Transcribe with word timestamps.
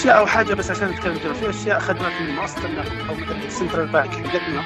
أشياء 0.00 0.18
أو 0.18 0.26
حاجة 0.26 0.54
بس 0.54 0.70
عشان 0.70 0.88
نتكلم 0.88 1.18
كذا 1.18 1.32
في 1.32 1.48
أشياء 1.50 1.78
خدمات 1.78 2.20
من 2.20 2.28
النقد 2.64 3.00
أو 3.08 3.14
مثلا 3.16 3.44
ال 3.44 3.49
central 3.49 3.86
bank 3.86 4.14
حقتنا. 4.14 4.64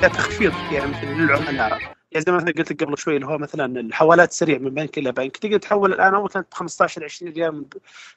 فيها 0.00 0.08
تخفيض 0.08 0.56
يعني 0.70 0.86
مثلا 0.86 1.08
للعملاء 1.08 1.82
يعني 2.12 2.24
زي 2.26 2.32
ما 2.32 2.38
مثلا 2.38 2.52
قلت 2.52 2.72
لك 2.72 2.84
قبل 2.84 2.98
شوي 2.98 3.16
اللي 3.16 3.26
هو 3.26 3.38
مثلا 3.38 3.80
الحوالات 3.80 4.30
السريعه 4.30 4.58
من 4.58 4.70
بنك 4.74 4.98
إلى 4.98 5.12
بنك. 5.12 5.36
تقدر 5.36 5.58
تحول 5.58 5.92
الآن 5.92 6.14
أول 6.14 6.28
كانت 6.28 6.46
ب 6.50 6.54
15 6.54 7.04
20 7.04 7.32
ريال 7.32 7.54
من 7.54 7.64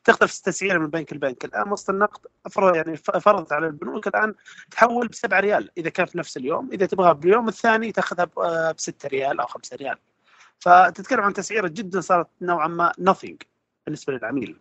تختلف 0.03 0.37
التسعيره 0.37 0.77
من 0.77 0.87
بنك 0.87 1.13
لبنك. 1.13 1.45
الآن 1.45 1.67
مؤسسه 1.67 1.93
النقد 1.93 2.19
فرض 2.51 2.75
يعني 2.75 2.97
فرضت 2.97 3.53
على 3.53 3.67
البنوك 3.67 4.07
الآن 4.07 4.35
تحول 4.71 5.07
ب 5.07 5.13
7 5.13 5.39
ريال 5.39 5.71
إذا 5.77 5.89
كان 5.89 6.05
في 6.05 6.17
نفس 6.17 6.37
اليوم. 6.37 6.69
إذا 6.73 6.85
تبغى 6.85 7.13
باليوم 7.13 7.47
الثاني 7.47 7.91
تأخذها 7.91 8.25
ب 8.71 8.75
6 8.79 9.09
ريال 9.09 9.39
أو 9.39 9.47
5 9.47 9.75
ريال. 9.75 9.97
فتتكلم 10.59 11.21
عن 11.21 11.33
تسعيرة 11.33 11.67
جدا 11.67 12.01
صارت 12.01 12.27
نوعا 12.41 12.67
ما 12.67 12.91
nothing 13.01 13.35
بالنسبة 13.85 14.13
للعميل. 14.13 14.59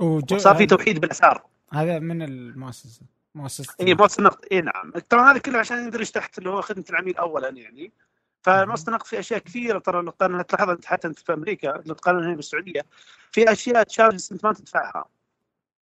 وجو... 0.00 0.36
وصار 0.36 0.56
في 0.56 0.66
توحيد 0.66 1.00
بالأسعار. 1.00 1.42
هذا 1.72 1.98
من 1.98 2.22
المؤسسه 2.22 3.02
مؤسسة 3.34 3.74
اي 3.80 3.94
مؤسسة 3.94 4.18
النقد 4.18 4.44
اي 4.52 4.60
نعم. 4.60 4.92
طبعا 5.08 5.32
هذا 5.32 5.38
كله 5.38 5.58
عشان 5.58 5.78
يندرج 5.78 6.10
تحت 6.10 6.38
اللي 6.38 6.50
هو 6.50 6.60
خدمة 6.60 6.84
العميل 6.90 7.16
اولا 7.16 7.48
يعني. 7.48 7.92
فمؤسسة 8.42 8.88
النقد 8.88 9.06
في 9.06 9.18
أشياء 9.18 9.40
كثيرة. 9.40 9.78
ترى 9.78 10.02
لو 10.02 10.10
تلاحظ 10.10 10.70
أنت 10.70 10.86
حتى 10.86 11.08
انت 11.08 11.18
في 11.18 11.32
أمريكا 11.32 11.82
لو 11.86 11.94
تقارن 11.94 12.24
هنا 12.24 12.34
بالسعودية 12.34 12.86
في 13.32 13.52
أشياء 13.52 13.82
charges 13.82 14.32
أنت 14.32 14.44
ما 14.44 14.52
تدفعها. 14.52 15.04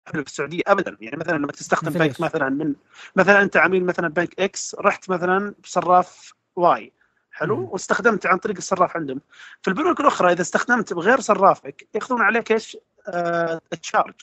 في 0.06 0.20
السعودية 0.20 0.62
ابدا. 0.68 0.98
يعني 1.02 1.18
مثلا 1.18 1.38
لما 1.38 1.52
تستخدم 1.52 1.90
مثل 1.90 2.00
بنك؟ 2.00 2.22
مثلا 2.22 2.50
من 2.50 2.74
مثلا 3.16 3.42
أنت 3.42 3.58
عميل 3.58 3.86
مثلا 3.86 4.08
بنك 4.08 4.40
X 4.40 4.76
رحت 4.80 5.10
مثلا 5.10 5.56
بصراف 5.64 6.34
Y. 6.56 6.92
حلو؟ 7.32 7.58
مم. 7.58 7.70
واستخدمت 7.72 8.26
عن 8.26 8.38
طريق 8.38 8.58
الصراف 8.58 8.98
عندهم. 8.98 9.22
في 9.62 9.68
البنوك 9.68 10.00
الأخرى 10.00 10.32
إذا 10.32 10.42
استخدمت 10.42 10.94
بغير 10.94 11.20
صرافك 11.20 11.88
يأخذون 11.96 12.22
عليك 12.22 12.52
إيش؟ 12.52 12.78
آه 13.08 13.62
charge 13.82 14.14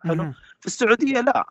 حلو. 0.00 0.32
في 0.60 0.66
السعودية 0.66 1.20
لا. 1.20 1.46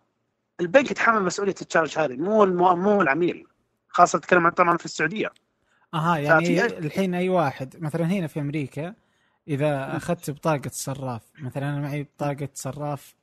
البنك 0.59 0.91
يتحمل 0.91 1.23
مسؤولية 1.23 1.55
ال 1.61 1.67
charge 1.67 1.99
هذه. 1.99 2.15
مو 2.15 2.43
المو... 2.43 2.75
مو 2.75 3.01
العميل. 3.01 3.47
خاصة 3.87 4.17
اتكلم 4.17 4.45
عن 4.45 4.51
طبعا 4.51 4.77
في 4.77 4.85
السعودية. 4.85 5.31
أها 5.93 6.17
يعني 6.17 6.65
الحين 6.65 7.15
أي 7.15 7.29
واحد 7.29 7.75
مثلا 7.79 8.05
هنا 8.05 8.27
في 8.27 8.39
أمريكا 8.39 8.93
إذا 9.47 9.97
أخذت 9.97 10.31
بطاقة 10.31 10.69
صراف 10.73 11.21
مثلا 11.39 11.69
أنا 11.69 11.79
معي 11.79 12.03
بطاقة 12.03 12.49
صراف 12.53 13.15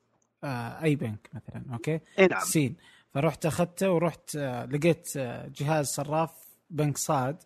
آه 0.44 0.82
أي 0.82 0.96
بنك 0.96 1.30
مثلا 1.32 1.64
أوكي؟ 1.72 2.00
إي 2.18 2.26
نعم. 2.26 2.40
سين. 2.40 2.76
فرحت 3.14 3.46
أخذته 3.46 3.90
ورحت 3.90 4.36
آه 4.36 4.64
لقيت 4.64 5.16
آه 5.16 5.50
جهاز 5.56 5.86
صراف 5.86 6.30
بنك 6.70 6.98
صاد. 6.98 7.36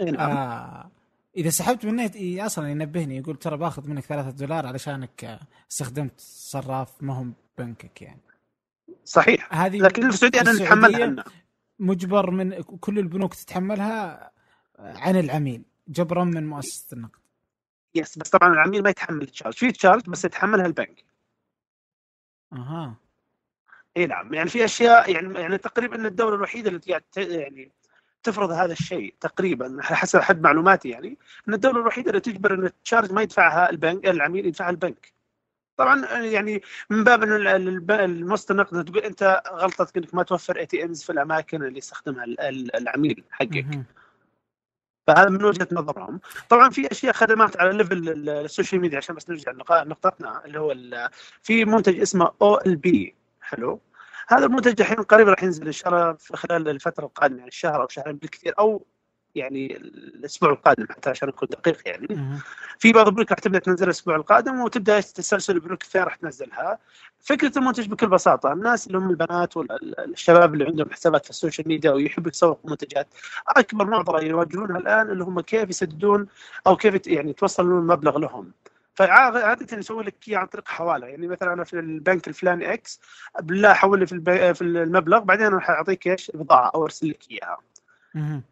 إي 0.00 0.10
نعم. 0.10 0.30
آه 0.30 0.90
إذا 1.36 1.50
سحبت 1.50 1.86
منه 1.86 2.10
أصلا 2.46 2.68
ينبهني 2.68 3.16
يقول 3.16 3.36
ترى 3.36 3.56
باخذ 3.56 3.88
منك 3.88 4.04
ثلاثة 4.04 4.30
دولار 4.30 4.66
علشانك 4.66 5.24
آه، 5.24 5.40
استخدمت 5.70 6.20
صراف 6.20 7.02
ما 7.02 7.14
هم 7.14 7.34
بنكك 7.58 8.02
يعني. 8.02 8.20
صحيح. 9.04 9.54
هذه 9.54 9.78
لكن 9.78 10.02
في 10.02 10.08
السعودية 10.08 10.40
أنا 10.40 10.52
نتحملها 10.52 11.04
إحنا 11.04 11.24
مجبر 11.78 12.30
من 12.30 12.62
كل 12.62 12.98
البنوك 12.98 13.34
تتحملها 13.34 14.30
عن 14.78 15.16
العميل 15.16 15.62
جبرا 15.88 16.24
من 16.24 16.46
مؤسسة 16.46 16.94
النقد. 16.96 17.20
yes 17.94 18.18
بس 18.18 18.30
طبعا 18.30 18.52
العميل 18.52 18.82
ما 18.82 18.90
يتحمل 18.90 19.22
ال 19.22 19.27
charge 19.27 19.54
في 19.54 19.72
charge 19.72 20.10
بس 20.10 20.24
يتحملها 20.24 20.66
البنك. 20.66 21.04
أها. 22.52 22.96
إي 23.96 24.06
نعم. 24.06 24.34
يعني 24.34 24.48
في 24.48 24.64
أشياء 24.64 25.10
يعني 25.10 25.40
يعني 25.40 25.58
تقريبا 25.58 26.06
الدولة 26.06 26.34
الوحيدة 26.34 26.68
اللي 26.68 26.80
قاعد 26.80 27.02
يعني 27.16 27.72
تفرض 28.22 28.50
هذا 28.50 28.72
الشيء 28.72 29.14
تقريبا 29.20 29.76
حسب 29.80 30.20
حد 30.20 30.42
معلوماتي 30.42 30.88
يعني 30.88 31.18
إن 31.48 31.54
الدولة 31.54 31.80
الوحيدة 31.80 32.10
اللي 32.10 32.20
تجبر 32.20 32.54
إن 32.54 32.64
ال 32.64 32.71
charge 32.71 33.12
ما 33.12 33.22
يدفعها 33.22 33.70
البنك 33.70 34.06
العميل 34.06 34.46
يدفعها 34.46 34.70
البنك. 34.70 35.12
طبعا 35.76 36.06
يعني 36.22 36.62
من 36.90 37.04
باب 37.04 37.22
إن 37.22 37.32
ال- 37.32 37.46
ال- 37.46 37.90
المؤسسه 37.90 38.52
النقد 38.52 38.84
تقول 38.84 38.98
أنت 38.98 39.42
غلطتك 39.52 39.96
إنك 39.96 40.14
ما 40.14 40.22
توفر 40.22 40.56
ATMs 40.58 41.02
في 41.02 41.12
الأماكن 41.12 41.62
اللي 41.62 41.78
يستخدمها 41.78 42.24
ال- 42.24 42.40
ال- 42.40 42.76
العميل 42.76 43.24
حقك. 43.30 43.66
فهذا 45.06 45.28
من 45.28 45.44
وجهة 45.44 45.68
نظرهم. 45.72 46.20
طبعا 46.48 46.70
في 46.70 46.90
أشياء 46.92 47.12
خدمات 47.12 47.56
على 47.60 47.72
level 47.72 48.08
ال- 48.08 48.28
ال 48.28 48.35
social 48.35 48.80
media 48.80 48.96
عشان 48.98 49.14
بس 49.14 49.30
نرجع 49.30 49.52
لنقا- 49.52 49.84
نقطتنا 49.84 50.44
اللي 50.44 50.60
هو 50.60 50.74
في 51.42 51.64
منتج 51.64 52.00
اسمه 52.00 52.32
OLP 52.42 53.14
حلو؟ 53.40 53.80
هذا 54.30 54.46
المنتج 54.46 54.80
الحين 54.80 54.96
قريبا 54.96 55.30
راح 55.30 55.42
ينزل 55.42 55.66
إن 55.66 55.72
شاء 55.72 55.88
الله 55.88 56.12
في 56.12 56.36
خلال 56.36 56.68
الفترة 56.68 57.04
القادمة 57.04 57.38
يعني 57.38 57.50
شهر 57.50 57.82
أو 57.82 57.88
شهرين 57.88 58.16
بالكثير 58.16 58.54
أو 58.58 58.86
يعني 59.34 59.76
الأسبوع 59.76 60.50
القادم 60.50 60.86
حتى 60.90 61.10
عشان 61.10 61.28
أكون 61.28 61.48
دقيق 61.50 61.78
يعني. 61.86 62.40
في 62.78 62.92
بعض 62.92 63.08
البنوك 63.08 63.30
راح 63.30 63.38
تبدأ 63.38 63.58
تنزل 63.58 63.84
الأسبوع 63.84 64.16
القادم 64.16 64.60
وتبدأ 64.60 65.00
تسلسل 65.00 65.54
البنوك 65.54 65.82
الثانية 65.82 66.04
راح 66.04 66.14
تنزلها. 66.14 66.78
فكرة 67.20 67.58
المنتج 67.58 67.88
بكل 67.88 68.08
بساطة 68.08 68.52
الناس 68.52 68.86
اللي 68.86 68.98
هم 68.98 69.10
البنات 69.10 69.56
والشباب 69.56 70.54
اللي 70.54 70.64
عندهم 70.64 70.90
حسابات 70.90 71.24
في 71.24 71.30
ال 71.30 71.35
social 71.35 71.68
media 71.68 71.90
ويحبوا 71.90 72.30
يسوقوا 72.30 72.70
منتجات 72.70 73.08
أكبر 73.48 73.84
معضلة 73.86 74.20
يواجهونها 74.20 74.78
الآن 74.78 75.10
اللي 75.10 75.24
هم 75.24 75.40
كيف 75.40 75.68
يسددون 75.70 76.26
أو 76.66 76.76
كيف 76.76 77.06
يعني 77.06 77.32
توصلون 77.32 77.78
المبلغ 77.78 78.18
لهم. 78.18 78.52
فعادة 79.06 79.78
يسوي 79.78 80.04
لك 80.04 80.28
اياه 80.28 80.38
عن 80.38 80.46
طريق 80.46 80.68
حواله. 80.68 81.06
يعني 81.06 81.26
مثلا 81.28 81.52
أنا 81.52 81.64
في 81.64 81.78
البنك 81.78 82.28
الفلاني 82.28 82.72
إكس 82.72 83.00
بالله 83.40 83.72
حول 83.72 83.98
لي 83.98 84.06
في 84.06 84.54
في 84.54 84.62
المبلغ 84.64 85.18
بعدين 85.18 85.46
أنا 85.46 85.60
حاعطيك 85.60 86.06
إيش؟ 86.06 86.30
البضاعه 86.30 86.70
أو 86.74 86.84
أرسل 86.84 87.08
لك 87.08 87.30
إياها. 87.30 87.58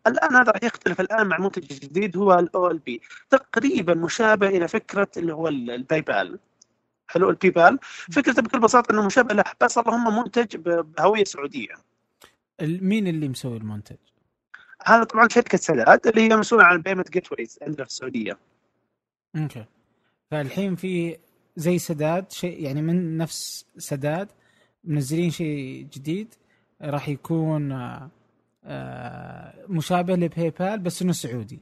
الآن 0.07 0.35
هذا 0.35 0.53
راح 0.53 0.63
يختلف 0.63 1.01
الآن 1.01 1.27
مع 1.27 1.39
منتج 1.39 1.63
جديد 1.63 2.17
هو 2.17 2.39
ال 2.39 2.79
OLP 2.79 3.03
تقريبا 3.31 3.95
مشابه 3.95 4.49
إلى 4.49 4.69
فكرة 4.69 5.09
اللي 5.17 5.35
هو 5.35 5.49
ال- 5.49 5.71
ال 5.71 6.01
PayPal 6.01 6.39
حلو؟ 7.09 7.31
ال 7.31 7.51
PayPal 7.51 7.79
فكرته 8.13 8.43
بكل 8.43 8.61
بساطة 8.61 8.93
إنه 8.93 9.07
مشابه 9.07 9.35
له 9.35 9.45
بس 9.61 9.79
اللهم 9.79 10.19
منتج 10.19 10.57
بهوية 10.57 11.25
سعودية. 11.25 11.75
مين 12.63 13.07
اللي 13.07 13.29
مسوي 13.29 13.57
المنتج؟ 13.57 13.97
هذا 14.85 15.05
طبعا 15.05 15.29
شركة 15.29 15.59
سداد 15.59 16.07
اللي 16.07 16.21
هي 16.21 16.37
مسؤولة 16.37 16.65
عن 16.65 16.77
ال 16.77 17.11
payment 17.11 17.33
gateways 17.33 17.59
عندنا 17.63 17.85
في 17.85 17.91
السعودية. 17.91 18.39
okay. 19.37 19.65
فالحين 20.31 20.77
في 20.77 21.17
زي 21.57 21.79
سداد 21.79 22.33
شيء 22.33 22.63
يعني 22.63 22.83
من 22.83 23.17
نفس 23.17 23.67
سداد 23.79 24.29
منزلين 24.85 25.31
شيء 25.31 25.87
جديد 25.93 26.35
راح 26.83 27.09
يكون 27.09 27.73
آه، 27.73 28.11
آه، 28.65 29.65
مشابه 29.69 30.15
ل 30.15 30.51
PayPal 30.51 30.79
بس 30.79 31.03
إنه 31.03 31.13
سعودي 31.13 31.61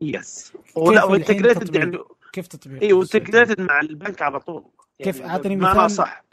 yes 0.00 0.52
ولا 0.76 1.04
و 1.04 1.10
integrated؟ 1.10 1.74
يعني 1.74 1.98
كيف 2.32 2.46
تطبيق 2.46 2.82
اي 2.82 2.92
السعودية؟ 2.92 3.18
و 3.18 3.22
integrated 3.22 3.60
مع 3.60 3.80
البنك 3.80 4.22
على 4.22 4.40
طول 4.40 4.64
كيف؟ 4.98 5.22
أعطني 5.22 5.56
بمعنى 5.56 5.78
مثال. 5.78 5.90
صح 5.90 6.25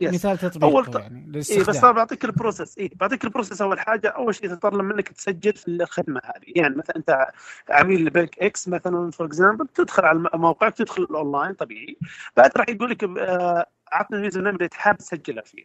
yes. 0.00 0.14
مثال 0.14 0.30
أول 0.30 0.38
تطبيقه 0.50 0.82
ط- 0.82 1.00
يعني 1.00 1.26
للاستخدام 1.28 1.66
بس 1.66 1.78
طبعا 1.80 1.92
بعطيك 1.92 2.24
ال 2.24 2.30
process. 2.30 2.78
اي 2.78 2.90
بعطيك 2.94 3.24
ال 3.24 3.29
process 3.29 3.62
أول 3.62 3.80
حاجة. 3.80 4.08
أول 4.08 4.34
شيء 4.34 4.44
يتطلب 4.44 4.74
منك 4.84 5.08
تسجل 5.08 5.52
في 5.52 5.68
الخدمة 5.68 6.20
هذه. 6.24 6.52
يعني 6.56 6.74
مثلا 6.76 6.96
أنت 6.96 7.26
عميل 7.70 8.04
لبنك 8.04 8.38
X 8.38 8.68
مثلا 8.68 9.10
for 9.10 9.26
example 9.26 9.66
تدخل 9.68 10.04
على 10.04 10.28
موقعك 10.34 10.74
تدخل 10.74 11.02
الأونلاين 11.02 11.54
طبيعي. 11.54 11.96
بعد 12.36 12.50
راح 12.56 12.68
يقول 12.68 12.90
لك 12.90 13.04
آه، 13.04 13.66
عطنا 13.92 14.18
ال 14.18 14.22
user 14.22 14.40
name 14.44 14.54
اللي 14.56 14.68
حاب 14.72 14.96
تسجله 14.98 15.42
فيه. 15.42 15.64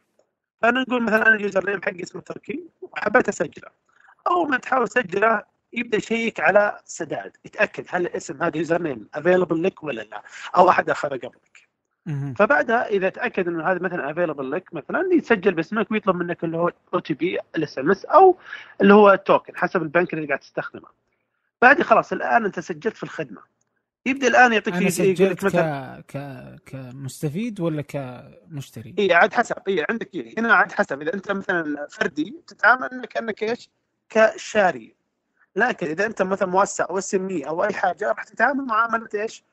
فأنا 0.62 0.82
نقول 0.82 1.04
مثلا 1.04 1.28
أنا 1.28 1.36
ال 1.36 1.42
user 1.42 1.70
name 1.70 1.82
حقي 1.82 2.04
اسمه 2.04 2.22
تركي 2.22 2.64
وحبيت 2.82 3.28
أسجله. 3.30 3.70
أول 4.28 4.50
ما 4.50 4.58
تحاول 4.58 4.88
تسجله 4.88 5.44
يبدأ 5.74 5.98
يشيك 5.98 6.40
على 6.40 6.80
سداد. 6.86 7.38
يتأكد 7.46 7.86
هل 7.90 8.02
الاسم 8.02 8.44
هذا 8.44 8.58
user 8.58 8.82
name 8.82 9.08
available 9.14 9.64
لك 9.64 9.84
ولا 9.84 10.02
لا 10.02 10.24
أو 10.58 10.70
أحد 10.70 10.90
أخذه 10.90 11.10
قبلك 11.10 11.24
مهم. 11.24 11.47
فبعدها 12.38 12.88
إذا 12.88 13.10
تأكد 13.10 13.48
إنه 13.48 13.72
هذا 13.72 13.80
مثلا 13.80 14.12
available 14.12 14.52
لك 14.52 14.74
مثلا 14.74 15.10
يسجل 15.14 15.54
باسمك 15.54 15.92
ويطلب 15.92 16.16
منك 16.16 16.44
اللي 16.44 16.58
هو 16.58 16.72
OTP 16.94 17.40
ال 17.56 17.80
SMS 17.80 18.06
أو 18.06 18.38
اللي 18.82 18.94
هو 18.94 19.12
ال 19.14 19.21
token 19.21 19.58
حسب 19.58 19.82
البنك 19.82 20.14
اللي 20.14 20.28
قاعد 20.28 20.40
تستخدمه. 20.40 20.88
بعد 21.62 21.82
خلاص 21.82 22.14
الآن 22.14 22.46
أنت 22.46 22.60
سجلت 22.60 22.98
في 22.98 23.04
الخدمة. 23.04 23.42
يبدأ 24.06 24.28
الآن 24.28 24.54
يعطيك 24.54 24.76
في- 24.76 24.90
سجلت 24.90 25.46
مثلا 25.46 26.04
ك... 26.08 26.18
ك... 26.18 26.56
كمستفيد 26.66 27.60
ولا 27.60 27.82
كمشتري؟ 27.82 28.96
اي 29.00 29.14
عاد 29.14 29.34
حسب 29.34 29.56
اي 29.68 29.86
عندك 29.90 30.16
إيه. 30.16 30.40
هنا 30.40 30.54
عاد 30.54 30.72
حسب 30.72 31.02
إذا 31.02 31.14
أنت 31.14 31.32
مثلا 31.32 31.88
فردي 31.90 32.42
تتعامل 32.48 33.06
كانك 33.10 33.44
إيش؟ 33.44 33.70
كشاري. 34.10 34.96
لكن 35.56 35.88
إذا 35.88 36.06
أنت 36.06 36.22
مثلا 36.22 36.48
موسع 36.48 36.86
أو 36.90 36.98
SME 36.98 37.42
أو 37.48 37.64
أي 37.64 37.74
حاجة 37.74 38.08
راح 38.08 38.24
تتعامل 38.24 38.66
معاملة 38.66 39.10
إيش؟ 39.16 39.44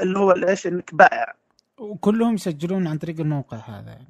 اللي 0.00 0.18
هو 0.18 0.32
إيش؟ 0.32 0.66
إنك 0.66 0.94
بائع 0.94 1.34
وكلهم 1.78 2.34
يسجلون 2.34 2.86
عن 2.86 2.98
طريق 2.98 3.20
الموقع 3.20 3.56
هذا. 3.56 3.90
يعني 3.90 4.08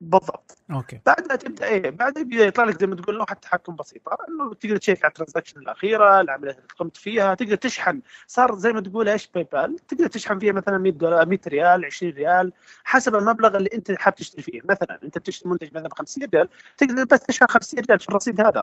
بالضبط. 0.00 0.58
okay. 0.70 1.00
بعدها 1.06 1.36
تبدأ 1.36 1.66
إيه 1.66 1.90
بعدها 1.90 2.22
يبدأ 2.22 2.44
يطلع 2.44 2.64
لك 2.64 2.80
زي 2.80 2.86
ما 2.86 2.96
تقول 2.96 3.14
لوحه 3.14 3.34
تحكم 3.34 3.76
بسيطة. 3.76 4.16
إنه 4.28 4.54
تقدر 4.54 4.76
تشيك 4.76 5.04
على 5.04 5.10
ال 5.10 5.14
transaction 5.14 5.60
الأخيرة 5.60 6.20
العمليات 6.20 6.56
اللي 6.56 6.68
قمت 6.78 6.96
فيها 6.96 7.34
تقدر 7.34 7.54
تشحن. 7.54 8.00
صار 8.26 8.58
زي 8.58 8.72
ما 8.72 8.80
تقول 8.80 9.08
إيش 9.08 9.28
PayPal 9.34 9.76
تقدر 9.88 10.06
تشحن 10.06 10.38
فيها 10.38 10.52
مثلا 10.52 10.78
100 10.78 10.92
دولار 10.92 11.26
100 11.28 11.38
ريال 11.48 11.84
20 11.84 12.12
ريال 12.12 12.52
حسب 12.84 13.14
المبلغ 13.14 13.56
اللي 13.56 13.70
أنت 13.74 13.92
حاب 13.92 14.14
تشتري 14.14 14.42
فيه. 14.42 14.60
مثلا 14.64 14.98
أنت 15.04 15.18
بتشتري 15.18 15.50
منتج 15.50 15.68
مثلا 15.68 15.88
ب 15.88 15.92
50 15.92 16.28
ريال 16.34 16.48
تقدر 16.76 17.04
بس 17.04 17.20
تشحن 17.20 17.46
50 17.46 17.80
ريال 17.88 18.00
في 18.00 18.08
الرصيد 18.08 18.40
هذا. 18.40 18.62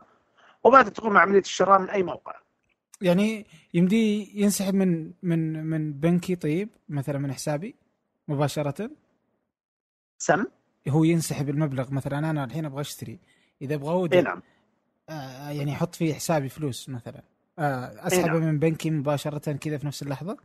وبعدها 0.63 0.89
تقوم 0.89 1.18
عمليه 1.18 1.39
الشراء 1.39 1.80
من 1.80 1.89
أي 1.89 2.03
موقع. 2.03 2.33
يعني 3.01 3.45
يمدي 3.74 4.31
ينسحب 4.42 4.74
من 4.74 5.12
من 5.24 5.65
من 5.65 5.94
بنكي 5.94 6.36
طيب 6.36 6.69
مثلا 6.89 7.19
من 7.19 7.33
حسابي 7.33 7.75
مباشرة؟ 8.27 8.89
سم؟ 10.18 10.45
هو 10.88 11.03
ينسحب 11.03 11.50
المبلغ 11.50 11.91
مثلا 11.91 12.19
أنا 12.19 12.44
الحين 12.44 12.65
أبغى 12.65 12.81
أشتري. 12.81 13.19
إذا 13.62 13.75
أبغى 13.75 13.94
اودع 13.94 14.19
نعم. 14.19 14.41
آه 15.09 15.50
يعني 15.50 15.73
أحط 15.73 15.95
في 15.95 16.13
حسابي 16.13 16.50
فلوس 16.50 16.89
مثلا. 16.89 17.23
آه 17.59 18.07
أسحبه 18.07 18.39
نعم. 18.39 18.44
من 18.44 18.59
بنكي 18.59 18.89
مباشرة 18.89 19.51
كذا 19.51 19.77
في 19.77 19.88
نفس 19.88 20.03
اللحظة؟ 20.03 20.38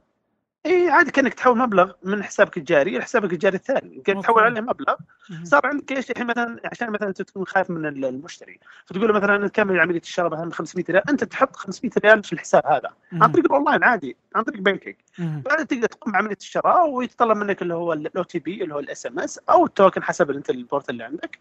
إي 0.66 0.90
عادي 0.90 1.10
كأنك 1.10 1.34
تحول 1.34 1.58
مبلغ 1.58 1.92
من 2.02 2.22
حسابك 2.24 2.56
الجاري 2.56 2.98
لحسابك 2.98 3.32
الجاري 3.32 3.56
الثاني 3.56 4.02
كنت 4.06 4.22
تحول. 4.22 4.42
عليه 4.42 4.60
مبلغ. 4.60 4.94
صار 5.42 5.66
عندك 5.66 5.92
إيش 5.92 6.10
الحين 6.10 6.26
مثلا 6.26 6.60
عشان 6.64 6.90
مثلا 6.90 7.08
أنت 7.08 7.22
تكون 7.22 7.46
خايف 7.46 7.70
من 7.70 7.86
ال- 7.86 8.04
المشتري 8.04 8.60
فتقول 8.86 9.08
له 9.08 9.14
مثلا 9.14 9.48
كمل 9.48 9.80
عمليه 9.80 10.00
الشراء 10.00 10.30
مثلا 10.32 10.50
500 10.52 10.84
ريال 10.90 11.10
أنت 11.10 11.24
تحط 11.24 11.56
500 11.56 11.92
ريال 12.04 12.24
في 12.24 12.32
الحساب 12.32 12.66
هذا 12.66 12.90
عن. 13.12 13.32
طريق 13.32 13.44
الأونلاين 13.44 13.84
عادي 13.84 14.16
عن 14.34 14.42
طريق 14.42 14.60
بنكك. 14.60 14.96
بعدين 15.18 15.66
تقدر 15.66 15.86
تقوم 15.86 16.12
بعمليه 16.12 16.36
الشراء 16.40 16.88
ويتطلب 16.88 17.36
منك 17.36 17.62
اللي 17.62 17.74
هو 17.74 17.92
ال 17.92 18.22
OTP 18.22 18.62
اللي 18.62 18.74
هو 18.74 18.78
ال 18.78 19.06
SMS 19.06 19.40
أو 19.50 19.66
ال 19.66 19.72
token 19.72 20.02
حسب 20.02 20.30
أنت 20.30 20.50
ال 20.50 20.58
port 20.58 20.90
اللي 20.90 21.04
عندك 21.04 21.38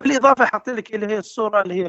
بالإضافة 0.00 0.44
حاط 0.44 0.68
لك 0.70 0.94
اللي 0.94 1.06
هي 1.06 1.18
الصورة 1.18 1.62
اللي 1.62 1.74
هي 1.74 1.86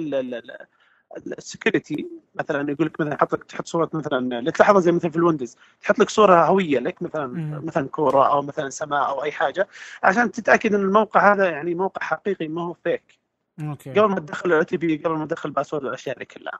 ال 1.17 1.27
security 1.27 2.07
مثلا 2.35 2.71
يقول 2.71 2.87
لك 2.87 3.01
مثلا 3.01 3.17
حط 3.21 3.33
لك 3.33 3.43
تحط 3.43 3.67
صورة 3.67 3.89
مثلا 3.93 4.39
اللي 4.39 4.51
تلاحظها 4.51 4.81
زي 4.81 4.91
مثلا 4.91 5.11
في 5.11 5.17
ال 5.17 5.22
Windows 5.22 5.57
تحط 5.81 5.99
لك 5.99 6.09
صورة 6.09 6.45
هوية 6.45 6.79
لك 6.79 7.01
مثلا 7.01 7.27
مم. 7.27 7.65
مثلا 7.65 7.87
كورة 7.87 8.27
أو 8.27 8.41
مثلا 8.41 8.69
سماء 8.69 9.09
أو 9.09 9.23
أي 9.23 9.31
حاجة 9.31 9.67
عشان 10.03 10.31
تتأكد 10.31 10.73
إن 10.73 10.81
الموقع 10.81 11.33
هذا 11.33 11.49
يعني 11.49 11.75
موقع 11.75 12.01
حقيقي 12.05 12.47
ما 12.47 12.61
هو 12.61 12.73
فيك 12.73 13.19
okay 13.61 13.89
قبل 13.91 14.09
ما 14.09 14.19
تدخل 14.19 14.49
ال 14.49 14.63
OTP 14.63 14.97
قبل 14.97 15.15
ما 15.15 15.25
تدخل 15.25 15.49
ال 15.49 15.53
password 15.53 15.83
والاشياء 15.83 16.17
دي 16.17 16.25
كلها 16.25 16.59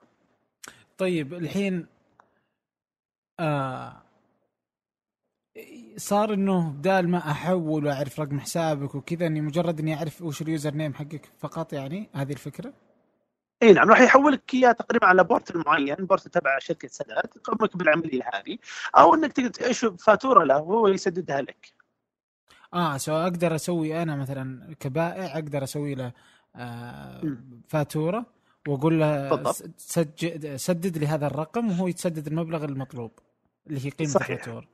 طيب 0.98 1.34
الحين 1.34 1.86
آه 3.40 4.04
صار 5.96 6.34
إنه 6.34 6.70
بدال 6.70 7.08
ما 7.08 7.18
أحول 7.18 7.86
وأعرف 7.86 8.20
رقم 8.20 8.40
حسابك 8.40 8.94
وكذا 8.94 9.26
إني 9.26 9.40
مجرد 9.40 9.80
إني 9.80 9.94
أعرف 9.94 10.22
وش 10.22 10.42
ال 10.42 10.48
user 10.48 10.74
name 10.74 10.94
حقك 10.94 11.30
فقط 11.38 11.72
يعني 11.72 12.10
هذه 12.14 12.32
الفكرة؟ 12.32 12.72
إي 13.64 13.72
نعم 13.72 13.90
راح 13.90 14.00
يحولك 14.00 14.54
اياه 14.54 14.72
تقريبا 14.72 15.06
على 15.06 15.24
port 15.24 15.56
معين 15.56 15.94
port 15.94 16.28
تبع 16.28 16.58
شركة 16.58 16.88
سداد 16.88 17.30
يقومك 17.36 17.76
بالعملية 17.76 18.22
هذه 18.34 18.58
أو 18.96 19.14
إنك 19.14 19.32
تقدر 19.32 19.48
تنشئ 19.50 19.84
فاتورة 19.84 20.44
له 20.44 20.60
وهو 20.60 20.88
يسددها 20.88 21.40
لك 21.42 21.72
آه 22.74 22.96
so 22.96 23.12
أقدر 23.16 23.54
أسوي 23.54 24.02
أنا 24.02 24.16
مثلا 24.16 24.74
كبائع 24.80 25.34
أقدر 25.38 25.64
أسوي 25.64 25.94
له 25.94 26.12
آه. 26.56 27.36
فاتورة 27.68 28.26
وأقول 28.68 29.00
له 29.00 29.28
بالضبط. 29.30 29.54
س- 29.54 29.64
سجد 29.78 30.56
سدد 30.56 30.98
لي 30.98 31.06
هذا 31.06 31.26
الرقم 31.26 31.70
وهو 31.70 31.88
يتسدد 31.88 32.26
المبلغ 32.26 32.64
المطلوب 32.64 33.10
اللي 33.66 33.86
هي 33.86 33.90
قيمة 33.90 34.10
صحيح. 34.10 34.30
الفاتورة 34.30 34.68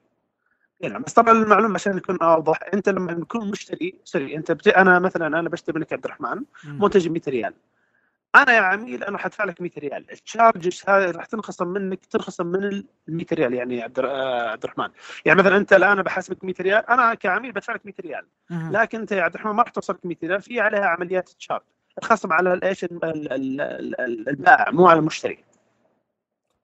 نعم 0.83 1.03
بس 1.03 1.13
طبعا 1.13 1.33
المعلومة 1.33 1.75
عشان 1.75 1.97
نكون 1.97 2.19
اوضح 2.23 2.61
أنت 2.75 2.89
لما 2.89 3.13
نكون 3.13 3.51
مشتري 3.51 3.95
sorry 4.05 4.37
أنت 4.37 4.53
بت... 4.53 4.69
أنا 4.69 4.99
مثلا 4.99 5.27
أنا 5.27 5.49
بشتري 5.49 5.79
منك 5.79 5.93
عبد 5.93 6.05
الرحمن. 6.05 6.43
منتج 6.65 7.09
100 7.09 7.21
ريال 7.29 7.55
أنا 8.37 8.53
يا 8.53 8.61
عميل 8.61 9.05
أنا 9.05 9.19
حدفع 9.19 9.45
لك 9.45 9.61
100 9.61 9.71
ريال. 9.79 10.11
ال 10.13 10.21
charges 10.21 10.83
هذه 10.89 11.11
راح 11.11 11.25
تنخصم 11.27 11.69
منك 11.69 12.05
تنخصم 12.07 12.47
من 12.47 12.65
ال 12.65 12.85
100 13.09 13.27
ريال 13.33 13.55
يعني 13.55 13.77
يا 13.77 13.85
عبد 13.85 13.99
آه، 13.99 14.49
عبد 14.51 14.65
الرحمن. 14.65 14.89
يعني 15.25 15.39
مثلا 15.39 15.57
أنت 15.57 15.73
الآن 15.73 16.03
بحاسبك 16.03 16.45
100 16.45 16.55
ريال 16.61 16.91
أنا 16.91 17.15
كعميل 17.15 17.53
بدفع 17.53 17.75
لك 17.75 17.87
100 17.87 17.95
ريال. 18.01 18.27
لكن 18.73 19.01
أنت 19.01 19.13
يا 19.13 19.23
عبد 19.23 19.35
الرحمن 19.35 19.53
ما 19.53 19.63
راح 19.63 19.71
توصلك 19.71 20.07
100 20.07 20.17
ريال 20.25 20.43
في 20.43 20.61
عليها 20.61 20.87
عمليات 20.87 21.29
charge 21.29 21.61
الخصم 21.99 22.33
على 22.33 22.55
ال- 22.55 24.29
البائع 24.29 24.71
مو 24.71 24.87
على 24.89 24.99
المشتري. 24.99 25.39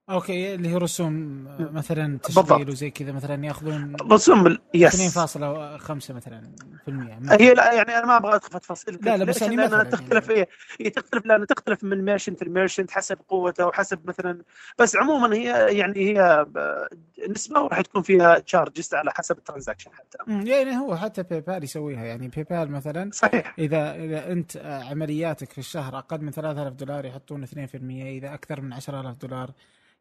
okay 0.09 0.55
اللي 0.55 0.69
هي 0.69 0.75
رسوم 0.75 1.47
آه، 1.47 1.69
مثلا. 1.73 2.17
تشغيل 2.23 2.69
وزي 2.69 2.91
كذا 2.91 3.11
مثلا 3.11 3.45
يأخذون 3.45 3.95
رسوم 4.11 4.57
yes 4.73 5.17
2.5 5.17 6.11
مثلا 6.11 6.41
في 6.85 6.87
المية 6.87 7.19
هي 7.39 7.53
لا 7.53 7.73
يعني 7.73 7.97
أنا 7.97 8.05
ما 8.05 8.17
أبغى 8.17 8.35
أدخل 8.35 8.49
في 8.51 8.59
تفاصيل 8.59 8.99
لا، 9.01 9.17
لا، 9.17 9.25
بس؟ 9.25 9.41
يعني 9.41 9.55
مثلاً 9.57 9.83
تختلف 9.83 10.29
يعني. 10.29 10.39
إيه 10.39 10.47
هي 10.81 10.89
تختلف 10.89 11.25
لانها 11.25 11.45
تختلف 11.45 11.83
من 11.83 12.05
merchant 12.05 12.43
ل 12.43 12.48
merchant 12.48 12.91
حسب 12.91 13.17
قوته 13.27 13.65
وحسب 13.65 13.99
مثلا 14.05 14.41
بس 14.79 14.95
عموما 14.95 15.35
هي 15.35 15.77
يعني 15.77 15.99
هي 15.99 16.45
ب- 16.49 16.87
نسبة 17.29 17.61
وراح 17.61 17.81
تكون 17.81 18.01
فيها 18.01 18.39
charges 18.39 18.93
على 18.93 19.11
حسب 19.11 19.37
ال 19.37 19.41
transaction 19.41 19.91
حتى 19.93 20.17
يعني 20.49 20.77
هو 20.77 20.95
حتى 20.97 21.23
PayPal 21.23 21.63
يسويها 21.63 22.05
يعني 22.05 22.27
PayPal 22.27 22.71
مثلا 22.71 23.09
صحيح 23.13 23.53
إذا 23.59 23.95
إذا 23.95 24.31
أنت 24.31 24.57
آه، 24.57 24.83
عملياتك 24.83 25.51
في 25.51 25.57
الشهر 25.57 25.97
أقل 25.97 26.21
من 26.21 26.31
3000 26.31 26.73
دولار 26.73 27.05
يحطون 27.05 27.45
2% 27.45 27.49
إذا 27.75 28.33
أكثر 28.33 28.61
من 28.61 28.73
10000 28.73 29.17
دولار 29.17 29.51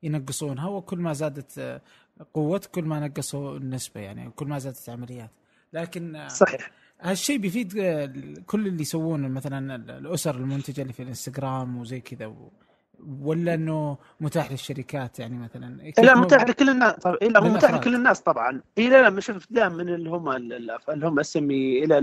ينقصونها 0.02 0.69
وكل 0.69 0.98
ما 0.98 1.12
زادت 1.12 1.58
آه، 1.58 1.81
قوتك 2.34 2.70
كل 2.70 2.84
ما 2.84 3.00
نقصوا 3.00 3.56
النسبة 3.56 4.00
يعني 4.00 4.31
كل 4.31 4.46
ما 4.46 4.58
زادت 4.58 4.88
العمليات. 4.88 5.31
لكن 5.72 6.16
آه، 6.16 6.28
صحيح. 6.28 6.70
هالشيء 7.00 7.38
بيفيد 7.38 7.78
آه، 7.78 8.12
كل 8.46 8.66
اللي 8.66 8.82
يسوون 8.82 9.28
مثلا 9.28 9.75
الأسر 9.98 10.34
المنتجة 10.37 10.82
اللي 10.82 10.93
في 10.93 11.02
الإنستغرام 11.02 11.78
وزي 11.78 12.00
كذا 12.00 12.26
و- 12.26 12.52
ولا 13.20 13.54
إنه 13.54 13.98
متاح 14.20 14.50
للشركات 14.50 15.19
يعني 15.19 15.38
مثلا؟ 15.38 15.93
لا 15.98 16.14
متاح 16.14 16.43
لكل 16.43 16.70
الناس. 16.70 16.93
طبعا 16.94 17.16
إيه 17.22 17.28
لا 17.28 17.40
هو 17.40 17.48
متاح. 17.48 17.70
لكل 17.75 17.94
الناس 17.94 18.20
طبعا. 18.20 18.60
اي 18.78 18.88
لا 18.88 19.02
لا 19.02 19.10
مش 19.10 19.31
ابتداء 19.31 19.69
من 19.70 19.88
اللي 19.88 20.10
هم 20.10 20.28
ال- 20.28 20.52
ال- 20.52 20.78
اللي 20.88 21.06
هم 21.08 21.19
SME 21.19 21.84
إلى 21.84 21.98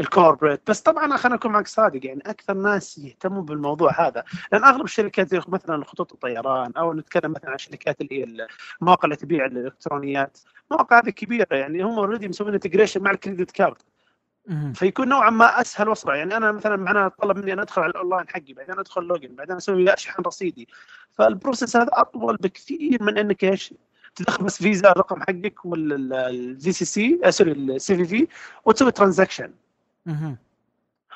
ال 0.00 0.06
corporate 0.06 0.60
بس 0.70 0.80
طبعا 0.80 1.16
خلينا 1.16 1.36
نكون 1.36 1.52
معك 1.52 1.66
صادق 1.68 2.06
يعني 2.06 2.22
أكثر 2.26 2.54
ناس 2.54 2.98
يهتموا 2.98 3.42
بالموضوع 3.42 4.06
هذا. 4.08 4.24
لأن 4.52 4.64
أغلب 4.64 4.84
الشركات 4.84 5.28
زي 5.28 5.40
مثلا 5.48 5.84
خطوط 5.84 6.12
الطيران 6.12 6.72
أو 6.76 6.94
نتكلم 6.94 7.30
مثلا 7.30 7.48
عن 7.48 7.54
الشركات 7.54 8.00
اللي 8.00 8.20
هي 8.20 8.46
المواقع 8.82 9.04
اللي 9.04 9.16
تبيع 9.16 9.46
الإلكترونيات. 9.46 10.38
المواقع 10.70 10.98
هذه 10.98 11.10
كبيرة 11.10 11.46
يعني 11.56 11.82
هم 11.84 11.98
already 11.98 12.28
مسوين 12.28 12.54
integration 12.54 13.02
مع 13.02 13.10
ال 13.10 13.16
credit 13.16 13.50
card. 13.50 13.76
فيكون 14.74 15.08
نوعا 15.08 15.30
ما 15.30 15.60
أسهل 15.60 15.88
وأسرع. 15.88 16.16
يعني 16.16 16.36
أنا 16.36 16.52
مثلا 16.52 16.76
معناها 16.76 17.08
طلب 17.08 17.38
مني 17.38 17.52
أن 17.52 17.58
أدخل 17.58 17.82
على 17.82 17.90
الأونلاين 17.90 18.28
حقي 18.28 18.52
بعدين 18.52 18.78
أدخل 18.78 19.02
login 19.02 19.34
بعدين 19.34 19.56
أسوي 19.56 19.94
أشحن 19.94 20.22
رصيدي. 20.22 20.68
فال 21.12 21.26
process 21.26 21.76
هذا 21.76 21.90
أطول 21.92 22.36
بكثير 22.36 23.02
من 23.02 23.18
إنك 23.18 23.44
إيش؟ 23.44 23.74
تدخل 24.14 24.44
بس 24.44 24.62
فيزا 24.62 24.90
الرقم 24.90 25.20
حقك 25.20 25.64
وال 25.64 26.07
VCC 26.07 26.72
sorry 26.72 27.52
ال 27.52 27.96
CVV 27.96 28.28
وتسوي 28.64 28.92
transaction. 28.92 29.52
مهم. 30.06 30.36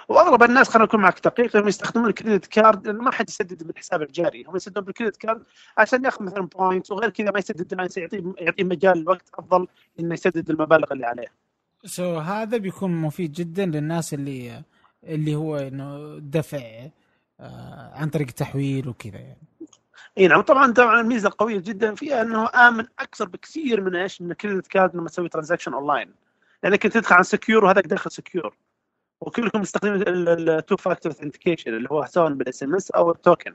وأغلب 0.08 0.42
الناس 0.42 0.68
خلينا 0.68 0.84
نكون 0.84 1.00
معك 1.00 1.20
دقيق 1.24 1.56
هم 1.56 1.68
يستخدمون 1.68 2.08
ال 2.08 2.13
credit 2.13 2.46
card 2.46 2.86
لأنه 2.86 3.02
ما 3.02 3.10
حد 3.10 3.28
يسدد 3.28 3.62
من 3.62 4.02
الجاري. 4.02 4.44
هم 4.44 4.56
يسددون 4.56 4.84
بال 4.84 4.92
credit 4.92 5.16
card 5.16 5.42
عشان 5.78 6.04
يأخذ 6.04 6.24
مثلا 6.24 6.40
points 6.40 6.90
وغير 6.90 7.10
كذا 7.10 7.30
ما 7.30 7.38
يسدد 7.38 7.72
يعطيه 7.96 8.34
يعطيه 8.38 8.64
مجال 8.64 8.98
الوقت 8.98 9.30
أفضل 9.34 9.68
إنه 10.00 10.14
يسدد 10.14 10.50
المبالغ 10.50 10.92
اللي 10.92 11.06
عليه. 11.06 11.41
so 11.84 12.18
هذا 12.18 12.56
بيكون 12.56 12.90
مفيد 12.90 13.32
جدا 13.32 13.66
للناس 13.66 14.14
اللي 14.14 14.62
اللي 15.04 15.34
هو 15.34 15.56
إنه 15.56 16.18
دفع 16.18 16.88
آه، 17.40 17.92
عن 17.94 18.08
طريق 18.08 18.26
تحويل 18.26 18.88
وكذا 18.88 19.18
يعني. 19.18 19.42
اي 20.18 20.28
نعم 20.28 20.40
طبعا 20.40 20.72
طبعا 20.72 21.00
الميزة 21.00 21.28
القويه 21.28 21.58
جدا 21.58 21.94
فيها 21.94 22.22
إنه 22.22 22.48
آمن 22.48 22.86
أكثر 22.98 23.28
بكثير 23.28 23.80
من 23.80 23.96
إيش 23.96 24.22
من 24.22 24.30
ال 24.30 24.35
credit 24.35 24.66
card 24.66 24.96
لما 24.96 25.08
تسوي 25.08 25.28
transaction 25.28 25.74
online 25.74 26.14
لانك 26.62 26.84
انت 26.84 26.94
تدخل 26.94 27.14
عن 27.14 27.22
secure 27.22 27.64
وهذاك 27.64 27.86
داخل 27.86 28.10
secure 28.10 28.56
وكلكم 29.26 29.60
مستخدمين 29.60 30.02
ال 30.08 30.25
two 30.25 30.76
factor 30.76 31.12
authentication 31.12 31.74
اللي 31.74 31.88
هو 31.90 32.06
سواء 32.06 32.32
بال 32.32 32.62
SMS 32.62 32.90
أو 32.90 33.10
ال 33.10 33.16
token. 33.16 33.54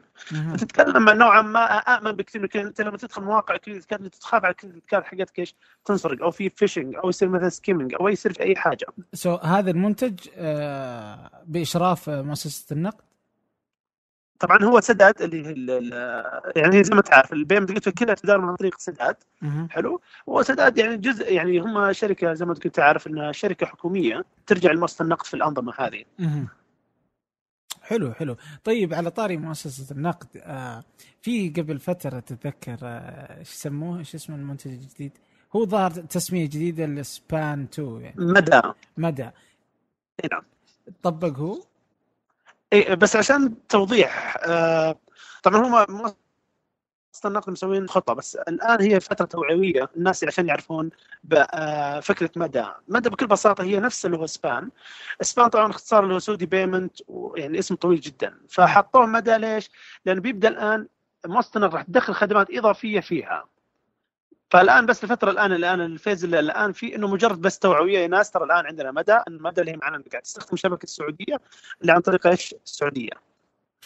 فتتكلم 0.51 1.09
نوعا 1.09 1.41
ما 1.41 1.77
آمن 1.77 2.11
بكثير 2.11 2.41
من. 2.41 2.65
أنت 2.65 2.81
لما 2.81 2.97
تدخل 2.97 3.21
مواقع 3.21 3.55
ال 3.55 3.60
credit 3.60 3.85
card 3.85 4.09
تخاف 4.09 4.45
على 4.45 4.51
ال 4.51 4.56
credit 4.56 4.85
card 4.85 5.03
حقتك 5.03 5.39
إيش 5.39 5.55
تنسرق 5.85 6.23
أو 6.23 6.31
في 6.31 6.49
phishing 6.49 6.95
أو 6.95 7.09
يصير 7.09 7.29
مثلا 7.29 7.49
skimming 7.49 7.95
أو 7.99 8.07
يصير 8.07 8.33
في 8.33 8.43
أي 8.43 8.55
حاجة 8.55 8.85
so 9.13 9.35
هذا 9.35 9.71
المنتج 9.71 10.19
آه، 10.35 11.43
بإشراف 11.45 12.09
مؤسسة 12.09 12.73
النقد 12.73 13.07
طبعا 14.39 14.63
هو 14.63 14.79
سداد 14.79 15.21
اللي 15.21 15.89
يعني 16.55 16.83
زي 16.83 16.95
ما 16.95 17.01
تعرف 17.01 17.33
ال 17.33 17.37
payment 17.37 17.65
كلها 17.65 18.15
تدار 18.15 18.41
عن 18.41 18.55
طريق 18.55 18.79
سداد. 18.79 19.15
حلو. 19.69 20.01
وسداد 20.27 20.77
يعني 20.77 20.97
جزء 20.97 21.33
يعني 21.33 21.59
هم 21.59 21.93
شركة 21.93 22.33
زي 22.33 22.45
ما 22.45 22.53
كنت 22.53 22.67
تعرف 22.67 23.07
إنها 23.07 23.31
شركة 23.31 23.65
حكومية 23.65 24.25
ترجع 24.47 24.71
لمؤسسه 24.71 25.03
النقد 25.03 25.25
في 25.25 25.33
الأنظمة 25.33 25.73
هذه. 25.77 26.03
حلو 27.81 28.13
حلو. 28.13 28.35
طيب 28.63 28.93
على 28.93 29.11
طاري 29.11 29.37
مؤسسة 29.37 29.95
النقد 29.95 30.27
آه 30.37 30.83
في 31.21 31.49
قبل 31.49 31.79
فترة 31.79 32.19
تتذكر 32.19 32.77
آه 32.83 33.39
إيش 33.39 33.51
يسموه؟ 33.53 33.99
إيش 33.99 34.15
اسم 34.15 34.33
المنتج 34.33 34.71
الجديد؟ 34.71 35.11
هو 35.55 35.65
ظهر 35.65 35.91
تسمية 35.91 36.45
جديدة 36.45 36.85
ال 36.85 37.02
SPAN 37.02 37.67
2 37.73 38.01
يعني. 38.01 38.15
مدى. 38.17 38.61
مدى. 38.97 39.29
إي 40.23 40.29
نعم. 40.31 40.43
طبق 41.03 41.37
هو؟ 41.37 41.57
إيه 42.73 42.93
بس 42.95 43.15
عشان 43.15 43.67
توضيح 43.67 44.37
آه 44.43 44.99
طبعا 45.43 45.57
هم 45.67 45.85
مؤسسه 45.89 46.17
النقد 47.25 47.49
مسوين 47.49 47.89
خطة 47.89 48.13
بس 48.13 48.35
الآن 48.35 48.81
هي 48.81 48.99
فترة 48.99 49.25
توعوية 49.25 49.89
الناس 49.97 50.23
عشان 50.23 50.47
يعرفون 50.47 50.89
آه، 51.33 51.99
فكرة 51.99 52.31
مدى. 52.35 52.65
مدى 52.87 53.09
بكل 53.09 53.27
بساطة 53.27 53.63
هي 53.63 53.79
نفس 53.79 54.05
اللي 54.05 54.17
هو 54.17 54.25
SPAN. 54.27 54.69
SPAN 55.21 55.47
طبعا 55.47 55.69
اختصار 55.71 56.03
اللي 56.03 56.13
هو 56.15 56.19
Saudi 56.19 56.45
payment 56.45 56.97
يعني 57.35 57.59
اسم 57.59 57.75
طويل 57.75 57.99
جدا. 57.99 58.37
فحطوه 58.49 59.05
مدى 59.05 59.37
ليش؟ 59.37 59.69
لأنه 60.05 60.21
بيبدأ 60.21 60.47
الآن 60.47 60.87
مؤسسه 61.25 61.51
النقد 61.57 61.73
راح 61.73 61.81
تدخل 61.83 62.13
خدمات 62.13 62.47
إضافية 62.51 62.99
فيها. 62.99 63.45
فالآن 64.49 64.85
بس 64.85 65.03
الفترة 65.03 65.31
الآن 65.31 65.51
الآن 65.51 65.81
ال 65.81 65.88
phase 65.88 66.23
اللي 66.23 66.39
الآن 66.39 66.71
في 66.71 66.95
إنه 66.95 67.07
مجرد 67.07 67.41
بس 67.41 67.59
توعويه 67.59 67.99
يا 67.99 68.07
ناس 68.07 68.31
ترى 68.31 68.43
الآن 68.43 68.65
عندنا 68.65 68.91
مدى 68.91 69.19
المدى 69.27 69.61
اللي 69.61 69.71
هي 69.71 69.77
معنا 69.77 70.03
قاعد 70.11 70.23
تستخدم 70.23 70.57
شبكة 70.57 70.83
السعوديه 70.83 71.39
اللي 71.81 71.91
عن 71.93 72.01
طريق 72.01 72.27
إيش؟ 72.27 72.55
السعودية. 72.65 73.09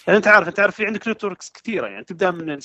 يعني 0.07 0.17
أنت 0.17 0.27
عارف 0.27 0.47
أنت 0.47 0.59
عارف 0.59 0.75
في 0.75 0.85
عندك 0.85 1.07
networks 1.07 1.51
كثيرة 1.51 1.87
يعني 1.87 2.03
تبدأ 2.03 2.31
من 2.31 2.59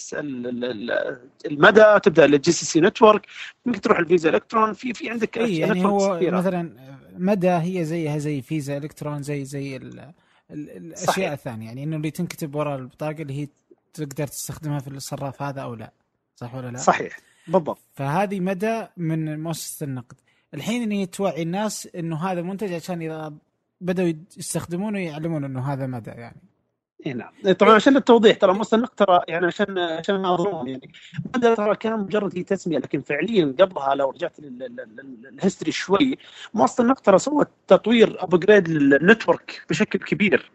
المدى 1.47 2.01
تبدأ 2.03 2.27
لل 2.27 2.53
GCC 2.53 2.81
network 2.81 3.27
ممكن 3.67 3.81
تروح 3.81 3.99
ال 3.99 4.05
Visa 4.05 4.31
Electron 4.31 4.73
في 4.73 4.95
في 4.95 5.11
عندك 5.11 5.39
اي 5.39 5.57
يعني 5.57 5.85
هو 5.85 6.17
كثيرة. 6.17 6.37
مثلا 6.37 6.73
مدى 7.13 7.51
هي 7.51 7.85
زيها 7.85 8.19
زي 8.19 8.43
Visa 8.43 8.77
Electron 8.77 9.23
زي 9.23 9.45
زي 9.45 9.77
ال 9.77 10.13
الاشياء 10.51 11.07
صحيح. 11.07 11.31
الثانية 11.33 11.67
يعني 11.67 11.85
إنه 11.85 11.97
اللي 11.97 12.11
تنكتب 12.11 12.55
وراء 12.55 12.79
البطاقة 12.79 13.23
اللي 13.23 13.43
هي 13.43 13.49
تقدر 13.95 14.27
تستخدمها 14.27 14.79
في 14.79 14.89
الصراف 14.89 15.43
هذا 15.43 15.61
أو 15.61 15.75
لا 15.75 15.93
صح 16.37 16.55
ولا 16.55 16.69
لا؟ 16.71 16.79
صحيح 16.79 17.19
بالضبط. 17.49 17.79
فهذه 17.95 18.41
مدى 18.41 18.87
من 18.97 19.41
مؤسسة 19.43 19.85
النقد. 19.85 20.17
الحين 20.55 20.93
ان 20.93 21.11
توعي 21.11 21.43
الناس 21.43 21.89
إنه 21.97 22.17
هذا 22.17 22.43
منتج 22.43 22.73
عشان 22.73 23.03
إذا 23.03 23.35
بدأوا 23.81 24.13
يستخدمونه 24.37 24.99
يعلمون 24.99 25.45
إنه 25.45 25.73
هذا 25.73 25.87
مدى 25.87 26.11
يعني. 26.11 26.41
إي 27.07 27.13
نعم. 27.13 27.33
طبعا 27.59 27.75
عشان 27.75 27.97
التوضيح 27.97 28.37
ترى 28.37 28.55
مؤسسة 28.55 28.77
النقد 28.77 28.95
ترى 28.95 29.21
يعني 29.29 29.47
عشان 29.47 29.79
عشان 29.79 30.25
أظلمهم 30.25 30.69
يعني. 30.69 30.93
مدى 31.37 31.55
ترى 31.57 31.77
كان 31.77 32.01
مجرد 32.01 32.39
هي 32.39 32.43
تسمية 32.43 32.79
لكن 32.79 33.01
فعليا 33.01 33.55
قبلها 33.61 33.95
لو 33.95 34.11
رجعت 34.11 34.41
للهيستوري 34.41 35.73
شوي 35.73 36.19
مؤسسة 36.55 36.83
النقد 36.83 37.03
ترى 37.03 37.19
سوت 37.19 37.49
تطوير 37.67 38.25
upgrade 38.25 38.69
لل 38.69 38.89
network 38.89 39.63
بشكل 39.71 39.99
كبير. 39.99 40.51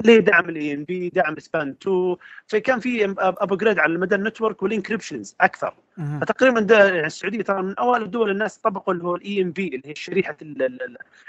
اللي 0.00 0.14
يدعم 0.14 0.48
ال 0.48 0.74
EMV 0.74 1.08
دعم 1.08 1.38
SPAN 1.38 1.74
2 1.82 2.16
فكان 2.46 2.80
في 2.80 3.14
upgrade 3.18 3.78
على 3.78 3.98
مدى 3.98 4.14
ال 4.14 4.20
network 4.20 4.62
وال 4.62 4.73
encryptions 4.73 5.36
أكثر. 5.40 5.74
فتقريبا 6.20 6.74
يعني 6.74 7.06
السعودية 7.06 7.42
ترى 7.42 7.62
من 7.62 7.74
أوائل 7.78 8.02
الدول 8.02 8.30
الناس 8.30 8.58
طبقوا 8.58 8.94
اللي 8.94 9.04
هو 9.04 9.16
ال 9.16 9.42
EMV 9.42 9.66
اللي 9.68 9.82
هي 9.88 9.92
الشريحة 9.92 10.36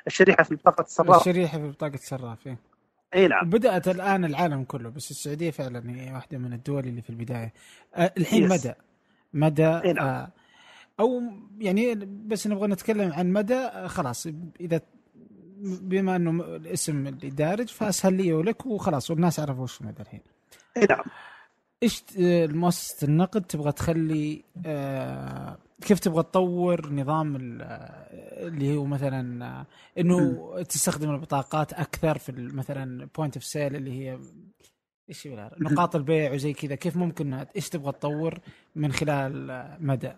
الشريحة 0.07 0.43
في 0.43 0.55
بطاقة 0.55 0.81
الصراف. 0.81 1.19
الشريحة 1.27 1.57
في 1.57 1.67
بطاقة 1.67 1.93
الصراف 1.93 2.47
إيه. 2.47 2.57
إي 3.15 3.27
نعم. 3.27 3.49
بدأت 3.49 3.87
الآن 3.87 4.25
العالم 4.25 4.63
كله 4.63 4.89
بس 4.89 5.11
السعودية 5.11 5.51
فعلا 5.51 5.83
هي 5.91 6.13
واحدة 6.13 6.37
من 6.37 6.53
الدول 6.53 6.83
اللي 6.87 7.01
في 7.01 7.09
البداية. 7.09 7.53
أه 7.95 8.13
الحين 8.17 8.43
yes. 8.43 8.51
مدى. 8.51 8.73
مدى 9.33 9.67
إيه 9.67 9.91
نعم. 9.93 10.07
آه 10.07 10.29
أو 10.99 11.21
يعني 11.59 11.95
بس 12.05 12.47
نبغى 12.47 12.67
نتكلم 12.67 13.11
عن 13.13 13.33
مدى 13.33 13.55
آه، 13.55 13.87
خلاص 13.87 14.27
إذا 14.61 14.81
بما 15.61 16.15
انه 16.15 16.43
الاسم 16.55 17.07
اللي 17.07 17.29
دارج 17.29 17.67
فأسهل 17.67 18.13
لي 18.13 18.33
ولك 18.33 18.65
وخلاص 18.65 19.11
والناس 19.11 19.39
عرفوا 19.39 19.63
وش 19.63 19.81
مدى 19.81 20.01
الحين. 20.01 20.21
إي 20.77 20.85
نعم. 20.89 21.03
إيش 21.83 22.03
مؤسسة 22.55 23.07
النقد 23.07 23.41
تبغى 23.41 23.71
تخلي 23.71 24.43
آه 24.65 25.57
كيف 25.81 25.99
تبغى 25.99 26.23
تطور 26.23 26.93
نظام 26.93 27.35
اللي 27.35 28.77
هو 28.77 28.85
مثلا 28.85 29.65
إنه 29.97 30.53
تستخدم 30.61 31.11
البطاقات 31.11 31.73
أكثر 31.73 32.17
في 32.17 32.31
مثلا 32.31 33.07
point 33.17 33.35
of 33.35 33.43
sale 33.43 33.75
اللي 33.75 33.91
هي 33.91 34.19
إيش 35.09 35.27
نقاط 35.59 35.95
البيع 35.95 36.33
وزي 36.33 36.53
كذا. 36.53 36.75
كيف 36.75 36.97
ممكن 36.97 37.33
إيش 37.33 37.69
تبغى 37.69 37.91
تطور 37.91 38.39
من 38.75 38.91
خلال 38.91 39.77
مدى؟ 39.79 40.11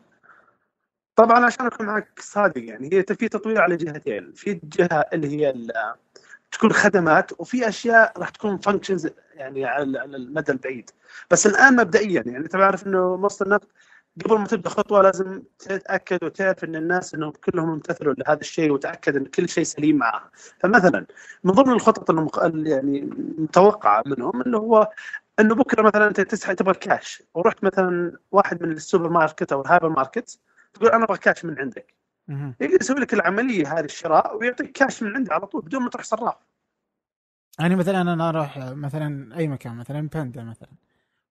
طبعا 1.15 1.45
عشان 1.45 1.65
أكون 1.65 1.85
معك 1.85 2.19
صادق 2.19 2.63
يعني 2.63 2.89
هي 2.93 3.03
في 3.03 3.29
تطوير 3.29 3.61
على 3.61 3.77
جهتين. 3.77 4.33
في 4.33 4.51
الجهه 4.51 5.05
اللي 5.13 5.27
هي 5.27 5.53
تكون 6.51 6.73
خدمات 6.73 7.31
وفي 7.39 7.67
أشياء 7.69 8.19
راح 8.19 8.29
تكون 8.29 8.57
فانكشنز 8.57 9.07
يعني 9.33 9.65
على 9.65 9.83
المدى 10.05 10.51
البعيد. 10.51 10.89
بس 11.31 11.47
الآن 11.47 11.75
مبدئيا 11.75 12.23
يعني 12.25 12.37
أنت 12.37 12.55
عارف 12.55 12.87
إنه 12.87 13.17
مصدر 13.17 13.45
النقد 13.45 13.67
قبل 14.25 14.37
ما 14.39 14.47
تبدأ 14.47 14.69
خطوة 14.69 15.01
لازم 15.01 15.43
تتأكد 15.59 16.23
وتعرف 16.23 16.63
إن 16.63 16.75
الناس 16.75 17.15
انهم 17.15 17.31
كلهم 17.31 17.69
امتثلوا 17.69 18.13
لهذا 18.13 18.39
الشيء 18.41 18.71
وتأكد 18.71 19.15
إن 19.15 19.25
كل 19.25 19.49
شيء 19.49 19.63
سليم 19.63 19.97
معها 19.97 20.31
فمثلا 20.59 21.05
من 21.43 21.51
ضمن 21.51 21.73
الخطط 21.73 22.09
المق... 22.09 22.39
يعني 22.53 23.01
متوقعة 23.37 24.03
منهم 24.05 24.41
اللي 24.41 24.57
هو 24.57 24.89
إنه 25.39 25.55
بكرة 25.55 25.81
مثلا 25.81 26.07
أنت 26.07 26.21
تبغى 26.35 26.73
كاش 26.73 27.23
ورحت 27.33 27.63
مثلا 27.63 28.17
واحد 28.31 28.63
من 28.63 28.71
السوبر 28.71 29.09
ماركت 29.09 29.51
أو 29.51 29.61
الهايبر 29.61 29.89
ماركت 29.89 30.39
تقول 30.73 30.89
أنا 30.89 31.03
أبغى 31.03 31.17
كاش 31.17 31.45
من 31.45 31.59
عندك. 31.59 31.93
يقدر 32.61 32.77
يسوي 32.81 32.99
لك 32.99 33.13
العملية 33.13 33.73
هذه 33.73 33.85
الشراء 33.85 34.37
ويعطيك 34.37 34.71
كاش 34.71 35.03
من 35.03 35.15
عنده 35.15 35.33
على 35.33 35.47
طول 35.47 35.61
بدون 35.61 35.81
ما 35.81 35.89
تروح 35.89 36.05
صراف. 36.05 36.35
يعني 37.59 37.75
مثلا 37.75 38.01
أنا 38.01 38.29
أروح 38.29 38.57
مثلا 38.57 39.37
أي 39.37 39.47
مكان 39.47 39.75
مثلا 39.75 40.07
باندا 40.07 40.43
مثلا. 40.43 40.69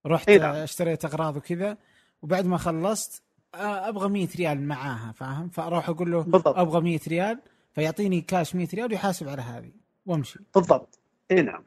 رحت 0.07 0.29
إيه 0.29 0.39
نعم. 0.39 0.55
اشتريت 0.55 1.05
أغراض 1.05 1.37
وكذا 1.37 1.77
وبعد 2.23 2.47
ما 2.47 2.57
خلصت 2.57 3.23
أبغى 3.55 4.09
100 4.09 4.29
ريال 4.37 4.69
معاها 4.69 5.13
فاهم؟ 5.13 5.49
فأروح 5.49 5.89
أقول 5.89 6.11
له 6.13 6.23
بالضبط. 6.23 6.59
أبغى 6.59 6.81
100 6.81 7.01
ريال 7.09 7.39
فيعطيني 7.73 8.21
كاش 8.21 8.55
100 8.55 8.69
ريال 8.75 8.91
ويحاسب 8.91 9.29
على 9.29 9.43
هذه 9.43 9.73
وأمشي. 10.07 10.39
بالضبط. 10.55 10.99
إي 11.31 11.43
نعم. 11.43 11.65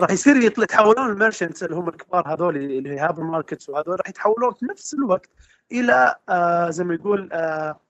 راح 0.00 0.10
يصير 0.10 0.36
يطلع 0.36 0.64
يتحولون 0.64 1.10
ال 1.10 1.15
merchants 1.15 1.62
اللي 1.62 1.76
هم 1.76 1.88
الكبار 1.88 2.34
هذول 2.34 2.56
اللي 2.56 2.98
hypermarkets 2.98 3.68
وهذول 3.68 4.00
راح 4.00 4.08
يتحولون 4.08 4.52
في 4.52 4.66
نفس 4.66 4.94
الوقت 4.94 5.30
إلى 5.72 6.14
آه 6.28 6.70
زي 6.70 6.84
ما 6.84 6.94
يقول 6.94 7.28
آه 7.32 7.80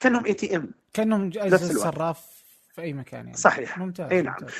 كأنهم 0.00 0.26
ATM 0.26 0.70
كأنهم 0.92 1.30
صراف 1.58 2.42
في 2.74 2.82
أي 2.82 2.92
مكان 2.92 3.24
يعني. 3.24 3.36
صحيح. 3.36 3.78
ممتاز 3.78 4.10
أي 4.12 4.22
نعم. 4.22 4.36
ممتاز. 4.40 4.54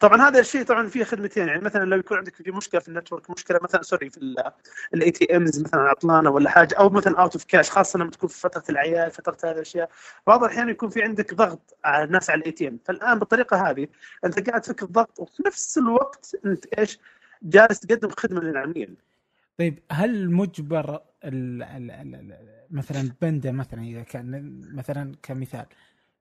طبعا 0.00 0.28
هذا 0.28 0.40
الشيء 0.40 0.62
طبعا 0.62 0.88
فيه 0.88 1.04
خدمتين. 1.04 1.48
يعني 1.48 1.60
مثلا 1.60 1.84
لو 1.84 1.96
يكون 1.96 2.18
عندك 2.18 2.34
في 2.34 2.50
مشكلة 2.50 2.80
في 2.80 2.88
ال 2.88 2.93
network 2.93 3.30
مشكلة 3.30 3.58
مثلا 3.62 3.82
sorry 3.82 4.10
في 4.10 4.34
ال 4.94 5.10
ATMs 5.10 5.60
مثلا 5.60 5.80
عطلانه 5.80 6.30
ولا 6.30 6.50
حاجة 6.50 6.74
أو 6.74 6.90
مثلا 6.90 7.20
out 7.20 7.32
of 7.32 7.44
cash 7.44 7.70
خاصة 7.70 7.98
لما 7.98 8.10
تكون 8.10 8.28
في 8.28 8.40
فترة 8.40 8.64
الاعياد 8.70 9.12
فترة 9.12 9.36
هذه 9.44 9.54
الأشياء 9.54 9.90
بعض 10.26 10.44
الأحيان 10.44 10.68
يكون 10.68 10.88
في 10.88 11.02
عندك 11.02 11.34
ضغط 11.34 11.76
على 11.84 12.04
الناس 12.04 12.30
على 12.30 12.40
ال 12.40 12.52
ATM 12.52 12.78
فالآن 12.84 13.18
بالطريقة 13.18 13.70
هذه 13.70 13.88
أنت 14.24 14.50
قاعد 14.50 14.60
تفك 14.60 14.82
الضغط 14.82 15.20
وفي 15.20 15.42
نفس 15.46 15.78
الوقت 15.78 16.36
أنت 16.46 16.66
إيش؟ 16.66 16.98
جالس 17.42 17.80
تقدم 17.80 18.08
خدمة 18.10 18.40
للعميل. 18.40 18.96
طيب 19.58 19.78
هل 19.90 20.30
مجبر 20.30 21.00
ال 21.24 21.62
ال 21.62 21.90
ال 21.90 22.34
مثلا 22.70 23.12
بندا 23.22 23.52
مثلا 23.52 23.82
إذا 23.82 24.02
كان 24.02 24.60
مثلا 24.74 25.14
كمثال 25.22 25.66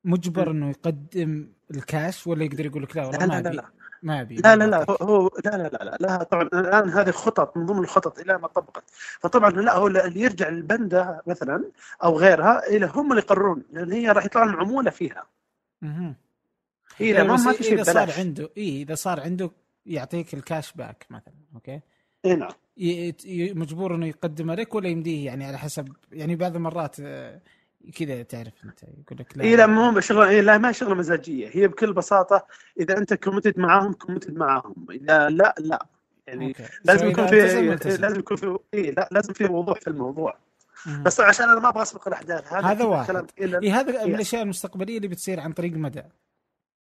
مجبر 0.03 0.51
إنه 0.51 0.69
يقدم 0.69 1.47
الكاش 1.71 2.27
ولا 2.27 2.43
يقدر 2.43 2.65
يقول 2.65 2.83
لك 2.83 2.97
لا 2.97 3.05
والله 3.05 3.25
ما 3.25 3.39
أبي 3.39 3.61
ما 4.03 4.21
أبي؟ 4.21 4.35
لا 4.35 4.55
لا 4.55 4.63
لا 4.63 4.85
هو 5.01 5.31
لا 5.45 5.49
لا 5.49 5.67
لا 5.67 5.83
لا, 5.83 5.97
لا 5.99 6.23
طبعا 6.23 6.43
الآن 6.43 6.89
هذه 6.89 7.11
خطط 7.11 7.57
من 7.57 7.65
ضمن 7.65 7.79
الخطط 7.79 8.19
إلى 8.19 8.37
ما 8.37 8.47
طبقت. 8.47 8.83
فطبعا 9.19 9.49
لا 9.49 9.75
هو 9.75 9.87
اللي 9.87 10.21
يرجع 10.21 10.47
البندا 10.47 11.21
مثلا 11.27 11.71
أو 12.03 12.17
غيرها 12.17 12.67
إلى 12.67 12.91
هم 12.95 13.11
اللي 13.11 13.21
يقررون 13.21 13.63
لأن 13.71 13.91
هي 13.91 14.11
راح 14.11 14.25
يطلع 14.25 14.43
لهم 14.43 14.55
عمولة 14.55 14.91
فيها. 14.91 15.27
أها 15.83 16.15
اي 17.01 17.13
ما 17.13 17.35
ما 17.35 17.51
في 17.51 17.63
شيء 17.63 17.73
إذا 17.73 17.83
صار 17.83 18.11
عنده 18.17 18.49
اي 18.57 18.81
إذا 18.81 18.95
صار 18.95 19.19
عنده 19.19 19.51
يعطيك 19.85 20.33
ال 20.33 20.41
cash 20.41 20.73
back 20.73 21.05
مثلا 21.09 21.33
okay؟ 21.55 21.81
اي 22.27 22.35
نعم. 22.35 22.51
مجبور 23.59 23.95
إنه 23.95 24.07
يقدم 24.07 24.51
لك 24.51 24.75
ولا 24.75 24.87
يمديه 24.87 25.25
يعني 25.25 25.45
على 25.45 25.57
حسب 25.57 25.87
يعني 26.11 26.35
بعض 26.35 26.55
المرات 26.55 26.95
آه، 26.99 27.41
كذا 27.95 28.23
تعرف 28.23 28.53
أنت 28.65 28.83
يقول 28.83 29.19
لك 29.19 29.37
لا. 29.37 29.43
اي 29.43 29.55
لا 29.55 29.65
مو 29.67 29.99
شغلة 29.99 30.29
إيه 30.29 30.41
لا 30.41 30.57
ما 30.57 30.71
شغلة 30.71 30.95
مزاجية. 30.95 31.49
هي 31.51 31.67
بكل 31.67 31.93
بساطة 31.93 32.45
إذا 32.79 32.97
أنت 32.97 33.13
committed 33.13 33.59
معاهم 33.59 33.93
committed 33.93 34.37
معاهم. 34.37 34.75
إذا 34.91 35.29
لا 35.29 35.55
لا. 35.59 35.85
يعني 36.27 36.47
okay. 36.47 36.63
لازم 36.85 37.07
يكون 37.07 37.27
في 37.27 37.35
لازم 37.97 38.19
يكون 38.19 38.37
في 38.37 38.57
إيه 38.73 38.91
لا 38.91 39.09
لازم 39.11 39.33
في 39.33 39.45
وضوح 39.45 39.79
في 39.79 39.87
الموضوع. 39.87 40.37
مم. 40.85 41.03
بس 41.03 41.19
عشان 41.19 41.49
أنا 41.49 41.59
ما 41.59 41.69
أبغى 41.69 41.81
أسبق 41.81 42.07
الأحداث 42.07 42.53
هذا 42.53 42.67
هذا 42.67 42.85
واحد. 42.85 43.31
إيه 43.39 43.79
هذا 43.79 44.05
من 44.05 44.15
الأشياء 44.15 44.43
المستقبلية 44.43 44.97
اللي 44.97 45.07
بتصير 45.07 45.39
عن 45.39 45.51
طريق 45.53 45.73
مدى. 45.73 46.03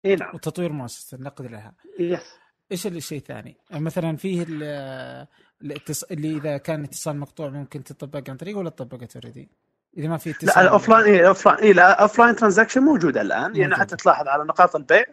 اي 0.05 0.15
نعم. 0.15 0.35
وتطوير 0.35 0.71
مؤسسة 0.71 1.17
النقد 1.17 1.45
لها. 1.45 1.73
yes. 1.99 2.39
إيش 2.71 2.87
الشيء 2.87 3.17
الثاني؟ 3.17 3.57
مثلا 3.71 4.17
فيه 4.17 4.43
اللي 4.43 6.37
إذا 6.37 6.57
كان 6.57 6.83
اتصال 6.83 7.17
مقطوع 7.17 7.49
ممكن 7.49 7.83
تطبق 7.83 8.29
عن 8.29 8.37
طريق 8.37 8.57
ولا 8.57 8.69
طبقت 8.69 9.15
already؟ 9.15 9.49
إذا 9.97 10.07
ما 10.07 10.17
في 10.17 10.29
اتصال 10.29 10.47
لا 10.47 10.61
ال 10.61 10.89
offline 10.89 11.03
اي 11.03 11.19
ال 11.19 11.45
offline 11.45 11.75
لا 11.75 11.93
ال 11.93 12.19
offline 12.19 12.35
transaction 12.35 12.81
موجوده 12.81 13.21
الآن. 13.21 13.55
يعني 13.55 13.75
حتى 13.75 13.95
تلاحظ 13.95 14.27
على 14.27 14.43
نقاط 14.43 14.75
البيع. 14.75 15.05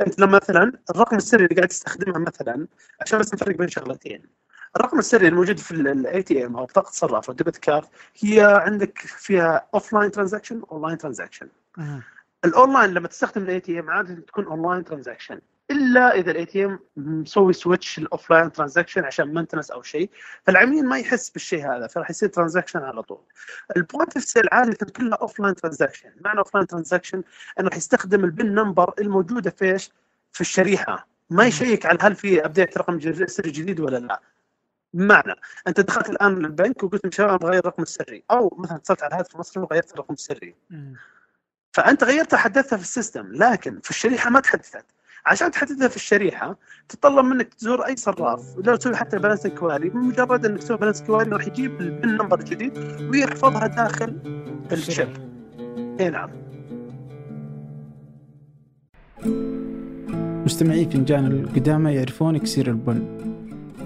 أنت 0.00 0.18
لما 0.18 0.36
مثلا 0.36 0.72
الرقم 0.90 1.16
السري 1.16 1.44
اللي 1.44 1.56
قاعد 1.56 1.68
تستخدمه 1.68 2.18
مثلا 2.18 2.66
عشان 3.00 3.18
بس 3.18 3.34
نفرق 3.34 3.56
بين 3.56 3.68
شغلتين. 3.68 4.22
الرقم 4.76 4.98
السري 4.98 5.28
الموجود 5.28 5.58
في 5.58 5.70
ال 5.70 6.22
ATM 6.22 6.56
أو 6.56 6.64
بطاقه 6.64 6.88
الصراف 6.88 7.28
أو 7.28 7.34
debit 7.34 7.56
card 7.56 7.86
هي 8.20 8.60
عندك 8.66 8.98
فيها 8.98 9.66
offline 9.74 10.10
transaction 10.10 10.62
online 10.72 10.98
transaction 10.98 11.48
ال 12.44 12.51
online 12.51 12.90
لما 12.90 13.08
تستخدم 13.08 13.42
ال 13.42 13.60
ATM 13.60 13.90
عادة 13.90 14.14
تكون 14.14 14.44
online 14.44 14.84
transaction 14.84 15.40
إلا 15.70 16.14
إذا 16.14 16.30
ال 16.30 16.46
ATM 16.46 16.78
مسوي 16.96 17.52
switch 17.52 17.98
ال 17.98 18.30
offline 18.30 18.52
transaction 18.52 19.04
عشان 19.04 19.34
maintenance 19.34 19.70
أو 19.70 19.82
شيء 19.82 20.10
فالعميل 20.46 20.86
ما 20.86 20.98
يحس 20.98 21.30
بالشيء 21.30 21.66
هذا 21.66 21.86
فراح 21.86 22.10
يصير 22.10 22.28
transaction 22.28 22.78
على 22.78 23.02
طول. 23.02 23.20
ال 23.76 23.83
point 23.83 24.16
of 24.16 24.24
sale 24.24 24.48
عاده 24.52 24.86
كلها 24.96 25.18
offline 25.18 25.54
transaction 25.54 26.10
معنى 26.20 26.38
offline 26.38 26.66
transaction 26.66 27.22
إنه 27.60 27.68
راح 27.68 27.76
يستخدم 27.76 28.24
ال 28.24 28.31
PIN 28.31 28.54
number 28.54 28.94
الموجودة 28.98 29.50
في 29.50 29.72
إيش؟ 29.72 29.90
في 30.32 30.40
الشريحة. 30.40 31.06
ما 31.30 31.44
يشيك 31.46 31.86
على 31.86 31.98
هل 32.00 32.14
في 32.14 32.44
update 32.44 32.78
رقم 32.78 33.26
سري 33.26 33.50
جديد 33.50 33.80
ولا 33.80 33.96
لا. 33.96 34.20
بمعنى 34.92 35.34
أنت 35.68 35.80
دخلت 35.80 36.10
الآن 36.10 36.44
البنك 36.44 36.82
وقلت 36.82 37.14
شباب 37.14 37.38
بغير 37.38 37.58
الرقم 37.58 37.82
السري 37.82 38.24
أو 38.30 38.56
مثلا 38.58 38.76
اتصلت 38.76 39.02
على 39.02 39.14
الهاتف 39.14 39.34
المصرفي 39.34 39.62
وغيرت 39.62 39.92
الرقم 39.92 40.14
السري. 40.14 40.54
فأنت 41.72 42.04
غيرتها 42.04 42.36
حدثتها 42.36 42.76
في 42.76 42.82
ال 42.82 42.89
system 42.89 43.32
لكن 43.32 43.80
في 43.80 43.90
الشريحة 43.90 44.30
ما 44.30 44.40
تحدثت. 44.40 44.84
عشان 45.26 45.50
تحدثها 45.50 45.88
في 45.88 45.96
الشريحة 45.96 46.56
تتطلب 46.88 47.24
منك 47.24 47.54
تزور 47.54 47.86
أي 47.86 47.96
صراف 47.96 48.56
لو 48.64 48.76
تسوي 48.76 48.96
حتى 48.96 49.18
balance 49.18 49.46
query 49.46 49.88
بمجرد 49.88 50.46
إنك 50.46 50.58
تسوي 50.58 50.76
balance 50.76 51.02
query 51.02 51.30
راح 51.30 51.46
يجيب 51.46 51.80
ال 51.80 51.87
PIN 51.87 52.08
number 52.08 52.38
الجديد 52.38 52.78
ويحفظها 53.10 53.66
داخل 53.66 54.18
ال 54.72 54.78
chip. 54.78 55.08
إي 56.00 56.10
نعم. 56.10 56.30
مستمعي 60.44 60.84
فنجان 60.84 61.26
القدامى 61.26 61.94
يعرفون 61.94 62.34
إكسير 62.34 62.66
البن 62.66 63.24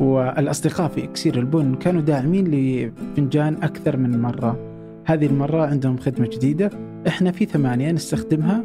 والأصدقاء 0.00 0.88
في 0.88 1.04
إكسير 1.04 1.38
البن 1.38 1.74
كانوا 1.74 2.00
داعمين 2.00 2.46
لفنجان 2.50 3.62
أكثر 3.62 3.96
من 3.96 4.22
مرة. 4.22 4.58
هذه 5.04 5.26
المرة 5.26 5.66
عندهم 5.66 5.98
خدمة 5.98 6.26
جديدة 6.26 6.70
إحنا 7.08 7.32
في 7.32 7.46
ثمانية 7.46 7.92
نستخدمها. 7.92 8.64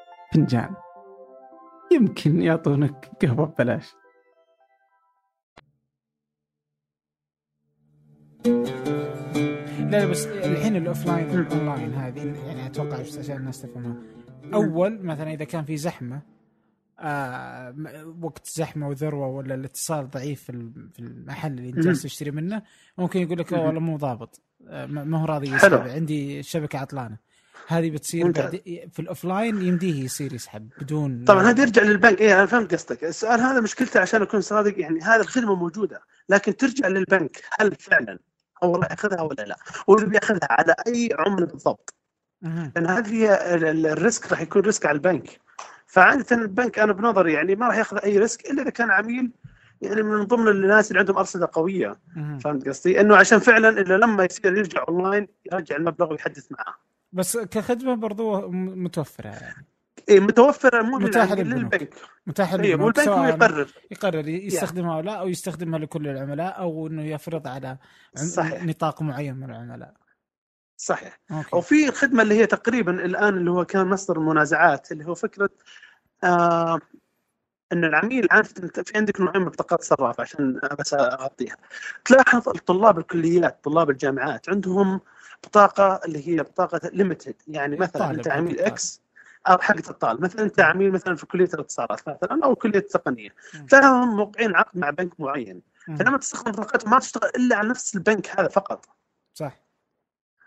فنجان. 0.33 0.75
يمكن 1.91 2.41
يعطونك 2.41 3.11
قهوة 3.21 3.45
ببلاش. 3.45 3.93
لا 9.79 9.97
لا 9.99 10.05
بس 10.05 10.25
الحين 10.25 10.75
ال 10.75 10.82
offline 10.82 11.29
ال 11.29 11.38
online 11.38 11.93
هذه 11.93 12.47
يعني 12.47 12.65
أتوقع 12.65 12.99
عشان 12.99 13.37
الناس 13.37 13.61
تفهمها. 13.61 13.95
أول 14.53 15.05
مثلا 15.05 15.33
إذا 15.33 15.45
كان 15.45 15.65
في 15.65 15.77
زحمة 15.77 16.21
آه 16.99 17.75
وقت 18.21 18.47
زحمة 18.47 18.87
وذروة 18.87 19.27
ولا 19.27 19.55
الاتصال 19.55 20.09
ضعيف 20.09 20.43
في 20.43 20.99
المحل 20.99 21.51
اللي 21.51 21.69
أنت 21.69 21.79
جالس 21.79 22.03
تشتري 22.03 22.31
منه 22.31 22.61
ممكن 22.97 23.19
يقول 23.19 23.39
لك 23.39 23.51
والله 23.51 23.79
مو 23.79 23.97
ضابط 23.97 24.41
آه 24.67 24.85
ما 24.85 25.21
هو 25.21 25.25
راضي 25.25 25.49
يسحب 25.55 25.73
عندي 25.73 26.39
الشبكه 26.39 26.79
عطلانة. 26.79 27.17
هذه 27.71 27.91
بتصير 27.91 28.31
بعد 28.31 28.61
في 28.91 28.99
ال 28.99 29.07
offline 29.07 29.61
يمديه 29.61 30.03
يصير 30.03 30.33
يسحب 30.33 30.69
بدون 30.81 31.25
طبعا 31.25 31.43
هذا 31.43 31.61
يرجع 31.61 31.81
للبنك. 31.81 32.21
اي 32.21 32.33
أنا 32.33 32.45
فهمت 32.45 32.73
قصدك. 32.73 33.03
السؤال 33.03 33.39
هذا 33.39 33.59
مشكلته 33.59 33.99
عشان 33.99 34.21
أكون 34.21 34.41
صادق 34.41 34.79
يعني 34.79 35.01
هذه 35.01 35.21
الخدمه 35.21 35.55
موجودة. 35.55 36.01
لكن 36.29 36.57
ترجع 36.57 36.87
للبنك 36.87 37.41
هل 37.59 37.75
فعلا 37.75 38.19
هو 38.63 38.75
راح 38.75 38.91
يأخذها 38.91 39.21
ولا 39.21 39.43
لا؟ 39.43 39.57
واللي 39.87 40.09
بيأخذها 40.09 40.47
على 40.49 40.75
أي 40.87 41.09
عملة 41.19 41.45
بالضبط. 41.45 41.93
لأن 42.41 42.87
هذه 42.87 43.13
هي 43.13 43.55
ال 43.93 44.01
risk 44.01 44.31
راح 44.31 44.41
يكون 44.41 44.61
risk 44.61 44.85
على 44.85 44.95
البنك. 44.95 45.39
فعادة 45.87 46.35
البنك 46.35 46.79
أنا 46.79 46.93
بنظري 46.93 47.33
يعني 47.33 47.55
ما 47.55 47.67
راح 47.67 47.77
يأخذ 47.77 47.97
أي 48.03 48.17
risk 48.17 48.49
إلا 48.49 48.61
إذا 48.61 48.69
كان 48.69 48.91
عميل 48.91 49.31
يعني 49.81 50.01
من 50.03 50.23
ضمن 50.23 50.47
الناس 50.47 50.91
اللي 50.91 50.99
عندهم 50.99 51.17
أرصدة 51.17 51.49
قوية. 51.53 51.99
فهمت 52.43 52.67
قصدي؟ 52.67 53.01
إنه 53.01 53.15
عشان 53.15 53.39
فعلا 53.39 53.69
إلا 53.69 53.97
لما 53.97 54.23
يصير 54.23 54.57
يرجع 54.57 54.85
أونلاين 54.89 55.27
يرجع 55.53 55.75
المبلغ 55.75 56.11
ويحدث 56.11 56.51
معاه 56.51 56.75
بس 57.11 57.37
كخدمة 57.37 57.95
برضو 57.95 58.49
متوفرة 58.51 59.29
يعني. 59.29 59.65
اي 60.09 60.19
متوفرة 60.19 60.81
مو 60.81 60.97
متاحة 60.97 61.35
للبنك. 61.35 61.93
متاحة 62.27 62.57
للبنك 62.57 62.69
أيوه 62.69 62.83
والبنك 62.85 63.07
هو 63.07 63.25
يقرر. 63.25 63.73
يقرر 63.91 64.27
يستخدمها 64.27 64.95
أو 64.95 64.99
لا 64.99 65.13
أو 65.13 65.27
يستخدمها 65.27 65.79
لكل 65.79 66.07
العملاء 66.07 66.59
أو 66.59 66.87
إنه 66.87 67.03
يفرض 67.03 67.47
على 67.47 67.77
صحيح. 68.15 68.63
نطاق 68.63 69.01
معين 69.01 69.35
من 69.35 69.43
العملاء. 69.49 69.93
صحيح. 70.77 71.19
أوكي. 71.31 71.55
وفي 71.55 71.89
الخدمه 71.89 72.23
اللي 72.23 72.35
هي 72.35 72.45
تقريبا 72.45 73.05
الآن 73.05 73.37
اللي 73.37 73.51
هو 73.51 73.65
كان 73.65 73.87
مصدر 73.87 74.17
المنازعات 74.17 74.91
اللي 74.91 75.05
هو 75.05 75.15
فكرة 75.15 75.49
آه 76.23 76.79
إن 77.73 77.85
العميل 77.85 78.27
عاده 78.31 78.83
في 78.83 78.91
عندك 78.95 79.21
نوعين 79.21 79.41
من 79.41 79.49
بطاقات 79.49 79.79
الصرافه 79.79 80.21
عشان 80.21 80.59
بس 80.79 80.93
أغطيها. 80.93 81.57
تلاحظ 82.05 82.49
الطلاب 82.49 82.99
الكليات 82.99 83.59
طلاب 83.63 83.89
الجامعات 83.89 84.49
عندهم 84.49 85.01
بطاقة 85.43 86.01
اللي 86.05 86.27
هي 86.27 86.43
بطاقة 86.43 86.89
limited 86.93 87.35
يعني 87.47 87.77
مثلا 87.77 88.11
أنت 88.11 88.27
عميل 88.27 88.59
X 88.59 89.01
أو 89.47 89.57
حقة 89.57 89.89
الطالب. 89.89 90.21
مثلا 90.21 90.41
أنت 90.41 90.59
عميل 90.59 90.91
مثلا 90.91 91.15
في 91.15 91.25
كلية 91.25 91.49
الاتصالات 91.53 92.09
مثلا 92.09 92.43
أو 92.43 92.55
كلية 92.55 92.79
التقنية. 92.79 93.29
تلاقيهم 93.69 94.15
موقعين 94.15 94.55
عقد 94.55 94.77
مع 94.77 94.89
بنك 94.89 95.19
معين. 95.19 95.61
فلما 95.99 96.17
تستخدم 96.17 96.51
بطاقتهم 96.51 96.91
ما 96.91 96.99
تشتغل 96.99 97.29
إلا 97.35 97.55
على 97.55 97.69
نفس 97.69 97.95
البنك 97.95 98.39
هذا 98.39 98.47
فقط. 98.47 98.85
صح. 99.33 99.61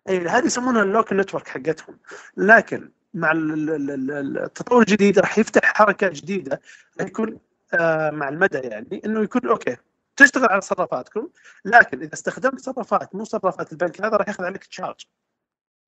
اي 0.08 0.28
هذه 0.28 0.46
يسمونها 0.46 0.82
ال 0.82 0.88
local 0.88 1.16
network 1.16 1.48
حقتهم. 1.48 1.98
لكن 2.36 2.90
مع 3.14 3.32
التطور 3.34 4.80
الجديد 4.80 5.18
راح 5.18 5.38
يفتح 5.38 5.74
حركة 5.74 6.08
جديدة 6.08 6.60
راح 7.00 7.08
يكون 7.08 7.38
آه 7.74 8.10
مع 8.10 8.28
المدى 8.28 8.58
يعني 8.58 9.02
إنه 9.04 9.22
يكون 9.22 9.48
أوكي 9.48 9.76
تشتغل 10.16 10.48
على 10.50 10.60
صرافاتكم 10.60 11.28
لكن 11.64 12.00
إذا 12.02 12.14
استخدمت 12.14 12.60
صرافات 12.60 13.14
مو 13.14 13.24
صرافات 13.24 13.72
البنك 13.72 14.00
هذا 14.00 14.16
راح 14.16 14.28
ياخذ 14.28 14.44
عليك 14.44 14.64
charge 14.64 15.06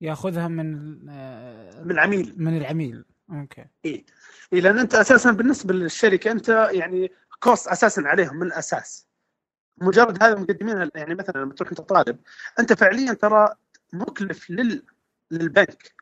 ياخذها 0.01 0.47
من 0.47 0.99
من 1.85 1.91
العميل. 1.91 2.35
من 2.37 2.57
العميل. 2.57 3.05
أوكي. 3.31 3.65
إي. 3.85 4.05
إيه 4.53 4.61
لأن 4.61 4.79
أنت 4.79 4.95
أساسا 4.95 5.31
بالنسبة 5.31 5.73
للشركة 5.73 6.31
أنت 6.31 6.69
يعني 6.71 7.11
cost 7.39 7.67
أساسا 7.67 8.01
عليهم 8.01 8.35
من 8.35 8.47
الأساس. 8.47 9.07
مجرد 9.77 10.23
هذا 10.23 10.35
مقدمين 10.35 10.89
يعني 10.95 11.15
مثلا 11.15 11.37
لما 11.41 11.53
تروح 11.53 11.69
أنت 11.69 11.81
طالب 11.81 12.19
أنت 12.59 12.73
فعليا 12.73 13.13
ترى 13.13 13.55
مكلف 13.93 14.49
لل 14.49 14.83
للبنك. 15.31 15.96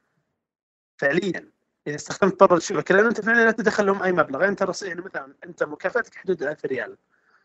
فعليا. 0.97 1.49
إذا 1.88 1.95
استخدمت 1.95 2.43
برا 2.43 2.58
الشبكة 2.58 2.95
لأن 2.95 3.05
أنت 3.05 3.21
فعلا 3.21 3.45
لا 3.45 3.51
تدخل 3.51 3.86
لهم 3.86 4.03
أي 4.03 4.12
مبلغ. 4.12 4.41
يعني 4.43 4.55
ترى 4.55 4.73
يعني 4.81 5.01
مثلا 5.01 5.34
أنت 5.43 5.63
مكافأتك 5.63 6.15
حدود 6.15 6.43
1000 6.43 6.65
ريال 6.65 6.97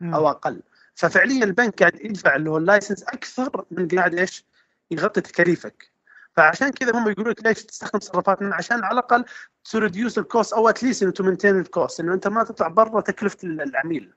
أو 0.03 0.29
أقل. 0.29 0.63
ففعليا 0.95 1.45
البنك 1.45 1.81
قاعد 1.81 2.01
يدفع 2.05 2.37
اللي 2.37 2.51
هو 2.51 2.57
ال 2.57 2.62
license 2.62 3.03
أكثر 3.03 3.65
من 3.71 3.89
قاعد 3.89 4.15
إيش؟ 4.15 4.45
يغطي 4.91 5.21
تكاليفك. 5.21 5.91
فعشان 6.37 6.69
كذا 6.69 6.93
هم 6.95 7.09
يقولوا 7.09 7.33
لك 7.33 7.47
ليش 7.47 7.65
تستخدم 7.65 8.01
صرافاتنا 8.01 8.55
عشان 8.55 8.85
على 8.85 8.93
الأقل 8.93 9.25
to 9.65 9.79
reduce 9.79 10.19
ال 10.19 10.25
cost 10.25 10.53
أو 10.53 10.69
at 10.69 10.78
least 10.78 11.03
إنه 11.03 11.13
to 11.13 11.25
maintain 11.25 11.61
ال 11.61 11.69
cost 11.69 12.01
إنه 12.01 12.15
أنت 12.15 12.29
ما 12.29 12.45
تطلع 12.45 12.69
برا 12.69 13.01
تكلفة 13.01 13.39
العميل. 13.43 14.13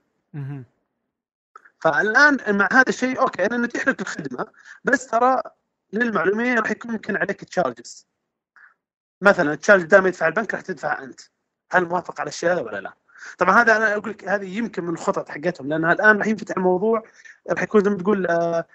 فالآن 1.79 2.37
مع 2.57 2.69
هذا 2.71 2.89
الشيء 2.89 3.19
أوكي 3.21 3.45
أنا 3.45 3.57
نتيح 3.57 3.87
لك 3.87 4.01
الخدمة 4.01 4.45
بس 4.83 5.07
ترى 5.07 5.41
للمعلومية 5.93 6.55
راح 6.55 6.71
يكون 6.71 6.91
يمكن 6.91 7.15
عليك 7.15 7.43
charges. 7.43 8.07
مثلا 9.23 9.53
ال 9.53 9.58
charge 9.58 9.83
دائما 9.83 10.07
يدفع 10.07 10.27
البنك 10.27 10.53
راح 10.53 10.62
تدفع 10.62 11.03
أنت. 11.03 11.21
هل 11.71 11.86
موافق 11.86 12.19
على 12.21 12.27
الشيء 12.27 12.51
هذا 12.51 12.62
ولا 12.62 12.81
لا؟ 12.81 12.93
طبعا 13.38 13.62
هذا 13.62 13.77
أنا 13.77 13.93
أقول 13.93 14.09
لك 14.09 14.27
هذه 14.27 14.57
يمكن 14.57 14.83
من 14.83 14.93
الخطط 14.93 15.29
حقتهم 15.29 15.69
لانها 15.69 15.93
الآن 15.93 16.17
راح 16.17 16.27
ينفتح 16.27 16.57
الموضوع 16.57 17.03
راح 17.51 17.63
يكون 17.63 17.83
زي 17.83 17.89
ما 17.89 17.97
تقول 17.97 18.27
آه 18.27 18.65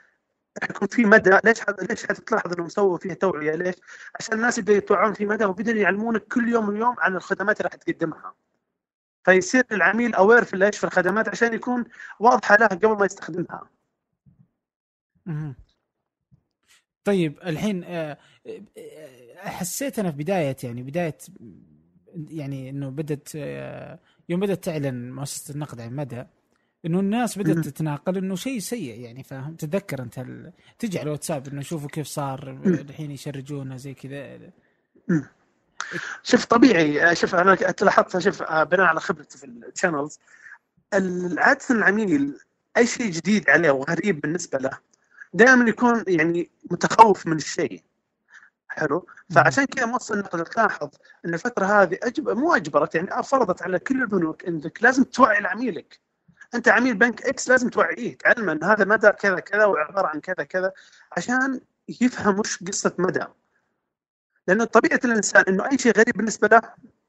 راح 0.63 0.71
يكون 0.71 0.89
في 0.89 1.05
مدى 1.05 1.31
ليش 1.45 1.61
ليش 1.91 2.07
حتلاحظ 2.07 2.53
إنهم 2.53 2.69
سووا 2.69 2.99
فيها 2.99 3.15
توعية 3.15 3.55
ليش؟ 3.55 3.75
عشان 4.21 4.35
الناس 4.37 4.59
يبدأوا 4.59 4.79
يتوعون 4.79 5.13
في 5.13 5.27
مدى 5.27 5.45
وبدأوا 5.45 5.77
يعلمونك 5.77 6.23
كل 6.23 6.49
يوم 6.49 6.69
ويوم 6.69 6.97
عن 6.99 7.17
الخدمات 7.17 7.61
اللي 7.61 7.69
راح 7.69 7.75
تقدمها. 7.75 8.35
فيصير 9.25 9.65
العميل 9.73 10.15
اوير 10.15 10.45
في 10.45 10.67
إيش 10.67 10.79
في 10.79 10.85
الخدمات 10.85 11.29
عشان 11.29 11.55
يكون 11.55 11.85
واضحة 12.21 12.57
له 12.57 12.67
قبل 12.67 12.97
ما 12.99 13.05
يستخدمها. 13.07 13.71
طيب 17.09 17.39
الحين 17.47 17.85
آه، 17.85 18.19
آه، 18.47 18.61
حسيت 19.37 19.99
أنا 19.99 20.11
في 20.11 20.17
بداية 20.17 20.57
يعني 20.63 20.83
بداية 20.83 21.19
يعني 22.31 22.71
إنه 22.71 22.91
بدت 22.91 23.33
آه، 23.37 23.99
يوم 24.29 24.41
بدأت 24.41 24.65
تعلن 24.65 25.13
مؤسسة 25.13 25.55
النقد 25.55 25.81
عن 25.81 25.97
مدى 25.97 26.25
إنه 26.87 27.01
الناس 27.01 27.39
بدأت. 27.39 27.69
تتناقل 27.69 28.17
إنه 28.17 28.37
شيء 28.37 28.59
سيء 28.59 29.01
يعني 29.01 29.23
فاهم؟ 29.23 29.55
تتذكر 29.55 30.03
أنت 30.03 30.19
ال... 30.19 30.53
تجي 30.79 30.99
على 30.99 31.07
الواتساب 31.07 31.49
إنه 31.49 31.63
شوفوا 31.63 31.89
كيف 31.89 32.07
صار 32.07 32.51
الحين 32.67 33.11
يشرجونا 33.11 33.77
زي 33.77 33.95
كذا. 33.95 34.51
شوف 36.23 36.45
طبيعي 36.45 37.17
شوف 37.17 37.35
أنا 37.35 37.57
لاحظت 37.83 38.19
شوف 38.19 38.43
بناء 38.43 38.87
على 38.87 39.01
خبرتي 39.01 39.39
في 39.39 39.45
الشانلز 39.47 40.19
عادة 41.39 41.65
العميل 41.71 42.39
أي 42.77 42.87
شيء 42.87 43.11
جديد 43.11 43.51
عليه 43.51 43.71
وغريب 43.71 44.21
بالنسبة 44.21 44.59
له 44.59 44.88
دائما 45.35 45.69
يكون 45.71 46.05
يعني 46.09 46.51
متخوف 46.71 47.27
من 47.27 47.37
الشيء. 47.37 47.83
حلو؟ 48.69 49.07
فعشان 49.35 49.65
كذا 49.65 49.87
مؤسسة 49.87 50.15
النقد 50.15 50.45
تلاحظ 50.45 50.89
إن 51.27 51.35
الفترة 51.35 51.65
هذه 51.67 51.99
أجب... 52.03 52.29
مو 52.29 52.55
أجبرت 52.55 52.95
يعني 52.95 53.23
فرضت 53.23 53.63
على 53.63 53.79
كل 53.79 54.03
البنوك 54.03 54.45
إنك 54.45 54.83
لازم 54.83 55.03
توعي 55.05 55.41
لعميلك 55.41 56.01
أنت 56.55 56.69
عميل 56.69 56.95
بنك 56.95 57.23
X 57.27 57.49
لازم 57.49 57.69
توعيه 57.69 58.19
تعلمه 58.19 58.53
إن 58.53 58.65
هذا 58.65 58.85
مدى 58.85 59.09
كذا 59.11 59.41
كذا 59.41 59.65
وعبارة 59.65 60.07
عن 60.07 60.21
كذا 60.21 60.45
كذا 60.45 60.73
عشان 61.17 61.61
يفهم 62.01 62.39
وش 62.39 62.63
قصة 62.65 62.95
مدى. 62.99 63.25
لأنه 64.49 64.65
طبيعة 64.65 65.01
الإنسان 65.05 65.45
إنه 65.49 65.71
أي 65.71 65.79
شيء 65.79 65.93
غريب 65.97 66.17
بالنسبة 66.17 66.49
له 66.49 66.61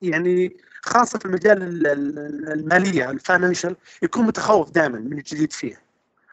يعني 0.01 0.57
خاصة 0.81 1.19
في 1.19 1.25
المجال 1.25 1.63
ال- 1.63 1.87
ال- 1.87 2.51
المالية 2.51 3.09
ال 3.09 3.16
financial 3.16 3.75
يكون 4.01 4.25
متخوف 4.25 4.71
دائما 4.71 4.99
من 4.99 5.17
الجديد 5.17 5.53
فيه. 5.53 5.81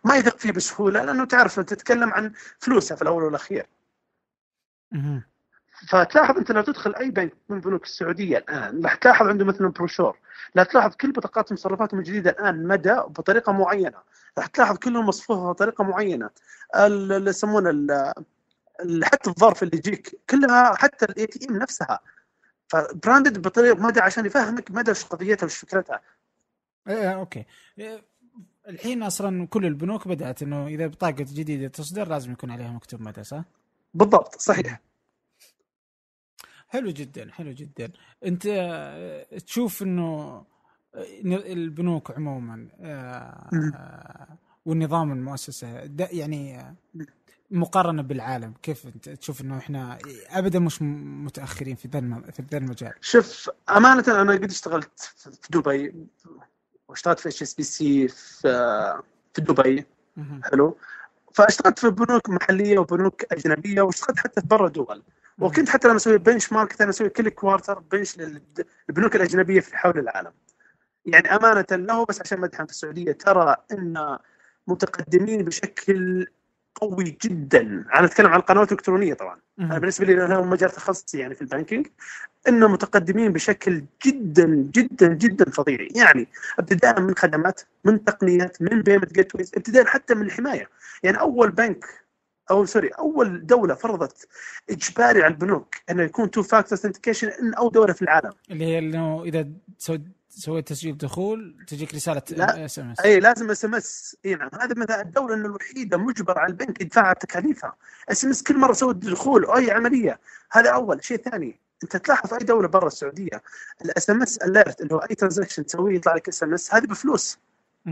ما 0.06 0.16
يثق 0.16 0.38
فيه 0.38 0.52
بسهولة 0.52 1.04
لأنه 1.04 1.24
تعرف 1.24 1.60
تتكلم 1.60 2.10
عن 2.14 2.32
فلوسه 2.58 2.94
في 2.96 3.02
الأول 3.02 3.22
والأخير. 3.22 3.66
فتلاحظ 5.88 6.36
أنت 6.36 6.52
لو 6.52 6.62
تدخل 6.62 6.94
أي 6.94 7.10
بنك 7.10 7.32
من 7.48 7.60
بنوك 7.60 7.84
السعودية 7.84 8.38
الآن 8.38 8.82
راح 8.84 8.94
تلاحظ 8.94 9.26
عنده 9.26 9.44
مثلا 9.44 9.68
بروشور. 9.68 10.18
لا 10.54 10.64
تلاحظ 10.64 10.94
كل 10.96 11.12
بطاقات 11.12 11.52
صرافاتهم 11.52 12.00
الجديدة 12.00 12.30
الآن 12.30 12.66
مدى 12.66 12.92
بطريقة 12.94 13.52
معينة. 13.52 13.98
راح 14.38 14.46
تلاحظ 14.46 14.76
كلهم 14.76 15.06
مصفوفة 15.06 15.52
بطريقة 15.52 15.84
معينة. 15.84 16.30
ال- 16.76 17.12
اللي 17.12 17.30
يسمونه 17.30 17.86
حتى 19.02 19.30
الظرف 19.30 19.62
اللي 19.62 19.76
يجيك 19.76 20.20
كلها 20.30 20.74
حتى 20.74 21.04
ال 21.04 21.26
ATM 21.26 21.56
نفسها. 21.56 22.00
ف 22.68 22.77
branded 22.77 23.42
بطريقه 23.42 23.82
مدى 23.82 24.00
عشان 24.00 24.26
يفهمك 24.26 24.70
مدى 24.70 24.90
إيش 24.90 25.04
قضيتها 25.04 25.46
وش 25.46 25.56
فكرتها. 25.56 26.00
آه 26.88 27.08
أوكي. 27.08 27.44
آه، 27.80 28.00
الحين 28.68 29.02
أصلا 29.02 29.46
كل 29.46 29.66
البنوك 29.66 30.08
بدأت 30.08 30.42
إنه 30.42 30.66
إذا 30.66 30.86
بطاقة 30.86 31.12
جديدة 31.18 31.68
تصدر 31.68 32.08
لازم 32.08 32.32
يكون 32.32 32.50
عليها 32.50 32.72
مكتوب 32.72 33.00
مدى 33.00 33.24
صح؟ 33.24 33.44
بالضبط 33.94 34.40
صحيح. 34.40 34.80
حلو 36.68 36.90
جدا 36.90 37.32
حلو 37.32 37.52
جدا. 37.52 37.90
أنت 38.24 38.46
آه، 38.46 39.38
تشوف 39.38 39.82
إنه 39.82 40.44
آه، 40.94 41.06
البنوك 41.24 42.10
عموما 42.10 42.68
آه، 42.80 44.38
والنظام 44.66 45.12
المؤسسة 45.12 45.90
يعني 45.98 46.76
مقارنة 47.50 48.02
بالعالم 48.02 48.54
كيف 48.62 48.86
أنت 48.86 49.08
تشوف 49.08 49.40
إنه 49.40 49.58
إحنا 49.58 49.98
ابدا 50.28 50.58
مش 50.58 50.82
متأخرين 50.82 51.76
في 51.76 51.88
ذا 51.88 52.00
في 52.30 52.42
ذا 52.50 52.58
المجال؟ 52.58 52.92
شوف 53.00 53.50
أمانة 53.70 54.04
أنا 54.08 54.32
قد 54.32 54.44
اشتغلت 54.44 55.00
في 55.16 55.50
دبي 55.50 55.94
واشتغلت 56.88 57.20
في 57.20 57.28
HSBC 57.28 58.08
في 58.08 58.42
في 59.34 59.40
دبي. 59.40 59.86
حلو. 60.44 60.76
فاشتغلت 61.34 61.78
في 61.78 61.90
بنوك 61.90 62.30
محلية 62.30 62.78
وبنوك 62.78 63.32
أجنبية 63.32 63.82
واشتغلت 63.82 64.18
حتى 64.18 64.40
في 64.40 64.46
برا 64.46 64.68
دول. 64.68 65.02
وكنت 65.38 65.68
حتى 65.68 65.88
لما 65.88 65.96
أسوي 65.96 66.18
benchmark 66.18 66.80
أنا 66.80 66.90
أسوي 66.90 67.08
كل 67.08 67.28
quarter 67.28 67.78
bench 67.78 68.18
للبنوك 68.18 69.16
الأجنبية 69.16 69.60
في 69.60 69.76
حول 69.76 69.98
العالم. 69.98 70.32
يعني 71.06 71.28
أمانة 71.36 71.66
له 71.70 72.04
بس 72.04 72.20
عشان 72.20 72.40
مدحا 72.40 72.64
في 72.64 72.70
السعودية. 72.70 73.12
ترى 73.12 73.56
إن 73.72 74.18
متقدمين 74.66 75.44
بشكل 75.44 76.26
قوي 76.80 77.18
جدا. 77.24 77.60
أنا 77.94 78.04
أتكلم 78.04 78.26
عن 78.26 78.38
القنوات 78.38 78.68
الإلكترونية 78.72 79.14
طبعا. 79.14 79.38
أنا. 79.60 79.78
بالنسبة 79.78 80.06
لي 80.06 80.24
أنا 80.24 80.40
مجال 80.40 80.70
تخصصي 80.70 81.18
يعني 81.18 81.34
في 81.34 81.42
ال 81.42 81.48
banking 81.48 81.86
إنه 82.48 82.68
متقدمين 82.68 83.32
بشكل 83.32 83.84
جدا 84.06 84.46
جدا 84.46 85.08
جدا 85.08 85.50
فظيعي. 85.50 85.88
يعني 85.94 86.28
ابتداء 86.58 87.00
من 87.00 87.16
خدمات 87.16 87.60
من 87.84 88.04
تقنيات 88.04 88.62
من 88.62 88.82
payment 88.82 89.12
gateways 89.12 89.52
ابتداء 89.56 89.84
حتى 89.84 90.14
من 90.14 90.26
الحماية. 90.26 90.68
يعني 91.02 91.20
أول 91.20 91.50
بنك 91.50 91.86
أو 92.50 92.64
sorry 92.64 92.88
أول 92.88 93.46
دولة 93.46 93.74
فرضت 93.74 94.28
إجباري 94.70 95.22
على 95.22 95.34
البنوك 95.34 95.74
إنه 95.90 96.02
يكون 96.02 96.30
two 96.30 96.42
factor 96.42 96.78
authentication 96.78 97.28
إن 97.28 97.54
اول 97.54 97.72
دولة 97.72 97.92
في 97.92 98.02
العالم. 98.02 98.32
اللي 98.50 98.64
هي 98.64 98.78
إنه 98.78 99.22
إذا 99.24 99.48
سويت 99.78 100.02
سويت 100.38 100.68
تسجيل 100.68 100.98
دخول 100.98 101.64
تجيك 101.66 101.94
رسالة 101.94 102.22
لا. 102.30 102.64
SMS 102.64 103.00
أي 103.00 103.20
لازم 103.20 103.50
SMS 103.50 104.16
إي 104.24 104.34
نعم. 104.34 104.50
هذا 104.60 104.74
مثلا 104.76 105.00
الدولة 105.00 105.34
إنه 105.34 105.46
الوحيدة 105.46 105.96
مجبر 105.96 106.38
على 106.38 106.50
البنك 106.50 106.80
يدفع 106.80 107.12
تكاليفها. 107.12 107.76
SMS 108.08 108.42
كل 108.42 108.58
مرة 108.58 108.72
سوي 108.72 108.94
دخول 108.94 109.44
أو 109.44 109.56
أي 109.56 109.70
عملية. 109.70 110.20
هذا 110.50 110.70
أول 110.70 111.04
شيء. 111.04 111.16
ثاني 111.16 111.60
أنت 111.82 111.96
تلاحظ 111.96 112.34
أي 112.34 112.38
دولة 112.38 112.68
برا 112.68 112.86
السعودية 112.86 113.42
ال 113.84 114.10
SMS 114.10 114.38
alert 114.38 114.80
اللي 114.80 114.94
هو 114.94 114.98
أي 114.98 115.14
transaction 115.14 115.66
تسويه 115.66 115.96
يطلع 115.96 116.14
لك 116.14 116.28
SMS 116.28 116.74
هذه 116.74 116.86
بفلوس. 116.86 117.38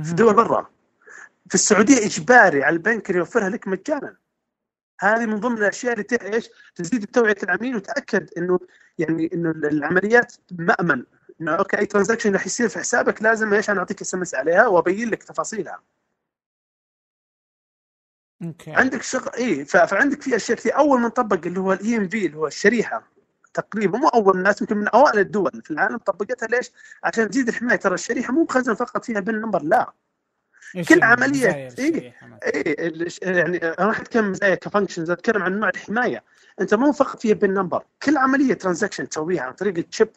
في 0.02 0.12
دول 0.12 0.34
برا. 0.34 0.70
في 1.48 1.54
السعودية 1.54 2.06
إجباري 2.06 2.64
على 2.64 2.72
البنك 2.72 3.10
اللي 3.10 3.18
يوفرها 3.18 3.48
لك 3.48 3.68
مجانا. 3.68 4.16
هذه 5.00 5.26
من 5.26 5.40
ضمن 5.40 5.58
الأشياء 5.58 5.92
اللي 5.92 6.34
إيش؟ 6.34 6.48
تزيد 6.74 7.04
توعية 7.04 7.36
العميل 7.42 7.76
وتأكد 7.76 8.30
إنه 8.38 8.58
يعني 8.98 9.30
إنه 9.34 9.50
العمليات 9.50 10.32
مأمن. 10.52 11.04
إنه 11.40 11.54
okay 11.54 11.78
أي 11.78 11.86
transaction 11.86 12.32
راح 12.32 12.46
يصير 12.46 12.68
في 12.68 12.78
حسابك 12.78 13.22
لازم 13.22 13.54
إيش؟ 13.54 13.70
أنا 13.70 13.78
أعطيك 13.78 14.00
SMS 14.00 14.34
عليها 14.34 14.66
وأبين 14.66 15.10
لك 15.10 15.22
تفاصيلها. 15.22 15.82
okay. 18.44 18.72
عندك 18.72 19.02
شغل 19.02 19.30
إي 19.38 19.64
فعندك 19.64 20.22
في 20.22 20.36
أشياء 20.36 20.58
كثير. 20.58 20.76
أول 20.76 21.00
من 21.00 21.08
طبق 21.08 21.46
اللي 21.46 21.60
هو 21.60 21.72
ال 21.72 21.96
EMV 21.96 22.26
اللي 22.26 22.36
هو 22.36 22.46
الشريحة 22.46 23.02
تقريبا 23.54 23.98
مو 23.98 24.08
أول 24.08 24.36
الناس 24.36 24.60
يمكن 24.60 24.76
من 24.76 24.88
أوائل 24.88 25.18
الدول 25.18 25.62
في 25.64 25.70
العالم 25.70 25.96
طبقتها. 25.96 26.46
ليش؟ 26.46 26.70
عشان 27.04 27.30
تزيد 27.30 27.48
الحماية. 27.48 27.76
ترى 27.76 27.94
الشريحة 27.94 28.32
مو 28.32 28.42
مخزن 28.42 28.74
فقط 28.74 29.04
فيها 29.04 29.20
PIN 29.20 29.34
number 29.40 29.62
لا. 29.62 29.92
كل 30.88 31.02
إيه. 31.78 32.14
مثلاً؟ 32.22 32.38
إي 32.54 32.74
الش- 32.88 33.20
يعني 33.22 33.56
أنا 33.58 33.86
راح 33.86 34.00
أتكلم 34.00 34.30
مزايا 34.30 34.54
ك 34.54 34.60
functions 34.60 35.10
أتكلم 35.10 35.42
عن 35.42 35.60
نوع 35.60 35.68
الحماية. 35.68 36.24
أنت 36.60 36.74
مو 36.74 36.92
فقط 36.92 37.20
فيها 37.20 37.34
PIN 37.34 37.54
number. 37.54 37.84
كل 38.02 38.16
عملية 38.16 38.54
transaction 38.54 39.08
تسويها 39.08 39.42
عن 39.42 39.52
طريق 39.52 39.84
ال 39.88 39.92
chip 39.92 40.08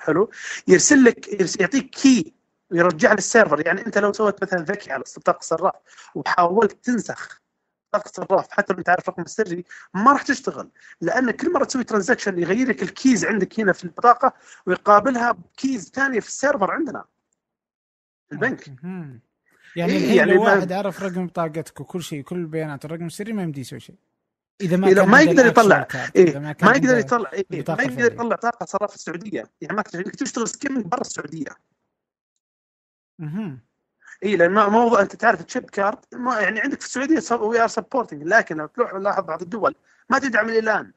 حلو. 0.00 0.30
يرسل 0.68 1.04
لك 1.04 1.40
يرسل 1.40 1.60
يعطيك 1.60 1.90
key 1.90 2.34
ويرجع 2.70 3.12
لل 3.12 3.26
server 3.26 3.66
يعني 3.66 3.86
انت 3.86 3.98
لو 3.98 4.12
سويت 4.12 4.42
مثلا 4.42 4.60
ذكي 4.60 4.92
على 4.92 5.04
بطاقه 5.16 5.42
صراف 5.42 5.74
وحاولت 6.14 6.84
تنسخ 6.84 7.40
بطاقه 7.92 8.10
صراف 8.14 8.50
حتى 8.50 8.72
لو 8.72 8.78
انت 8.78 8.88
عارف 8.88 9.08
الرقم 9.08 9.22
السري 9.22 9.64
ما 9.94 10.12
راح 10.12 10.22
تشتغل. 10.22 10.70
لأن 11.00 11.30
كل 11.30 11.52
مرة 11.52 11.64
تسوي 11.64 11.84
transaction 11.84 12.38
يغير 12.38 12.68
لك 12.68 12.82
ال 12.82 12.90
keys 12.90 13.24
عندك 13.24 13.60
هنا 13.60 13.72
في 13.72 13.84
البطاقه 13.84 14.32
ويقابلها 14.66 15.32
ب 15.32 15.44
keys 15.44 15.90
ثانية 15.94 16.20
في 16.20 16.28
ال 16.28 16.34
server 16.34 16.70
عندنا. 16.70 17.04
في 18.28 18.34
البنك. 18.34 18.68
يعني 19.76 19.92
إيه، 19.92 19.98
الحين 19.98 20.16
يعني 20.16 20.34
لو 20.34 20.42
واحد 20.44 20.72
عرف 20.72 21.02
رقم 21.02 21.26
بطاقتك 21.26 21.80
وكل 21.80 22.02
شيء 22.02 22.22
كل 22.22 22.36
البيانات 22.36 22.84
الرقم 22.84 23.06
السري 23.06 23.32
ما 23.32 23.42
يمدي 23.42 23.60
يسوي 23.60 23.80
شيء. 23.80 23.96
إذا 24.60 24.76
ما 24.76 24.88
إيه، 24.88 24.94
كان 24.94 25.08
ما 25.08 25.20
يقدر 25.20 25.46
يطلع. 25.46 25.86
إيه، 26.16 26.38
ما, 26.38 26.54
ما 26.62 26.70
يقدر 26.70 26.98
يطلع 26.98 27.32
إيه 27.32 27.46
ما 27.68 27.82
يقدر. 27.82 28.04
يطلع 28.04 28.36
بطاقة 28.36 28.66
صراف 28.66 28.90
في 28.90 28.96
السعودية 28.96 29.44
يعني 29.60 29.76
ما 29.76 29.82
تقدر 29.82 30.02
تشتغل 30.10 30.48
skimming 30.48 30.84
برا 30.86 31.00
السعودية 31.00 31.50
مهم. 33.18 33.60
اي 34.24 34.36
لأن 34.36 34.50
موضوع 34.52 35.00
أنت 35.00 35.16
تعرف 35.16 35.42
chip 35.42 35.70
card 35.70 35.98
ما 36.12 36.40
يعني 36.40 36.60
عندك 36.60 36.80
في 36.80 36.86
السعودية 36.86 37.36
we 37.36 37.62
are 37.62 37.68
supporting 37.68 38.22
لكن 38.22 38.56
لو 38.56 38.66
تروح 38.66 38.94
لاحظ 38.94 39.24
بعض 39.24 39.42
الدول 39.42 39.74
ما 40.10 40.18
تدعم 40.18 40.48
إلى 40.48 40.58
الآن 40.58 40.92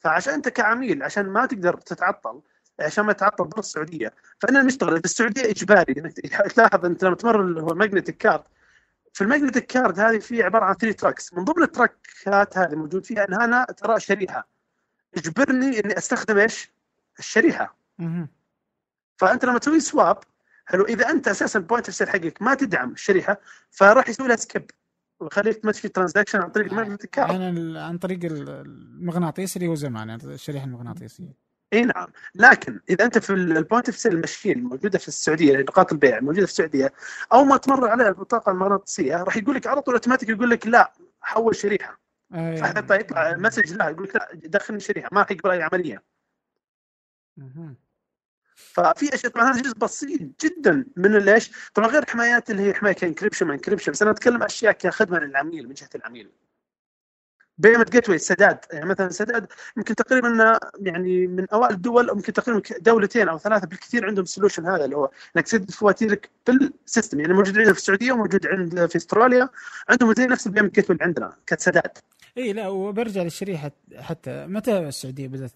فعشان 0.00 0.34
أنت 0.34 0.48
كعميل 0.48 1.02
عشان 1.02 1.26
ما 1.26 1.46
تقدر 1.46 1.76
تتعطل 1.76 2.40
عشان 2.80 3.04
ما 3.04 3.12
تتعطل 3.12 3.44
برا 3.44 3.60
السعودية 3.60 4.12
فأنا 4.40 4.62
نشتغل 4.62 4.98
في 4.98 5.04
السعودية 5.04 5.50
إجباري 5.50 5.94
إنك 5.98 6.12
تلاحظ 6.54 6.84
أنت 6.84 7.04
لما 7.04 7.14
تمر 7.14 7.40
اللي 7.40 7.62
هو 7.62 7.72
ال 7.72 7.77
magnetic 7.77 8.16
card 8.16 8.42
في 9.18 9.24
ال 9.24 9.29
magnetic 9.29 9.66
card 9.66 10.00
هذه 10.00 10.18
في 10.18 10.42
عبارة 10.42 10.64
عن 10.64 10.74
three 10.74 10.92
tracks 10.92 11.34
من 11.34 11.44
ضمن 11.44 11.62
ال 11.62 11.76
track 11.76 12.44
ات 12.44 12.58
هذه 12.58 12.74
موجود 12.74 13.06
فيها 13.06 13.28
إن 13.28 13.34
أنا 13.34 13.64
ترى 13.64 14.00
شريحة. 14.00 14.48
اجبرني 15.16 15.80
إني 15.80 15.98
أستخدم 15.98 16.38
إيش؟ 16.38 16.70
الشريحة. 17.18 17.76
فأنت 19.16 19.44
لما 19.44 19.58
تسوي 19.58 19.80
swipe 19.80 20.18
حلو 20.66 20.84
إذا 20.84 21.10
أنت 21.10 21.28
أساسا 21.28 21.58
ال 21.58 21.63
point 21.63 21.86
of 21.86 21.94
sale 21.94 22.08
حقك 22.08 22.42
ما 22.42 22.54
تدعم 22.54 22.92
الشريحة 22.92 23.40
فراح 23.70 24.08
يسوي 24.08 24.28
لها 24.28 24.36
skip 24.36 24.70
ويخليك 25.20 25.56
تمشي 25.56 25.88
transaction 25.88 26.40
عن 26.40 26.50
طريق 26.50 26.66
ال 26.66 26.71
magnetic 26.71 27.10
card 27.10 27.30
عن 27.30 27.56
ال- 27.56 27.76
عن 27.76 27.98
طريق 27.98 28.24
ال- 28.24 28.48
المغناطيس 28.48 29.56
اللي 29.56 29.68
هو 29.68 29.74
زمان 29.74 30.08
يعني 30.08 30.24
الشريحة 30.24 30.64
المغناطيسية. 30.64 31.47
إي 31.72 31.82
نعم. 31.82 32.08
لكن 32.34 32.80
إذا 32.90 33.04
أنت 33.04 33.18
في 33.18 33.32
ال 33.32 33.41
point 33.41 33.88
of 33.88 33.98
sale 33.98 34.12
ال 34.12 34.18
machine 34.18 34.58
الموجوده 34.58 34.98
في 34.98 35.08
السعودية 35.08 35.56
نقاط 35.58 35.92
البيع 35.92 36.18
الموجوده 36.18 36.46
في 36.46 36.52
السعودية 36.52 36.92
أو 37.32 37.44
ما 37.44 37.56
تمر 37.56 37.88
عليها 37.88 38.08
البطاقة 38.08 38.52
المغناطيسية 38.52 39.16
راح 39.22 39.36
يقول 39.36 39.56
لك 39.56 39.66
على 39.66 39.80
طول 39.82 39.94
أوتوماتيك 39.94 40.28
يقول 40.28 40.50
لك 40.50 40.66
لا 40.66 40.92
دخل 41.20 41.56
شريحة. 41.56 42.00
أي- 42.32 42.36
فحتى 42.60 42.94
يطلع 42.94 43.36
message 43.36 43.72
لا 43.72 43.88
يقول 43.88 44.04
لك 44.04 44.16
لا 44.16 44.28
دخلني 44.34 44.80
شريحة 44.80 45.08
ما 45.12 45.20
راح 45.20 45.30
يقبل 45.30 45.50
أي 45.50 45.62
عملية. 45.62 46.02
ففي 48.54 49.14
أشياء 49.14 49.32
طبعا 49.32 49.50
هذا 49.52 49.62
جزء 49.62 49.74
بسيط 49.78 50.20
جدا 50.44 50.86
من 50.96 51.16
ليش؟ 51.18 51.70
طبعا 51.74 51.88
غير 51.88 52.04
حمايات 52.08 52.50
اللي 52.50 52.62
هي 52.62 52.74
حماية 52.74 52.94
ك 52.94 52.99
encryption 52.99 53.46
ما 53.46 53.54
encryption 53.54 53.92
بس 53.92 54.02
أنا 54.02 54.10
أتكلم 54.10 54.42
أشياء 54.42 54.72
كخدمة 54.72 55.18
للعميل 55.18 55.68
من 55.68 55.74
جهة 55.74 55.88
العميل. 55.94 56.30
payment 57.58 57.90
gateway 57.90 58.18
سداد. 58.18 58.58
يعني 58.72 58.86
مثلا 58.86 59.08
سداد 59.10 59.46
يمكن 59.76 59.94
تقريبا 59.94 60.58
يعني 60.80 61.26
من 61.26 61.46
أوائل 61.52 61.74
الدول 61.74 62.08
يمكن 62.08 62.32
تقريبا 62.32 62.62
دولتين 62.80 63.28
أو 63.28 63.38
ثلاثة 63.38 63.66
بالكثير 63.66 64.06
عندهم 64.06 64.24
ال 64.24 64.29
solution 64.29 64.66
هذا 64.66 64.84
اللي 64.84 64.96
هو 64.96 65.10
إنك 65.36 65.44
تسدد 65.44 65.70
فواتيرك 65.70 66.30
بال 66.46 66.65
system 66.65 67.20
يعني 67.20 67.32
موجود 67.32 67.58
عندنا 67.58 67.72
في 67.72 67.78
السعودية 67.78 68.12
وموجود 68.12 68.46
عند 68.46 68.86
في 68.86 68.96
أستراليا 68.96 69.48
عندهم 69.88 70.14
زي 70.14 70.26
نفس 70.26 70.46
ال 70.46 70.50
payment 70.50 70.74
gate 70.74 70.90
اللي 70.90 71.04
عندنا 71.04 71.36
كسداد 71.46 71.98
إي 72.38 72.52
لا 72.52 72.68
وبرجع 72.68 73.22
للشريحة 73.22 73.70
حتى 73.96 74.46
متى 74.46 74.78
السعودية 74.78 75.28
بدأت 75.28 75.52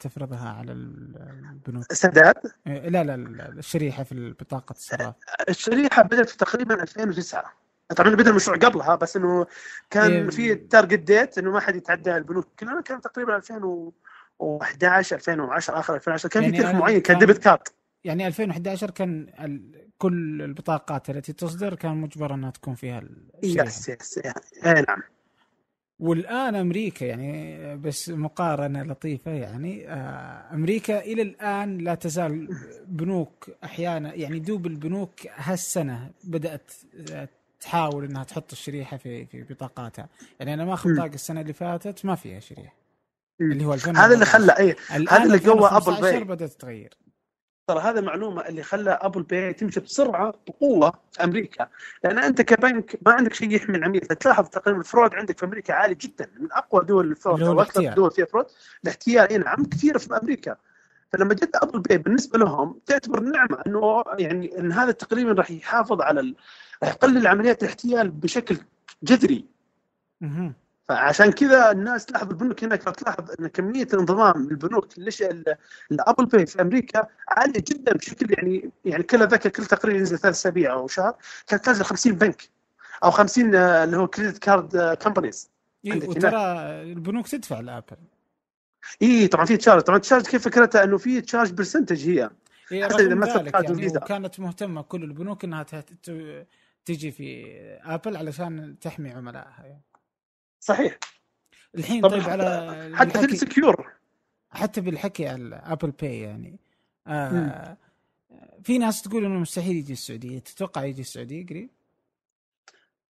تفرضها 0.00 0.48
على 0.48 0.72
البنوك؟ 0.72 1.92
سداد؟ 1.92 2.34
لا 2.66 3.04
لا 3.04 3.16
لا 3.16 3.48
الشريحة 3.48 4.02
في 4.02 4.34
بطاقة 4.40 4.72
الصراف. 4.72 5.14
الشريحة 5.48 6.02
بدأت 6.02 6.30
تقريبا 6.30 6.82
2009 6.82 7.67
طبعا 7.96 8.14
بدا 8.14 8.30
المشروع 8.30 8.56
قبلها 8.56 8.94
بس 8.94 9.16
إنه 9.16 9.46
كان 9.90 10.10
إيه. 10.10 10.30
في 10.30 10.54
target 10.54 10.98
date 10.98 11.38
إنه 11.38 11.50
ما 11.50 11.60
حد 11.60 11.76
يتعدى 11.76 12.16
البنوك. 12.16 12.48
كلها 12.58 12.80
كان 12.80 13.00
تقريبا 13.00 13.36
2011 13.36 15.16
2010 15.16 15.78
آخر 15.78 15.94
2010 15.94 16.28
كان 16.28 16.42
يعني 16.42 16.56
في 16.56 16.62
تاريخ 16.62 16.80
معين 16.80 17.00
كان 17.00 17.18
debit 17.18 17.38
card 17.38 17.68
يعني 18.04 18.26
2011 18.26 18.90
كان 18.90 19.26
كل 19.98 20.42
البطاقات 20.42 21.10
التي 21.10 21.32
تصدر 21.32 21.74
كان 21.74 21.96
مجبر 21.96 22.34
أنها 22.34 22.50
تكون 22.50 22.74
فيها 22.74 23.02
yes 23.42 23.88
yes 23.88 24.20
أي 24.64 24.84
نعم. 24.88 25.02
والآن 25.98 26.54
أمريكا 26.54 27.04
يعني 27.04 27.76
بس 27.76 28.08
مقارنة 28.08 28.82
لطيفة 28.82 29.30
يعني 29.30 29.88
آه، 29.88 30.54
أمريكا 30.54 31.00
إلى 31.00 31.22
الآن 31.22 31.78
لا 31.78 31.94
تزال 31.94 32.48
بنوك 32.86 33.50
أحيانا 33.64 34.14
يعني 34.14 34.38
دوب 34.38 34.66
البنوك 34.66 35.12
هالسنة 35.36 36.10
بدأت 36.24 36.72
تحاول 37.60 38.04
إنها 38.04 38.24
تحط 38.24 38.52
الشريحة 38.52 38.96
في 38.96 39.26
في 39.26 39.42
بطاقاتها. 39.42 40.08
يعني 40.40 40.54
أنا 40.54 40.64
ماخذ 40.64 40.96
بطاقة 40.96 41.14
السنة 41.14 41.40
اللي 41.40 41.52
فاتت 41.52 42.04
ما 42.04 42.14
فيها 42.14 42.40
شريحة. 42.40 42.74
اللي 43.40 43.64
هو 43.64 43.72
هذا 43.72 44.14
اللي 44.14 44.26
خلى 44.26 44.52
اي 44.58 44.76
هذا 44.90 45.22
اللي 45.22 45.38
قوى 45.38 45.68
Apple 45.68 46.00
Pay 46.00 46.24
بدأت 46.24 46.50
تتغير. 46.50 46.94
ترى 47.66 47.80
هذا 47.80 48.00
المعلومه 48.00 48.48
اللي 48.48 48.62
خلى 48.62 48.90
Apple 48.90 49.22
Pay 49.22 49.52
تمشي 49.52 49.80
بسرعة 49.80 50.34
بقوة 50.48 50.92
أمريكا. 51.24 51.68
لأن 52.04 52.18
أنت 52.18 52.42
كبنك 52.42 52.98
ما 53.06 53.12
عندك 53.12 53.34
شيء 53.34 53.50
يحمي 53.50 53.76
العميل. 53.76 54.00
تلاحظ 54.00 54.48
تقريبا 54.48 54.80
ال 54.80 54.86
fraud 54.86 55.14
عندك 55.14 55.38
في 55.38 55.44
أمريكا 55.44 55.74
عالي 55.74 55.94
جدا. 55.94 56.30
من 56.38 56.52
أقوى 56.52 56.84
دول 56.84 57.10
ال 57.10 57.15
fraud. 57.15 57.42
أو 57.42 57.60
أكثر 57.60 57.92
دول 57.92 58.10
فيها 58.10 58.24
fraud 58.24 58.46
الاحتيال 58.84 59.28
اي 59.28 59.38
نعم 59.38 59.64
كثير 59.64 59.98
في 59.98 60.18
أمريكا. 60.22 60.56
فلما 61.12 61.34
جت 61.34 61.56
Apple 61.56 61.80
Pay 61.80 61.98
بالنسبة 61.98 62.38
لهم 62.38 62.80
تعتبر 62.86 63.20
نعمة 63.20 63.62
إنه 63.66 64.04
يعني 64.18 64.58
إن 64.58 64.72
هذا 64.72 64.90
تقريبا 64.90 65.32
راح 65.32 65.50
يحافظ 65.50 66.00
على 66.00 66.34
راح 66.82 66.90
يقلل 66.90 67.26
عمليات 67.26 67.62
الاحتيال 67.62 68.10
بشكل 68.10 68.56
جذري. 69.02 69.44
فعشان 70.88 71.32
كذا 71.32 71.70
الناس 71.70 72.06
تلاحظ 72.06 72.28
البنوك 72.28 72.64
هناك 72.64 72.82
تلاحظ 72.82 73.30
إن 73.40 73.46
كمية 73.46 73.82
الانضمام 73.94 74.48
للبنوك 74.48 74.98
ليش 74.98 75.22
ال 75.92 75.98
Apple 75.98 76.26
Pay 76.26 76.46
في 76.46 76.62
أمريكا 76.62 77.06
عالية 77.28 77.64
جدا 77.68 77.92
بشكل 77.92 78.26
يعني 78.30 78.70
يعني 78.84 79.02
كل 79.02 79.28
ذاك 79.28 79.48
كل 79.48 79.64
تقريبا 79.64 79.98
ينزل 79.98 80.18
ثلاث 80.18 80.34
أسابيع 80.34 80.72
أو 80.72 80.88
شهر 80.88 81.16
كانت 81.46 81.64
تنزل 81.64 81.84
50 81.84 82.12
بنك 82.12 82.50
أو 83.04 83.10
50 83.10 83.54
آه، 83.54 83.84
اللي 83.84 83.96
هو 83.96 84.06
credit 84.06 84.38
card 84.38 84.96
companies 85.02 85.50
وترى 85.86 86.36
البنوك 86.82 87.28
تدفع 87.28 87.60
ل 87.60 87.65
Apple. 87.65 87.96
اي 89.02 89.28
طبعا 89.28 89.44
في 89.44 89.56
charge 89.56 89.82
طبعا 89.82 89.98
charge 89.98 90.26
كيف 90.26 90.44
فكرتها؟ 90.44 90.84
إنه 90.84 90.98
في 90.98 91.20
charge 91.20 91.52
percentage 91.52 92.08
هي. 92.08 92.30
إيه 92.72 92.84
حتى 92.84 93.06
إذا 93.06 93.14
مثلا 93.14 93.50
يعني 93.54 93.90
كانت 93.90 94.40
مهتمة 94.40 94.82
كل 94.82 95.04
البنوك 95.04 95.44
إنها 95.44 95.62
تجي 96.88 97.12
في 97.12 97.56
Apple 97.84 98.16
علشان 98.16 98.78
تحمي 98.78 99.10
عملائها 99.10 99.64
يعني. 99.66 99.82
صحيح. 100.60 100.98
الحين 101.74 102.08
طيب 102.08 102.22
على 102.22 102.92
حتى 102.94 103.28
في 103.28 103.36
secure 103.36 103.92
حتى 104.50 104.80
بالحكي 104.80 105.28
على 105.28 105.56
Apple 105.64 105.90
Pay 105.90 106.20
يعني. 106.20 106.58
آه 107.06 107.76
في 108.64 108.78
ناس 108.78 109.02
تقول 109.02 109.24
إنه 109.24 109.38
مستحيل 109.38 109.76
يجي 109.76 109.92
السعودية. 109.92 110.38
تتوقع 110.38 110.84
يجي 110.84 111.00
السعودية 111.00 111.46
قريب؟ 111.46 111.70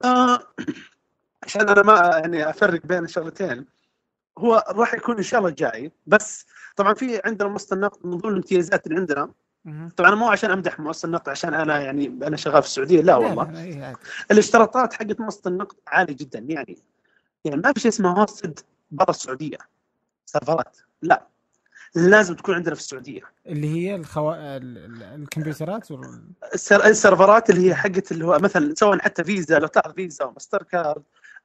آه 0.05 0.39
عشان 1.45 1.69
أنا 1.69 1.83
ما 1.83 2.21
يعني 2.25 2.51
أفرق 2.51 2.87
بين 2.87 3.05
الشغلتين 3.05 3.67
هو 4.39 4.65
راح 4.69 4.95
يكون 4.95 5.17
إن 5.17 5.23
شاء 5.23 5.41
الله 5.41 5.51
جاي 5.51 5.93
بس 6.07 6.47
طبعا 6.77 6.95
في 6.95 7.21
عندنا 7.25 7.49
مؤسسه 7.49 7.75
النقد 7.75 8.07
من 8.07 8.19
ضمن 8.19 8.33
الامتيازات 8.33 8.87
اللي 8.87 8.99
عندنا. 8.99 9.33
طبعا 9.97 10.15
مو 10.15 10.29
عشان 10.29 10.51
أمدح 10.51 10.81
مؤسسة 10.81 11.07
النقد 11.07 11.29
عشان 11.29 11.55
أنا 11.55 11.81
يعني 11.81 12.07
أنا 12.07 12.37
شغال 12.37 12.63
في 12.63 12.69
السعودية 12.69 13.01
لا 13.01 13.17
والله. 13.17 13.97
الاشتراطات 14.31 14.93
حقت 14.93 15.21
مؤسسة 15.21 15.49
النقد 15.49 15.77
عالية 15.87 16.17
جدا 16.17 16.39
يعني 16.39 16.79
يعني 17.45 17.61
ما 17.61 17.73
في 17.73 17.81
شيء 17.81 17.91
اسمه 17.91 18.21
hosted 18.21 18.61
برا 18.91 19.11
السعودية 19.11 19.59
servers 20.27 20.71
ات 20.71 20.77
لا. 21.03 21.27
لازم 21.95 22.35
تكون 22.35 22.55
عندنا 22.55 22.75
في 22.75 22.81
السعودية. 22.81 23.21
اللي 23.47 23.69
هي 23.69 23.95
الخو... 23.95 24.33
الكمبيوترات 24.35 25.91
وال... 25.91 26.23
السيرفرات 26.71 27.51
اللي 27.51 27.69
هي 27.69 27.75
حقت 27.75 28.13
اللي 28.13 28.25
هو 28.27 28.39
مثلا 28.39 28.75
سواء 28.77 28.99
حتى 28.99 29.25
فيزا 29.25 29.59
لو 29.59 29.67
تأخذ 29.67 29.95
فيزا 29.95 30.25
وماستر 30.25 30.63
كارد 30.63 31.03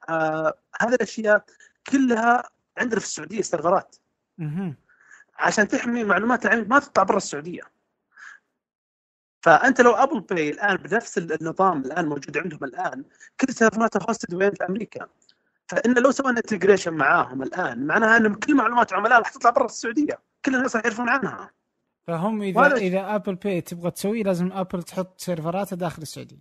آه 0.08 0.54
هذه 0.80 0.94
الأشياء 0.94 1.44
كلها 1.90 2.48
عندنا 2.78 3.00
في 3.00 3.06
السعودية 3.06 3.42
سيرفرات. 3.42 3.96
عشان 5.38 5.68
تحمي 5.68 6.04
معلومات 6.04 6.46
العميل 6.46 6.68
ما 6.68 6.78
تطلع 6.78 7.02
برا 7.04 7.16
السعودية. 7.16 7.73
فأنت 9.44 9.80
لو 9.80 9.92
Apple 9.92 10.20
Pay 10.20 10.50
الآن 10.50 10.76
بنفس 10.76 11.18
النظام 11.18 11.80
الآن 11.80 12.06
موجود 12.06 12.38
عندهم 12.38 12.64
الآن 12.64 13.04
كل 13.40 13.54
سيرفراتها 13.54 14.06
hosted 14.08 14.34
وين؟ 14.34 14.50
في 14.50 14.64
أمريكا. 14.64 15.06
فإن 15.68 15.94
لو 15.94 16.10
سوينا 16.10 16.38
integration 16.38 16.92
معاهم 16.94 17.42
الآن 17.42 17.86
معناها 17.86 18.16
ان 18.16 18.34
كل 18.34 18.54
معلومات 18.54 18.92
عملاء 18.92 19.18
راح 19.18 19.28
تطلع 19.28 19.50
برا 19.50 19.64
السعودية. 19.64 20.18
كل 20.44 20.54
الناس 20.54 20.76
راح 20.76 20.84
يعرفون 20.84 21.08
عنها. 21.08 21.50
فهم 22.06 22.42
اذا 22.42 22.74
إذا 22.74 23.14
Apple 23.14 23.34
Pay 23.34 23.60
تبغى 23.60 23.90
تسوي 23.90 24.22
لازم 24.22 24.52
Apple 24.52 24.82
تحط 24.82 25.20
سيرفراتها 25.20 25.76
داخل 25.76 26.02
السعودية 26.02 26.38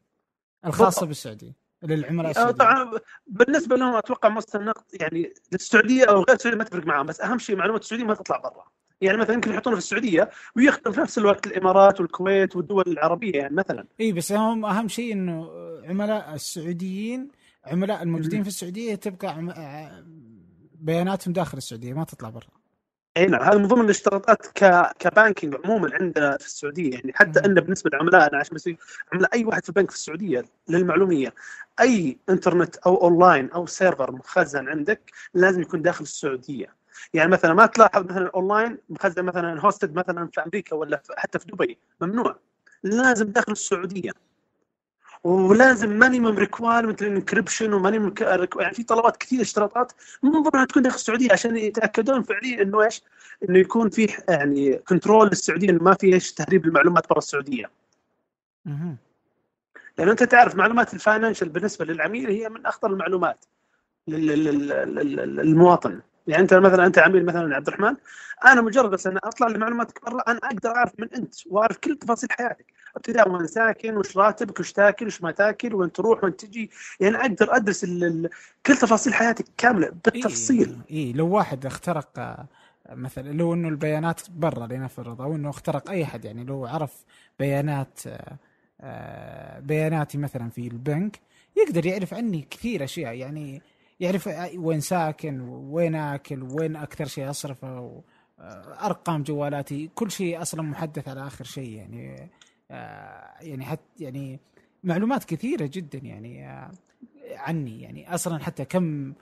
الخاصة 0.66 1.06
بالسعودية 1.06 1.56
للعملاء 1.84 2.32
السعوديين 2.32 2.58
طبعا 2.58 3.00
بالنسبة 3.28 3.76
لهم 3.76 3.96
أتوقع 3.96 4.38
النقد 4.56 4.84
يعني 4.94 5.34
للسعودية 5.52 6.06
أو 6.06 6.24
غير 6.24 6.36
السعودية 6.36 6.58
ما 6.58 6.64
تفرق 6.64 6.86
معاهم 6.86 7.06
بس 7.06 7.22
أهم 7.22 7.40
شيء 7.40 7.56
معلومات 7.56 7.82
السعودية 7.82 8.06
ما 8.06 8.14
تطلع 8.14 8.38
برا. 8.38 8.66
يعني 9.02 9.18
مثلا 9.18 9.34
يمكن 9.34 9.52
يحطونه 9.52 9.76
في 9.76 9.82
السعودية 9.82 10.30
ويخدم 10.56 10.92
في 10.92 11.02
نفس 11.02 11.18
الوقت 11.18 11.48
الإمارات 11.48 12.02
والكويت 12.02 12.56
والدول 12.56 12.84
العربية 12.88 13.34
يعني 13.34 13.56
مثلا. 13.56 13.86
اي 14.00 14.12
بس 14.12 14.32
هم 14.32 14.66
أهم 14.66 14.88
شيء 14.88 15.14
إنه 15.14 15.50
عملاء 15.84 16.34
السعوديين 16.36 17.28
عملاء 17.66 18.04
الموجودين 18.04 18.44
في 18.44 18.50
السعودية 18.50 18.96
تبقى 18.96 19.36
بياناتهم 20.80 21.34
داخل 21.34 21.58
السعودية 21.58 21.94
ما 21.94 22.04
تطلع 22.04 22.30
برا. 22.30 22.48
إي 23.18 23.26
نعم 23.26 23.42
هذا 23.42 23.58
من 23.58 23.68
ضمن 23.68 23.86
الاشتراطات 23.86 24.48
ك... 24.48 24.92
ك 25.00 25.07
banking 25.07 25.56
عموما 25.66 25.90
عندنا 25.94 26.38
في 26.38 26.46
السعودية. 26.46 26.92
يعني 26.92 27.14
حتى 27.14 27.40
ان 27.46 27.54
بالنسبة 27.54 27.90
لعملائنا 27.94 28.38
عشان 28.38 28.56
بس 28.56 28.70
عملاء 29.14 29.34
أي 29.34 29.46
واحد 29.46 29.64
في 29.64 29.70
البنك 29.70 29.90
في 29.92 29.96
السعودية 29.96 30.46
للمعلومية 30.70 31.34
أي 31.80 32.18
إنترنت 32.30 32.76
أو 32.76 32.96
أونلاين 33.04 33.50
أو 33.52 33.66
سيرفر 33.66 34.12
مخزن 34.12 34.68
عندك 34.68 35.12
لازم 35.34 35.62
يكون 35.62 35.82
داخل 35.82 36.04
السعودية. 36.04 36.83
يعني 37.14 37.32
مثلا 37.32 37.54
ما 37.54 37.66
تلاحظ 37.66 38.06
مثلا 38.06 38.32
أونلاين 38.36 38.78
مخزن 38.90 39.26
مثلا 39.26 39.62
hosted 39.62 39.96
مثلا 39.96 40.30
في 40.34 40.44
أمريكا 40.44 40.76
ولا 40.76 41.02
حتى 41.18 41.40
في 41.40 41.46
دبي 41.46 41.78
ممنوع 42.02 42.36
لازم 42.84 43.26
داخل 43.26 43.52
السعودية 43.52 44.12
ولازم 45.24 45.90
minimum 45.90 46.38
requirement 46.38 47.04
لل 47.04 47.16
encryption 47.16 47.74
و 47.74 47.79
minimum 47.79 48.14
يعني 48.60 48.74
في 48.74 48.84
طلبات 48.84 49.18
كثير 49.18 49.42
اشتراطات 49.42 49.94
من 50.24 50.32
ضمنها 50.32 50.66
تكون 50.66 50.84
داخل 50.84 50.96
السعودية 50.96 51.32
عشان 51.32 51.58
يتأكدون 51.58 52.24
فعليا 52.24 52.62
إنه 52.62 52.84
إيش؟ 52.84 53.02
إنه 53.50 53.60
يكون 53.60 53.90
في 53.90 54.08
يعني 54.30 54.78
control 54.78 55.28
للسعودية 55.28 55.70
إنه 55.70 55.84
ما 55.84 55.94
في 55.94 56.14
إيش 56.14 56.34
تهريب 56.34 56.66
المعلومات 56.66 57.10
برا 57.10 57.18
السعودية. 57.18 57.70
لأن 59.98 60.10
أنت 60.10 60.24
تعرف 60.24 60.56
معلومات 60.56 60.94
ال 60.94 60.99
financial 60.99 61.50
بالنسبة 61.50 61.86
للعميل 61.86 62.30
هي 62.30 62.50
من 62.50 62.66
أخطر 62.66 62.88
المعلومات 62.88 63.46
للمواطن. 64.08 66.02
يعني 66.28 66.44
انت 66.44 66.54
مثلا 66.54 66.86
انت 66.86 67.00
عميل 67.00 67.26
مثلا 67.26 67.56
عبد 67.56 67.68
الرحمن 67.68 67.96
أنا 68.46 68.62
مجرد 68.62 68.90
بس 68.90 69.08
أنا 69.08 69.20
أطلع 69.24 69.48
لمعلوماتك 69.48 70.06
برا 70.06 70.22
أنا 70.28 70.40
أقدر 70.44 70.70
أعرف 70.70 70.92
من 71.00 71.14
أنت 71.14 71.36
وأعرف 71.46 71.78
كل 71.78 71.96
تفاصيل 71.96 72.30
حياتك. 72.32 72.66
أبتداء 72.96 73.30
وين 73.30 73.48
ساكن 73.48 73.98
وش 73.98 74.18
راتبك 74.18 74.60
وش 74.60 74.72
تاكل 74.72 75.08
وش 75.08 75.22
ما 75.22 75.32
تاكل 75.32 75.76
وين 75.76 75.92
تروح 75.92 76.24
وين 76.24 76.36
تجي. 76.36 76.72
يعني 77.00 77.18
أقدر 77.18 77.56
أدرس 77.56 77.86
كل 78.66 78.76
تفاصيل 78.76 79.14
حياتك 79.14 79.46
كاملة 79.58 79.92
بالتفصيل. 80.06 80.78
اي 80.92 80.96
إيه 80.96 81.14
لو 81.14 81.28
واحد 81.28 81.66
اخترق 81.66 82.46
مثلا 82.90 83.32
لو 83.32 83.54
إنه 83.54 83.68
البيانات 83.68 84.22
برا 84.30 84.68
لنفرض 84.68 85.22
أو 85.22 85.36
إنه 85.36 85.50
اخترق 85.50 85.90
أي 85.90 86.04
احد 86.04 86.26
يعني 86.26 86.44
لو 86.44 86.66
عرف 86.66 87.04
بيانات 87.40 88.00
آه، 88.82 89.60
بياناتي 89.60 90.18
مثلا 90.18 90.50
في 90.50 90.68
البنك 90.68 91.20
يقدر 91.58 91.86
يعرف 91.86 92.14
عني 92.14 92.48
كثير 92.52 92.84
أشياء. 92.84 93.14
يعني 93.14 93.62
يعرف 94.00 94.30
وين 94.56 94.80
ساكن 94.80 95.42
وين 95.50 95.96
آكل 95.96 96.44
وين 96.44 96.76
أكثر 96.76 97.06
شيء 97.06 97.30
أصرفه 97.30 98.02
أرقام 98.84 99.24
جوالاتي. 99.24 99.90
كل 99.96 100.12
شيء 100.12 100.42
أصلا 100.42 100.62
محدث 100.62 101.08
على 101.08 101.28
آخر 101.28 101.46
شيء 101.46 101.70
يعني 101.70 102.30
آه، 102.72 103.34
يعني 103.42 103.66
حتى 103.66 103.82
يعني 104.00 104.40
معلومات 104.84 105.24
كثيرة 105.24 105.70
جدا 105.74 105.98
يعني 105.98 106.48
آه، 106.50 106.72
عني 107.36 107.82
يعني. 107.82 108.16
أصلا 108.16 108.40
حتى 108.44 108.66
كم 108.66 109.14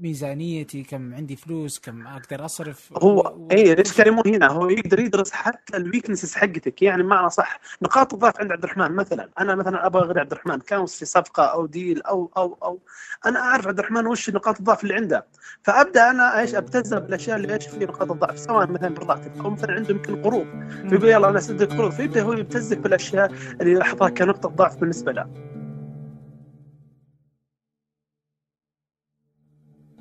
ميزانيتي 0.00 0.82
كم 0.82 1.14
عندي 1.14 1.36
فلوس 1.36 1.78
كم 1.78 2.06
أقدر 2.06 2.44
أصرف؟ 2.44 2.92
هو 3.02 3.48
اي 3.52 3.72
الاشكاليه 3.72 4.10
مو 4.10 4.22
هنا؟ 4.26 4.46
هو 4.48 4.68
يقدر 4.68 5.00
يدرس 5.00 5.32
حتى 5.32 5.76
ال 5.76 5.81
weaknesses 5.81 6.34
حقتك. 6.34 6.82
يعني 6.82 7.02
معنى 7.02 7.30
صح 7.30 7.60
نقاط 7.82 8.14
الضعف 8.14 8.40
عند 8.40 8.52
عبد 8.52 8.64
الرحمن. 8.64 8.92
مثلا 8.92 9.28
أنا 9.38 9.54
مثلا 9.54 9.86
أبغى 9.86 10.02
غير 10.02 10.18
عبد 10.18 10.32
الرحمن. 10.32 10.58
كان 10.58 10.86
في 10.86 11.04
صفقة 11.04 11.42
أو 11.42 11.66
deal 11.66 12.02
أو 12.02 12.30
أو 12.36 12.58
أو. 12.62 12.80
أنا 13.26 13.40
أعرف 13.40 13.66
عبد 13.66 13.78
الرحمن 13.78 14.06
وش 14.06 14.30
نقاط 14.30 14.58
الضعف 14.58 14.82
اللي 14.82 14.94
عنده. 14.94 15.26
فأبدأ 15.62 16.10
أنا 16.10 16.40
إيش 16.40 16.54
ابتزه 16.54 16.98
بالأشياء 16.98 17.36
اللي 17.36 17.54
إيش 17.54 17.66
في 17.66 17.84
نقاط 17.84 18.10
الضعف 18.10 18.38
سواء 18.38 18.70
مثلا 18.70 18.88
بالراتب 18.88 19.40
أو 19.40 19.50
مثلا 19.50 19.72
عنده 19.72 19.90
يمكن 19.90 20.22
قروض. 20.22 20.46
فيقول 20.88 21.08
يلا 21.08 21.28
أنا 21.28 21.38
اسدك 21.38 21.72
قروض. 21.72 21.92
فيبدأ 21.92 22.22
هو 22.22 22.32
يبتزك 22.32 22.78
بالأشياء 22.78 23.32
اللي 23.60 23.72
يلاحظها 23.72 24.08
كنقطة 24.08 24.48
ضعف 24.48 24.76
بالنسبة 24.76 25.12
له. 25.12 25.55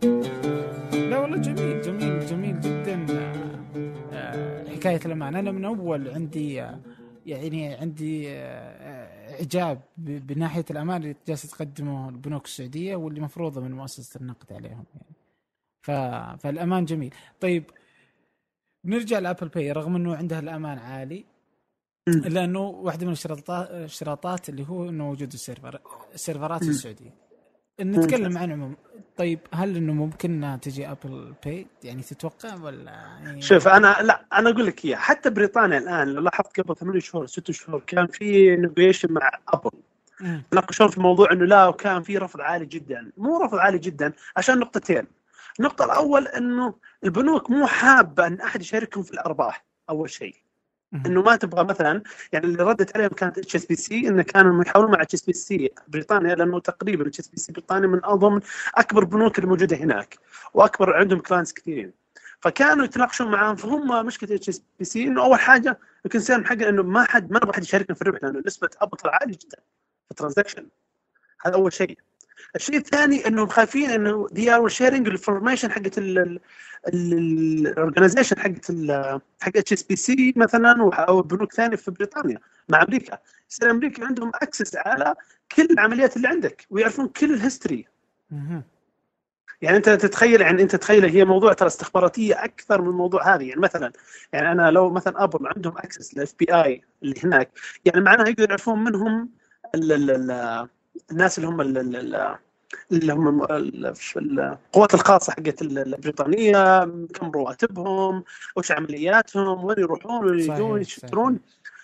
لا 0.03 1.17
والله 1.17 1.37
جميل 1.37 1.81
جميل 1.81 2.25
جميل 2.25 2.59
جدا. 2.61 3.05
آه، 4.13 4.69
حكاية 4.69 4.99
الامان 5.05 5.35
أنا 5.35 5.51
من 5.51 5.65
أول 5.65 6.07
عندي 6.07 6.53
يعني 7.25 7.73
عندي 7.75 8.29
آه، 8.29 9.33
إعجاب 9.33 9.81
بناحية 9.97 10.65
الامان 10.71 11.01
اللي 11.01 11.15
جالس 11.27 11.41
تقدمه 11.51 12.09
البنوك 12.09 12.45
السعودية 12.45 12.95
واللي 12.95 13.21
مفروضة 13.21 13.61
من 13.61 13.71
مؤسسة 13.71 14.19
النقد 14.21 14.53
عليهم 14.53 14.85
يعني. 14.95 15.15
ف... 15.81 15.91
فالأمان 16.41 16.85
جميل. 16.85 17.13
طيب 17.39 17.63
نرجع 18.85 19.19
ل 19.19 19.24
Apple 19.24 19.47
Pay 19.47 19.71
رغم 19.71 19.95
إنه 19.95 20.15
عندها 20.15 20.39
الأمان 20.39 20.77
عالي 20.77 21.25
الا 22.07 22.43
انه 22.43 22.59
واحدة 22.59 23.01
من 23.01 23.07
الاشتراطات 23.07 23.69
الاشتراطات 23.71 24.49
اللي 24.49 24.65
هو 24.69 24.89
إنه 24.89 25.09
وجود 25.09 25.33
ال 25.33 25.40
server 25.40 25.79
السيرفرات 26.13 26.63
في 26.63 26.69
السعودية. 26.69 27.24
نتكلم 27.81 28.37
عن 28.37 28.51
عموم. 28.51 28.75
طيب 29.17 29.39
هل 29.53 29.77
إنه 29.77 29.93
ممكن 29.93 30.57
تجي 30.61 30.91
Apple 30.91 31.33
Pay 31.45 31.67
يعني 31.83 32.01
تتوقع 32.01 32.55
ولا 32.55 32.91
يعني؟ 32.91 33.41
شوف 33.41 33.67
أنا 33.67 33.97
لا 34.01 34.25
أنا 34.33 34.49
أقول 34.49 34.65
لك 34.65 34.85
إياه. 34.85 34.95
حتى 34.97 35.29
بريطانيا 35.29 35.77
الآن 35.77 36.07
لو 36.07 36.21
لاحظت 36.21 36.59
قبل 36.59 36.75
ثمان 36.75 36.99
شهور 36.99 37.25
ست 37.25 37.51
شهور 37.51 37.83
كان 37.87 38.07
في 38.07 38.55
negotiation 38.55 39.13
مع 39.13 39.31
Apple 39.47 39.69
ناقشون 40.53 40.87
في 40.87 40.99
موضوع 41.01 41.31
إنه 41.31 41.45
لا 41.45 41.67
وكان 41.67 42.03
في 42.03 42.17
رفض 42.17 42.41
عالي 42.41 42.65
جدا. 42.65 43.11
مو 43.17 43.37
رفض 43.43 43.57
عالي 43.57 43.77
جدا 43.79 44.13
عشان 44.37 44.59
نقطتين. 44.59 45.07
النقطة 45.59 45.85
الأول 45.85 46.27
أنه 46.27 46.73
البنوك 47.03 47.49
مو 47.49 47.67
حابة 47.67 48.27
أن 48.27 48.41
أحد 48.41 48.61
يشاركهم 48.61 49.03
في 49.03 49.11
الأرباح 49.11 49.65
أول 49.89 50.09
شيء. 50.09 50.35
إنه 51.05 51.21
ما 51.21 51.35
تبغى 51.35 51.63
مثلا 51.63 52.01
يعني 52.31 52.45
اللي 52.45 52.63
ردت 52.63 52.95
عليهم 52.97 53.09
كانت 53.09 53.37
HSBC 53.37 54.07
إنه 54.07 54.23
كانوا 54.23 54.63
يحاولون 54.63 54.91
مع 54.91 55.01
HSBC 55.01 55.69
بريطانيا 55.87 56.35
لأنه 56.35 56.59
تقريبا 56.59 57.07
HSBC 57.07 57.51
بريطانيا 57.51 57.87
من 57.87 57.99
اضمن 58.03 58.41
أكبر 58.77 59.01
البنوك 59.01 59.39
الموجودة 59.39 59.77
هناك 59.77 60.17
وأكبر 60.53 60.93
عندهم 60.95 61.19
clients 61.19 61.53
كثيرين. 61.53 61.93
فكانوا 62.39 62.85
يتناقشون 62.85 63.31
معاهم 63.31 63.55
فهم 63.55 64.05
مشكلة 64.05 64.35
HSBC 64.35 65.03
إنه 65.03 65.23
أول 65.23 65.39
حاجة 65.39 65.79
ال 66.05 66.10
concern 66.10 66.45
حقنا 66.45 66.69
إنه 66.69 66.83
ما 66.83 67.03
حد 67.03 67.31
ما 67.31 67.37
نبغى 67.37 67.53
حد 67.53 67.63
يشاركنا 67.63 67.95
في 67.95 68.01
الربح 68.01 68.23
لأنه 68.23 68.43
نسبة 68.45 68.69
Apple 68.81 69.09
عالية 69.09 69.37
جدا 69.45 69.57
في 70.05 70.11
ال 70.11 70.16
transaction 70.16 70.67
هذا 71.45 71.55
أول 71.55 71.73
شيء. 71.73 71.97
الشيء 72.55 72.77
الثاني 72.77 73.27
انهم 73.27 73.47
خايفين 73.47 73.89
إنه 73.89 74.27
they 74.31 74.55
are 74.55 74.67
sharing 74.67 75.07
ال 75.07 75.12
information 75.12 75.71
حقت 75.71 75.97
ال 76.87 76.99
organization 76.99 78.39
حقت 78.39 78.71
حق 79.41 79.57
HSBC 79.57 80.33
مثلا 80.35 80.93
أو 80.93 81.21
بنوك 81.21 81.53
ثانية 81.53 81.75
في 81.77 81.91
بريطانيا 81.91 82.39
مع 82.69 82.81
أمريكا. 82.81 83.17
يصير 83.51 83.71
أمريكا 83.71 84.05
عندهم 84.05 84.31
access 84.35 84.75
على 84.75 85.15
كل 85.55 85.67
العمليات 85.71 86.17
اللي 86.17 86.27
عندك. 86.27 86.65
ويعرفون 86.69 87.07
كل 87.07 87.33
ال 87.33 87.40
history 87.40 87.87
يعني 89.61 89.77
أنت 89.77 89.89
تتخيل 89.89 90.41
يعني 90.41 90.61
أنت 90.61 90.75
تتخيل 90.75 91.05
هي 91.05 91.25
موضوع 91.25 91.53
ترى 91.53 91.67
استخباراتية 91.67 92.43
أكثر 92.43 92.81
من 92.81 92.87
الموضوع 92.87 93.35
هذه. 93.35 93.49
يعني 93.49 93.61
مثلا 93.61 93.91
يعني 94.33 94.51
أنا 94.51 94.71
لو 94.71 94.89
مثلا 94.89 95.23
Apple 95.23 95.47
عندهم 95.47 95.77
access 95.77 96.15
لل 96.15 96.33
FBI 96.39 96.81
اللي 97.03 97.15
هناك 97.23 97.49
يعني 97.85 98.01
معناها 98.01 98.27
يقدروا 98.27 98.49
يعرفون 98.49 98.83
منهم 98.83 99.29
الناس 101.11 101.37
اللي 101.37 101.49
هم 101.49 101.61
اللي 102.91 103.13
هم 103.13 103.47
القوات 104.17 104.93
الخاصة 104.93 105.33
حقت 105.33 105.61
البريطانية 105.61 106.85
كم 106.85 107.31
رواتبهم 107.31 108.23
وش 108.55 108.71
عملياتهم 108.71 109.65
وين 109.65 109.79
يروحون 109.79 110.25
وين 110.25 110.39
يجون 110.39 110.81
يشترون. 110.81 111.39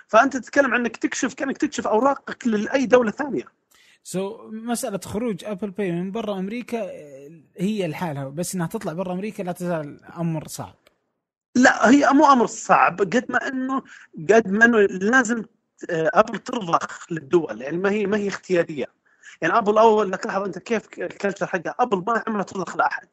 فأنت 0.08 0.38
تتكلم 0.38 0.74
عنك 0.74 0.98
تكشف 0.98 1.34
كأنك 1.34 1.58
تكشف 1.58 1.88
أوراقك 1.88 2.48
لأي 2.48 2.86
دولة 2.86 3.12
ثانية. 3.12 3.44
so 4.04 4.38
so, 4.38 4.42
مسألة 4.54 5.00
خروج 5.06 5.46
Apple 5.46 5.70
Pay 5.70 5.92
من 5.92 6.12
برا 6.12 6.40
أمريكا 6.40 6.90
هي 7.58 7.88
لحالها 7.88 8.30
بس 8.30 8.56
إنها 8.56 8.68
تطلع 8.68 8.94
برا 8.94 9.14
أمريكا 9.14 9.44
لا 9.44 9.52
تزال 9.52 10.00
أمر 10.18 10.48
صعب. 10.48 10.76
لا 11.56 11.90
هي 11.90 12.10
مو 12.14 12.26
أمر 12.26 12.46
صعب 12.46 13.02
قد 13.02 13.26
ما 13.30 13.48
إنه 13.48 13.84
قد 14.30 14.48
ما 14.48 14.66
إنه 14.66 14.78
لازم 14.80 15.44
Apple 15.90 16.40
ترضخ 16.40 17.12
للدول. 17.12 17.62
يعني 17.62 17.78
ما 17.78 17.90
هي 17.90 18.06
ما 18.06 18.18
هي 18.18 18.28
اختيارية. 18.28 19.01
يعني 19.42 19.58
Apple 19.58 19.78
اول 19.78 20.12
لك 20.12 20.26
لاحظ 20.26 20.44
أنت 20.44 20.60
كيف 20.60 20.88
ال 20.98 21.04
culture 21.04 21.46
حقها 21.46 21.76
Apple 21.80 22.04
ما 22.08 22.24
عمرها 22.28 22.44
ترضخ 22.44 22.78
لأحد. 22.78 23.08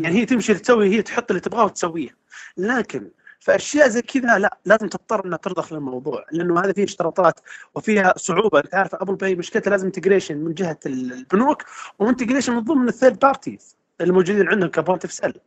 يعني 0.00 0.16
هي 0.18 0.24
تمشي 0.24 0.54
تسوي 0.54 0.88
هي 0.88 1.02
تحط 1.02 1.30
اللي 1.30 1.40
تبغاه 1.40 1.64
وتسويه. 1.64 2.16
لكن 2.56 3.10
فأشياء 3.40 3.88
زي 3.88 4.02
كذا 4.02 4.38
لا 4.38 4.58
لازم 4.64 4.88
تضطر 4.88 5.24
إنها 5.24 5.38
ترضخ 5.38 5.72
للموضوع 5.72 6.24
لأنه 6.32 6.60
هذا 6.60 6.72
فيه 6.72 6.84
اشتراطات 6.84 7.40
وفيها 7.74 8.14
صعوبة. 8.16 8.58
أنت 8.58 8.74
عارف 8.74 8.94
Apple 8.94 9.14
Pay 9.14 9.34
مشكلتها 9.34 9.70
لازم 9.70 9.86
integration 9.86 10.36
من 10.36 10.54
جهة 10.54 10.78
البنوك 10.86 11.64
و 11.98 12.03
integration 12.03 12.52
من 12.52 12.60
ضمن 12.60 12.88
ال 12.88 12.93
third 12.93 13.18
parties 13.18 13.76
الموجودين 14.00 14.48
عندهم 14.48 14.70
ك 14.70 14.76
point 14.76 15.04
of 15.04 15.12
sale. 15.12 15.40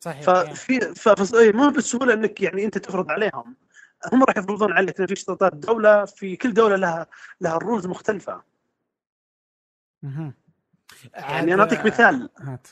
صحيح 0.00 0.22
ففي 0.22 0.80
ففي 0.80 1.52
مو 1.52 1.70
بالسهولة 1.70 2.14
إنك 2.14 2.40
يعني 2.40 2.64
أنت 2.64 2.78
تفرض 2.78 3.10
عليهم. 3.10 3.56
هم 4.12 4.24
راح 4.24 4.36
يفرضون 4.36 4.72
عليك 4.72 5.06
في 5.06 5.12
اشتراطات 5.12 5.54
دولة 5.54 6.04
في 6.04 6.36
كل 6.36 6.54
دولة 6.54 6.76
لها 6.76 7.06
لها 7.40 7.56
ال 7.56 7.61
rules 7.61 7.86
مختلفة. 7.86 8.42
يعني 11.14 11.54
أنا 11.54 11.62
أعطيك 11.62 11.86
مثال. 11.86 12.28
هات. 12.40 12.68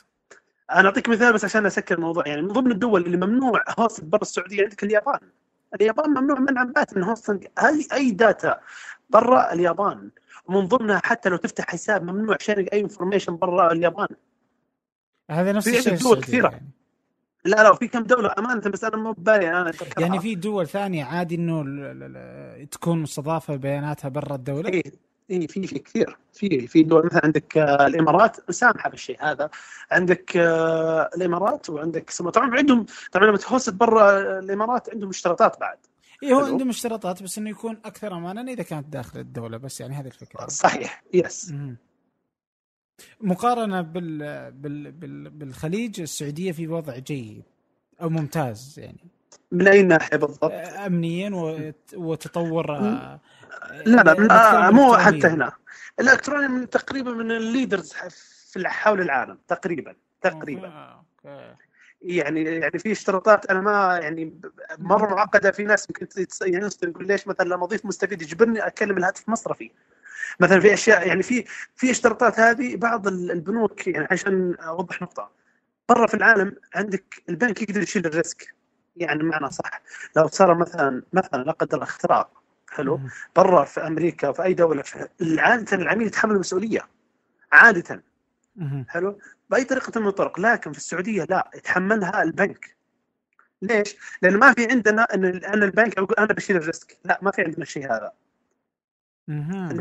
أنا 0.71 0.87
أعطيك 0.87 1.09
مثال 1.09 1.33
بس 1.33 1.45
عشان 1.45 1.65
أسكر 1.65 1.95
الموضوع. 1.95 2.27
يعني 2.27 2.41
من 2.41 2.47
ضمن 2.47 2.71
الدول 2.71 3.05
اللي 3.05 3.17
ممنوع 3.17 3.63
host 3.79 4.03
برا 4.03 4.21
السعودية 4.21 4.63
عندك 4.63 4.83
اليابان. 4.83 5.19
اليابان 5.75 6.09
ممنوع 6.09 6.39
منع 6.39 6.63
بات 6.63 6.97
من 6.97 7.03
hosting 7.03 7.47
اي 7.63 7.87
أي 7.93 8.11
data 8.11 8.59
برا 9.09 9.53
اليابان. 9.53 10.11
ومن 10.45 10.67
ضمنها 10.67 11.01
حتى 11.03 11.29
لو 11.29 11.37
تفتح 11.37 11.65
حساب 11.65 12.03
ممنوع 12.03 12.37
sharing 12.39 12.67
أي 12.73 12.81
information 12.81 13.37
برا 13.37 13.71
اليابان. 13.71 14.07
هذا 15.31 15.51
نفس 15.51 15.67
الشيء 15.67 15.95
في 15.95 16.03
دول 16.03 16.21
كثيرة. 16.21 16.49
يعني. 16.49 16.71
لا 17.45 17.63
لا 17.63 17.75
في 17.75 17.87
كم 17.87 18.03
دولة 18.03 18.33
أمانة 18.37 18.61
بس 18.61 18.83
أنا 18.83 18.97
مو 18.97 19.11
ببالي. 19.11 19.49
أنا 19.49 19.73
يعني 19.97 20.19
في 20.19 20.35
دول 20.35 20.67
ثانية 20.67 21.05
عادي 21.05 21.35
إنه 21.35 22.65
تكون 22.71 23.01
مستضافة 23.01 23.55
بياناتها 23.55 24.09
برا 24.09 24.35
الدولة؟ 24.35 24.69
إيه. 24.69 25.06
اي 25.31 25.47
في 25.47 25.67
في 25.67 25.79
كثير. 25.79 26.17
في 26.33 26.67
في 26.67 26.83
دول 26.83 27.05
مثلا 27.05 27.21
عندك 27.23 27.57
آه، 27.57 27.87
الإمارات 27.87 28.49
مسامحه 28.49 28.89
بالشيء 28.89 29.17
هذا. 29.19 29.49
عندك 29.91 30.37
آه، 30.37 31.09
الإمارات 31.15 31.69
وعندك 31.69 32.11
طبعا 32.11 32.55
عندهم 32.55 32.85
طبعا 33.11 33.25
لما 33.27 33.37
تهوست 33.37 33.69
برا 33.69 34.39
الإمارات 34.39 34.89
عندهم 34.93 35.09
اشتراطات 35.09 35.59
بعد. 35.59 35.77
اي 36.23 36.33
هو 36.33 36.39
عندهم 36.39 36.69
اشتراطات 36.69 37.23
بس 37.23 37.37
إنه 37.37 37.49
يكون 37.49 37.77
أكثر 37.85 38.17
امانا 38.17 38.51
إذا 38.51 38.63
كانت 38.63 38.87
داخل 38.87 39.19
الدولة 39.19 39.57
بس 39.57 39.81
يعني 39.81 39.95
هذه 39.95 40.07
الفكرة. 40.07 40.47
صحيح. 40.47 41.03
يس 41.13 41.53
مقارنة 43.21 43.81
بال... 43.81 44.51
بال... 44.51 44.91
بال... 44.91 45.29
بالخليج 45.29 46.01
السعودية 46.01 46.51
في 46.51 46.67
وضع 46.67 46.97
جيد 46.97 47.43
أو 48.01 48.09
ممتاز 48.09 48.79
يعني. 48.79 49.16
من 49.51 49.67
أي 49.67 49.81
ناحية 49.81 50.17
بالضبط؟ 50.17 50.51
امنيا 50.85 51.29
وتطور 51.93 52.79
لا 52.79 53.19
لا, 53.85 54.13
لا 54.13 54.71
مو 54.71 54.97
حتى 54.97 55.27
هنا. 55.27 55.51
الالكتروني 55.99 56.47
من 56.47 56.69
تقريبا 56.69 57.11
من 57.11 57.31
الليدرز 57.31 57.93
في 58.51 58.67
حول 58.67 59.01
العالم 59.01 59.37
تقريبا 59.47 59.95
تقريبا. 60.21 61.01
يعني 62.01 62.43
يعني 62.43 62.79
في 62.79 62.91
اشتراطات 62.91 63.45
أنا 63.45 63.61
ما 63.61 63.99
يعني 64.01 64.41
مرة 64.77 65.15
معقدة 65.15 65.51
في 65.51 65.63
ناس 65.63 65.87
يمكن 65.89 66.07
يعني 66.41 66.69
يقول 66.83 67.07
ليش 67.07 67.27
مثلا 67.27 67.45
لما 67.45 67.63
اضيف 67.63 67.85
مستفيد 67.85 68.21
يجبرني 68.21 68.67
أكلم 68.67 68.97
الهاتف 68.97 69.27
المصرفي. 69.27 69.71
مثلا 70.39 70.59
في 70.59 70.73
أشياء 70.73 71.07
يعني 71.07 71.23
في 71.23 71.45
في 71.75 71.91
اشتراطات 71.91 72.39
هذه 72.39 72.75
بعض 72.75 73.07
البنوك 73.07 73.87
يعني 73.87 74.07
عشان 74.11 74.55
أوضح 74.55 75.01
نقطة. 75.01 75.31
برا 75.89 76.07
في 76.07 76.13
العالم 76.13 76.55
عندك 76.75 77.23
البنك 77.29 77.61
يقدر 77.61 77.81
يشيل 77.81 78.05
ال 78.05 78.13
risk. 78.13 78.56
يعني 78.97 79.23
معنى 79.23 79.51
صح. 79.51 79.81
لو 80.15 80.27
صار 80.27 80.57
مثلا 80.57 81.03
مثلا 81.13 81.43
لا 81.43 81.51
قدر 81.51 81.83
اختراق 81.83 82.43
حلو 82.69 82.99
برا 83.35 83.63
في 83.63 83.87
أمريكا 83.87 84.31
في 84.31 84.43
أي 84.43 84.53
دولة 84.53 84.83
عاده 85.21 85.77
العميل 85.77 86.07
يتحمل 86.07 86.31
المسؤولية 86.31 86.81
عادة 87.51 88.03
حلو؟ 88.87 89.19
بأي 89.49 89.63
طريقة 89.63 90.01
من 90.01 90.07
الطرق 90.07 90.39
لكن 90.39 90.71
في 90.71 90.77
السعودية 90.77 91.23
لا 91.23 91.51
يتحملها 91.55 92.23
البنك. 92.23 92.75
ليش؟ 93.61 93.95
لأنه 94.21 94.37
ما 94.37 94.53
في 94.53 94.67
عندنا 94.71 95.07
إن 95.13 95.25
أنا 95.25 95.65
البنك 95.65 95.97
أقول 95.97 96.15
أنا 96.19 96.33
بشيل 96.33 96.55
ال 96.55 96.63
risk 96.63 96.97
لا 97.05 97.19
ما 97.21 97.31
في 97.31 97.41
عندنا 97.41 97.63
الشيء 97.63 97.85
هذا. 97.85 98.11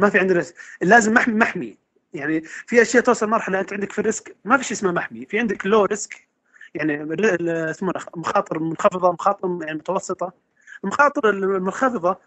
ما 0.00 0.10
في 0.10 0.18
عندنا 0.18 0.38
risk. 0.38 0.54
لازم 0.82 1.14
محمي 1.14 1.34
محمي. 1.34 1.78
يعني 2.14 2.40
في 2.40 2.82
أشياء 2.82 3.02
توصل 3.02 3.28
مرحلة 3.28 3.60
أنت 3.60 3.72
عندك 3.72 3.92
في 3.92 3.98
ال 3.98 4.06
risk 4.06 4.36
ما 4.44 4.56
في 4.56 4.64
شيء 4.64 4.76
اسمه 4.76 4.92
محمي. 4.92 5.26
في 5.26 5.38
عندك 5.38 5.66
low 5.66 5.84
risk 5.84 6.25
يعني 6.76 7.70
اسمه 7.70 7.92
مخاطر 8.16 8.58
منخفضة 8.58 9.12
مخاطر 9.12 9.58
يعني 9.62 9.78
متوسطة. 9.78 10.32
المخاطر 10.84 11.30
المنخفضة 11.30 12.18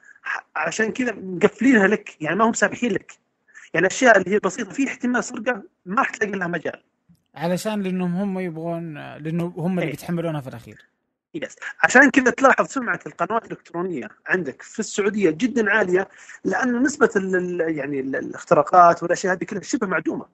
عشان 0.56 0.92
كذا 0.92 1.12
مقفلينها 1.12 1.88
لك 1.88 2.22
يعني 2.22 2.36
ما 2.36 2.46
هم 2.46 2.54
سامحين 2.54 2.92
لك. 2.92 3.12
يعني 3.74 3.88
الأشياء 3.88 4.18
اللي 4.18 4.32
هي 4.36 4.40
بسيطة 4.40 4.72
في 4.72 4.88
احتمال 4.88 5.24
سرقة 5.24 5.64
ما 5.86 5.96
راح 6.02 6.10
تلاقي 6.10 6.32
لها 6.40 6.48
مجال. 6.48 6.84
علشان 7.36 7.82
لأنهم 7.82 8.16
هم 8.16 8.40
يبغون 8.40 8.94
لأنه 9.18 9.54
هم 9.58 9.72
اللي 9.72 9.86
إيه. 9.86 9.92
بيتحملونها 9.92 10.42
في 10.42 10.48
الأخير. 10.48 10.86
yes 11.34 11.56
عشان 11.84 12.10
كذا 12.10 12.32
تلاحظ 12.32 12.68
سمعة 12.68 13.00
القنوات 13.06 13.46
الإلكترونية 13.46 14.08
عندك 14.28 14.62
في 14.62 14.80
السعودية 14.80 15.30
جدا 15.30 15.72
عالية 15.72 16.08
لأن 16.44 16.84
نسبة 16.84 17.10
ال 17.16 17.60
يعني 17.78 18.00
ال- 18.00 18.16
الاختراقات 18.16 19.04
والأشياء 19.04 19.34
هذه 19.34 19.44
كلها 19.44 19.62
شبه 19.62 19.88
معدومة. 19.88 20.26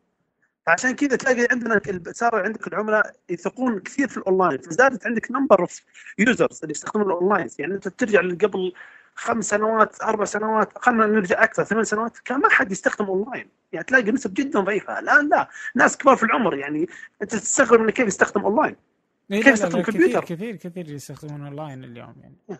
عشان 0.67 0.95
كذا 0.95 1.15
تلاقي 1.15 1.47
عندنا 1.51 1.81
صار 2.11 2.35
عندك 2.35 2.67
العملاء 2.67 3.15
يثقون 3.29 3.79
كثير 3.79 4.07
في 4.07 4.17
الاونلاين 4.17 4.57
فزادت 4.57 5.07
عندك 5.07 5.31
number 5.31 5.59
of 5.61 5.81
users 6.17 6.59
اللي 6.63 6.71
يستخدمون 6.71 7.07
الاونلاين 7.07 7.47
يعني 7.59 7.73
أنت 7.73 7.87
ترجع 7.87 8.19
قبل 8.19 8.73
خمس 9.15 9.49
سنوات 9.49 10.01
أربع 10.01 10.25
سنوات 10.25 10.77
خلينا 10.77 11.05
نرجع 11.05 11.43
أكثر 11.43 11.63
ثمان 11.63 11.83
سنوات 11.83 12.17
كان 12.17 12.39
ما 12.39 12.49
حد 12.49 12.71
يستخدم 12.71 13.05
اونلاين 13.05 13.47
يعني 13.73 13.85
تلاقي 13.85 14.11
نسب 14.11 14.33
جدا 14.33 14.59
ضعيفة. 14.59 14.99
الآن 14.99 15.29
لا 15.29 15.49
ناس 15.75 15.97
كبار 15.97 16.15
في 16.15 16.23
العمر 16.23 16.57
يعني 16.57 16.87
أنت 17.21 17.35
تستغرب 17.35 17.81
إنه 17.81 17.91
كيف 17.91 18.07
يستخدم 18.07 18.41
اونلاين 18.41 18.75
كيف 19.31 19.47
يستخدم 19.47 19.77
لا 19.77 19.83
كثير؟ 19.83 20.19
كثير 20.19 20.55
كثير 20.55 20.89
يستخدمون 20.89 21.41
اونلاين 21.41 21.83
اليوم 21.83 22.15
يعني. 22.21 22.59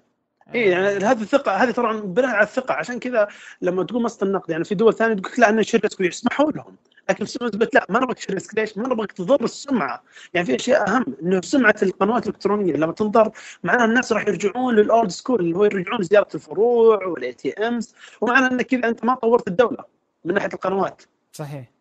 اي 0.55 0.61
يعني 0.61 0.87
هذه 0.87 1.21
الثقه 1.21 1.51
هذه 1.51 1.71
طبعا 1.71 1.99
بناء 1.99 2.35
على 2.35 2.43
الثقة. 2.43 2.73
عشان 2.73 2.99
كذا 2.99 3.27
لما 3.61 3.83
تقول 3.83 4.03
مؤسسة 4.03 4.27
النقد 4.27 4.49
يعني 4.49 4.63
في 4.63 4.75
دول 4.75 4.93
ثانية 4.93 5.15
تقول 5.15 5.33
لا 5.37 5.49
أنا 5.49 5.61
شيل 5.61 5.79
risk 5.79 5.99
ويسمحوا 5.99 6.51
لهم. 6.51 6.75
لكن 7.09 7.25
في 7.25 7.39
نسبه 7.41 7.69
لا 7.73 7.85
ما 7.89 7.99
نبغاك 7.99 8.17
تشيل 8.17 8.33
risk 8.33 8.57
ليش؟ 8.57 8.77
ما 8.77 8.87
نبغاك 8.87 9.11
تضر 9.11 9.43
السمعة. 9.43 10.03
يعني 10.33 10.45
في 10.45 10.55
أشياء 10.55 10.89
أهم 10.89 11.05
إنه 11.21 11.41
سمعة 11.41 11.75
القنوات 11.83 12.23
الإلكترونية 12.27 12.73
لما 12.73 12.91
تنضر 12.93 13.31
معناها 13.63 13.85
الناس 13.85 14.11
راح 14.11 14.27
يرجعون 14.27 14.75
لل 14.75 14.89
old 14.89 15.09
school 15.09 15.39
اللي 15.39 15.55
هو 15.55 15.65
يرجعون 15.65 16.01
لزيارة 16.01 16.27
الفروع 16.35 17.05
وال 17.05 17.33
ATMs 17.33 17.95
ومعنى 18.21 18.45
إنك 18.45 18.65
كذا 18.65 18.87
أنت 18.89 19.05
ما 19.05 19.15
طورت 19.15 19.47
الدولة 19.47 19.85
من 20.25 20.33
ناحية 20.33 20.49
القنوات. 20.53 21.01
صحيح. 21.31 21.71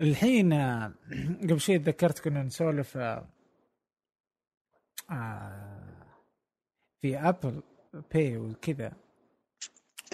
الحين 0.00 0.52
آه، 0.52 0.92
قبل 1.48 1.60
شوي 1.60 1.78
تذكرت 1.78 2.18
كنا 2.18 2.42
نسولف 2.42 2.96
آه، 2.96 3.28
آه، 5.10 6.06
في 7.00 7.18
Apple 7.18 7.62
Pay 8.14 8.36
وكذا. 8.36 8.92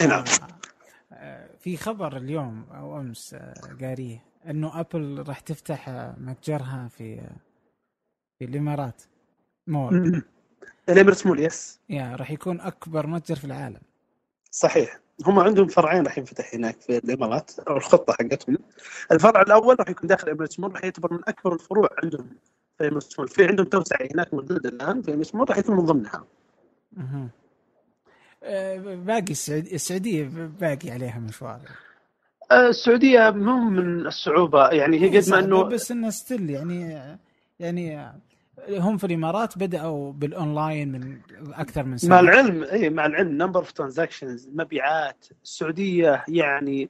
إي 0.01 0.07
نعم. 0.07 0.25
في 1.59 1.77
خبر 1.77 2.17
اليوم 2.17 2.67
أو 2.71 3.01
أمس 3.01 3.35
آه، 3.35 3.55
قاريه 3.81 4.25
أنه 4.47 4.81
Apple 4.81 5.25
راح 5.29 5.41
تفتح 5.41 5.89
آه، 5.89 6.17
متجرها 6.19 6.89
في 6.89 7.19
آه، 7.21 7.37
في 8.39 8.45
الإمارات. 8.45 9.03
mall. 9.67 10.23
ال 10.89 10.93
Emirates 10.93 11.27
Mall 11.27 11.41
yes 11.41 11.81
يا 11.89 12.17
راح 12.17 12.31
يكون 12.31 12.61
أكبر 12.61 13.07
متجر 13.07 13.37
في 13.37 13.45
العالم. 13.45 13.81
صحيح. 14.51 15.01
هم 15.27 15.39
عندهم 15.39 15.67
فرعين 15.67 16.05
راح 16.05 16.19
ينفتح 16.19 16.55
هناك 16.55 16.81
في 16.81 16.99
الإمارات 16.99 17.59
أو 17.59 17.77
الخطة 17.77 18.13
حقتهم. 18.13 18.59
الفرع 19.13 19.43
الأول 19.43 19.77
راح 19.81 19.89
يكون 19.89 20.09
داخل 20.09 20.29
Emirates 20.31 20.61
Mall 20.61 20.73
راح 20.73 20.85
يعتبر 20.85 21.13
من 21.13 21.21
أكبر 21.29 21.55
الفروع 21.55 21.89
عندهم 22.03 22.29
في 22.79 22.89
Emirates 22.89 23.19
Mall. 23.19 23.29
في 23.29 23.47
عندهم 23.47 23.67
توسعه 23.67 24.09
هناك 24.15 24.35
موجوده 24.35 24.69
الآن 24.69 25.03
في 25.03 25.15
Emirates 25.15 25.35
Mall 25.35 25.51
راح 25.51 25.59
يكون 25.59 25.77
من 25.77 25.85
ضمنها. 25.85 26.25
آه، 26.99 27.29
باقي 28.43 29.31
السعودية, 29.31 29.75
السعودية 29.75 30.31
باقي 30.61 30.91
عليها 30.91 31.19
مشوار. 31.19 31.61
آه، 32.51 32.69
السعودية 32.69 33.31
مو 33.31 33.71
من 33.71 34.07
الصعوبة. 34.07 34.69
يعني 34.69 35.01
هي 35.01 35.19
قد 35.19 35.31
ما 35.31 35.39
إنه 35.39 35.63
بس 35.63 35.91
إنه 35.91 36.11
still 36.11 36.51
يعني 36.51 37.19
يعني 37.61 38.13
هم 38.71 38.97
في 38.97 39.05
الإمارات 39.05 39.59
بدأوا 39.59 40.13
بالأونلاين 40.13 40.93
من 40.93 41.19
أكثر 41.55 41.83
من 41.83 41.97
سنة. 41.97 42.11
مع 42.11 42.21
العلم 42.21 42.65
اي 42.65 42.91
مع 42.91 43.07
العلم 43.07 43.29
number 43.29 43.61
of 43.61 43.73
transactions 43.73 44.49
مبيعات. 44.53 45.27
السعودية 45.43 46.25
يعني 46.29 46.89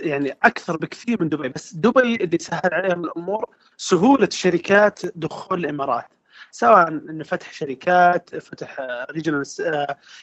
يعني 0.00 0.36
أكثر 0.42 0.76
بكثير 0.76 1.22
من 1.22 1.28
دبي. 1.28 1.48
بس 1.48 1.74
دبي 1.74 2.14
اللي 2.14 2.38
سهل 2.38 2.74
عليهم 2.74 3.04
الأمور 3.04 3.50
سهولة 3.76 4.28
شركات 4.30 5.00
دخول 5.16 5.64
الإمارات. 5.64 6.06
سواء 6.54 6.88
إنه 6.88 7.24
فتح 7.24 7.52
شركات 7.52 8.36
فتح 8.36 8.76
regional 9.10 9.44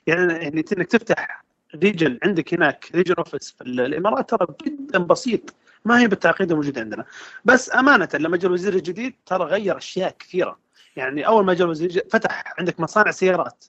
يعني 0.08 0.34
يعني 0.34 0.66
إنك 0.78 0.88
تفتح 0.88 1.44
region 1.76 2.20
عندك 2.24 2.54
هناك 2.54 2.90
region 2.96 3.16
office 3.18 3.52
في 3.52 3.62
الإمارات 3.64 4.30
ترى 4.30 4.48
جدا 4.66 5.00
بسيط 5.00 5.54
ما 5.86 6.00
هي 6.00 6.08
بالتعقيد 6.08 6.52
الموجوده 6.52 6.82
عندنا. 6.82 7.06
بس 7.46 7.76
أمانة 7.76 8.10
لما 8.14 8.38
جاء 8.38 8.48
الوزير 8.48 8.74
الجديد 8.74 9.16
ترى 9.26 9.44
غير 9.44 9.78
أشياء 9.78 10.16
كثيرة. 10.20 10.60
يعني 10.96 11.28
أول 11.28 11.46
ما 11.46 11.54
جاء 11.54 11.66
الوزير 11.66 12.06
فتح 12.12 12.54
عندك 12.60 12.80
مصانع 12.80 13.12
سيارات 13.12 13.66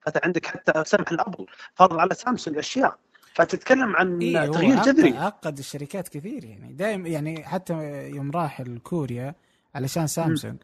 فتح 0.00 0.20
عندك 0.24 0.46
حتى 0.46 0.82
سمح 0.86 1.10
الأبل 1.12 1.46
فرض 1.74 1.98
على 1.98 2.14
سامسونج 2.14 2.58
أشياء. 2.58 2.98
فتتكلم 3.34 3.96
عن 3.96 4.18
إيه 4.18 4.46
تغيير 4.46 4.82
جذري. 4.82 5.16
عقد 5.16 5.58
الشركات 5.58 6.08
كثير 6.08 6.44
يعني. 6.44 6.72
دائما 6.72 7.08
يعني 7.08 7.44
حتى 7.44 7.74
يوم 8.08 8.30
راح 8.30 8.60
لكوريا 8.60 9.34
علشان 9.74 10.06
سامسونج 10.06 10.56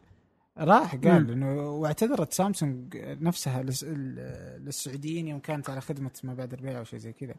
راح 0.61 0.95
قال. 0.95 1.31
إنه 1.31 1.69
واعتذرت 1.69 2.33
سامسونج 2.33 2.97
نفسها 2.97 3.63
لس- 3.63 3.83
للسعوديين 3.83 5.27
يوم 5.27 5.39
كانت 5.39 5.69
على 5.69 5.81
خدمة 5.81 6.11
مبادئ 6.23 6.55
البيع 6.57 6.77
أو 6.79 6.83
شيء 6.83 6.99
زي 6.99 7.13
كذا. 7.13 7.35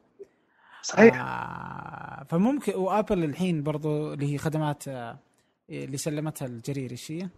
صحيح. 0.83 1.17
آه 1.21 2.27
فممكن 2.29 2.75
وآبل 2.75 3.25
الحين 3.25 3.63
برضو 3.63 4.13
اللي 4.13 4.33
هي 4.35 4.39
خدمات 4.39 4.89
آه 4.89 5.19
اللي 5.71 5.97
سلمتها 5.97 6.47
الجرير 6.47 6.91
إيش 6.91 7.13
هي؟ 7.13 7.29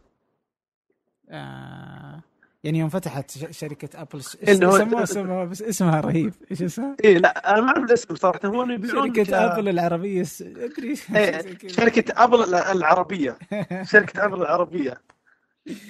آه 1.31 2.21
يعني 2.65 2.79
يوم 2.79 2.89
فتحت 2.89 3.31
ش- 3.31 3.59
شركة 3.59 4.03
Apple 4.03 4.23
سموها 4.23 5.05
سموها 5.05 5.45
بس 5.45 5.63
اسمها 5.63 6.01
رهيب. 6.01 6.33
إيش 6.51 6.63
اسمها؟ 6.63 6.97
اي 7.05 7.15
لا 7.15 7.51
أنا 7.55 7.61
ما 7.61 7.69
أعرف 7.69 7.85
الاسم 7.85 8.15
صراحة. 8.15 8.41
هو 8.45 8.63
يبيعون 8.63 9.15
شركة 9.15 9.37
Apple 9.53 9.69
العربية 9.69 10.25
أدري. 10.41 10.95
إيه، 11.17 11.41
زي 11.41 11.55
كذا. 11.55 11.73
شركة 11.73 12.25
Apple 12.25 12.55
العربية. 12.55 13.39
شركة 13.83 14.25
Apple 14.25 14.41
العربية. 14.43 15.01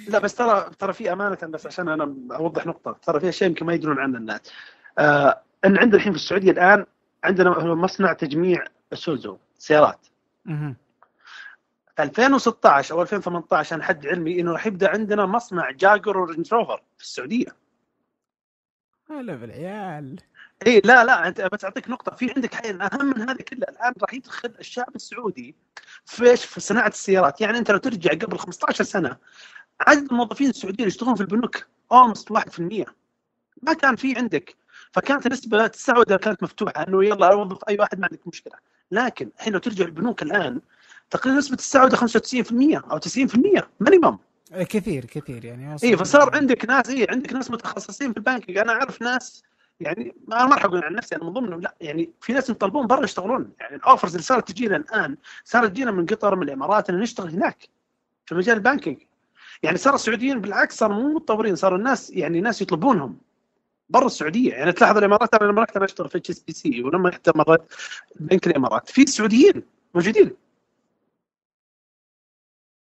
لا 0.07 0.19
بس 0.19 0.35
ترى 0.35 0.71
ترى 0.79 0.93
في 0.93 1.13
أمانة 1.13 1.37
بس 1.43 1.65
عشان 1.65 1.89
أنا 1.89 2.15
أوضح 2.31 2.65
نقطة 2.65 2.91
ترى 3.01 3.19
في 3.19 3.29
أشياء 3.29 3.49
يمكن 3.49 3.65
ما 3.65 3.73
يدرون 3.73 3.99
عنها 3.99 4.19
الناس. 4.19 4.41
آه 4.97 5.41
إن 5.65 5.77
عندنا 5.77 5.95
الحين 5.95 6.11
في 6.11 6.17
السعودية 6.17 6.51
الآن 6.51 6.85
عندنا 7.23 7.73
مصنع 7.73 8.13
تجميع 8.13 8.65
إيسوزو 8.93 9.37
سيارات. 9.57 10.07
في 11.95 12.03
2016 12.03 12.95
أو 12.95 13.01
2018 13.01 13.75
أنا 13.75 13.83
حد 13.83 14.07
علمي 14.07 14.39
إنه 14.39 14.51
راح 14.51 14.65
يبدأ 14.65 14.89
عندنا 14.89 15.25
مصنع 15.25 15.71
Jaguar 15.71 16.17
و 16.17 16.23
Range 16.23 16.53
Rover 16.53 16.83
في 16.97 17.03
السعودية. 17.03 17.55
هلا 19.09 19.35
بالعيال 19.35 20.15
إي 20.67 20.81
لا 20.85 21.03
لا 21.03 21.27
أنت 21.27 21.41
بس 21.41 21.65
أعطيك 21.65 21.89
نقطة. 21.89 22.15
في 22.15 22.33
عندك 22.35 22.53
حين 22.53 22.81
أهم 22.81 23.05
من 23.05 23.29
هذا 23.29 23.43
كله 23.43 23.67
الآن 23.69 23.93
راح 24.01 24.13
يدخل 24.13 24.53
الشعب 24.59 24.95
السعودي 24.95 25.55
في 26.05 26.35
في 26.35 26.59
صناعة 26.59 26.87
السيارات. 26.87 27.41
يعني 27.41 27.57
أنت 27.57 27.71
لو 27.71 27.77
ترجع 27.77 28.11
قبل 28.11 28.37
15 28.37 28.83
سنة 28.83 29.17
عدد 29.81 30.11
الموظفين 30.11 30.49
السعوديين 30.49 30.79
اللي 30.79 30.87
يشتغلون 30.87 31.15
في 31.15 31.21
البنوك 31.21 31.65
almost 31.91 32.33
1% 32.33 32.35
ما 33.63 33.73
كان 33.73 33.95
في 33.95 34.17
عندك. 34.17 34.55
فكانت 34.91 35.25
النسبة 35.25 35.65
السعودة 35.65 36.17
كانت 36.17 36.43
مفتوحة 36.43 36.87
إنه 36.87 37.05
يلا 37.05 37.33
أوظف 37.33 37.59
أي 37.69 37.77
واحد 37.79 37.99
ما 37.99 38.07
عندك 38.11 38.27
مشكلة. 38.27 38.53
لكن 38.91 39.29
الحين 39.37 39.53
لو 39.53 39.59
ترجع 39.59 39.85
البنوك 39.85 40.23
الآن 40.23 40.61
تقريبا 41.09 41.37
نسبة 41.37 41.55
السعودة 41.55 41.97
95% 41.97 42.91
أو 42.91 42.99
90% 42.99 43.63
minimum 43.79 44.17
آه، 44.53 44.63
كثير 44.63 45.05
كثير 45.05 45.45
يعني. 45.45 45.75
اي 45.83 45.97
فصار 45.97 46.35
عندك 46.35 46.65
ناس 46.65 46.89
اي 46.89 47.07
عندك 47.09 47.33
ناس 47.33 47.51
متخصصين 47.51 48.11
في 48.11 48.17
ال 48.17 48.22
banking 48.22 48.57
أنا 48.57 48.71
أعرف 48.71 49.01
ناس 49.01 49.43
يعني 49.79 50.15
ما 50.27 50.45
راح 50.45 50.65
أقول 50.65 50.83
عن 50.83 50.93
نفسي 50.93 51.15
أنا 51.15 51.23
من 51.23 51.29
ضمنهم 51.29 51.61
لا 51.61 51.75
يعني 51.81 52.09
في 52.21 52.33
ناس 52.33 52.49
يطلبون 52.49 52.87
برا 52.87 53.03
يشتغلون. 53.03 53.51
يعني 53.59 53.75
ال 53.75 53.80
offers 53.80 54.11
اللي 54.11 54.23
صارت 54.23 54.51
تجينا 54.51 54.75
الآن 54.75 55.17
صارت 55.43 55.69
تجينا 55.69 55.91
من 55.91 56.05
قطر 56.05 56.35
من 56.35 56.43
الإمارات 56.43 56.89
ان 56.89 56.99
نشتغل 56.99 57.29
هناك 57.29 57.69
في 58.25 58.35
مجال 58.35 58.57
ال 58.57 58.62
banking 58.62 58.97
يعني 59.63 59.77
صار 59.77 59.95
السعوديين 59.95 60.41
بالعكس 60.41 60.77
صاروا 60.77 60.95
مو 60.95 61.13
متطورين 61.15 61.55
صاروا 61.55 61.77
الناس 61.77 62.09
يعني 62.09 62.41
ناس 62.41 62.61
يطلبونهم. 62.61 63.17
برا 63.89 64.05
السعودية 64.05 64.51
يعني 64.53 64.71
تلاحظ 64.71 64.97
الإمارات 64.97 65.35
أنا 65.35 65.51
لما 65.51 65.61
رحت 65.61 65.75
أنا 65.75 65.85
اشتغل 65.85 66.09
في 66.09 66.17
HSBC 66.17 66.83
ولما 66.83 67.09
رحت 67.09 67.37
مرات 67.37 67.73
بنك 68.19 68.47
الإمارات 68.47 68.89
في 68.89 69.05
سعوديين 69.05 69.63
موجودين. 69.95 70.31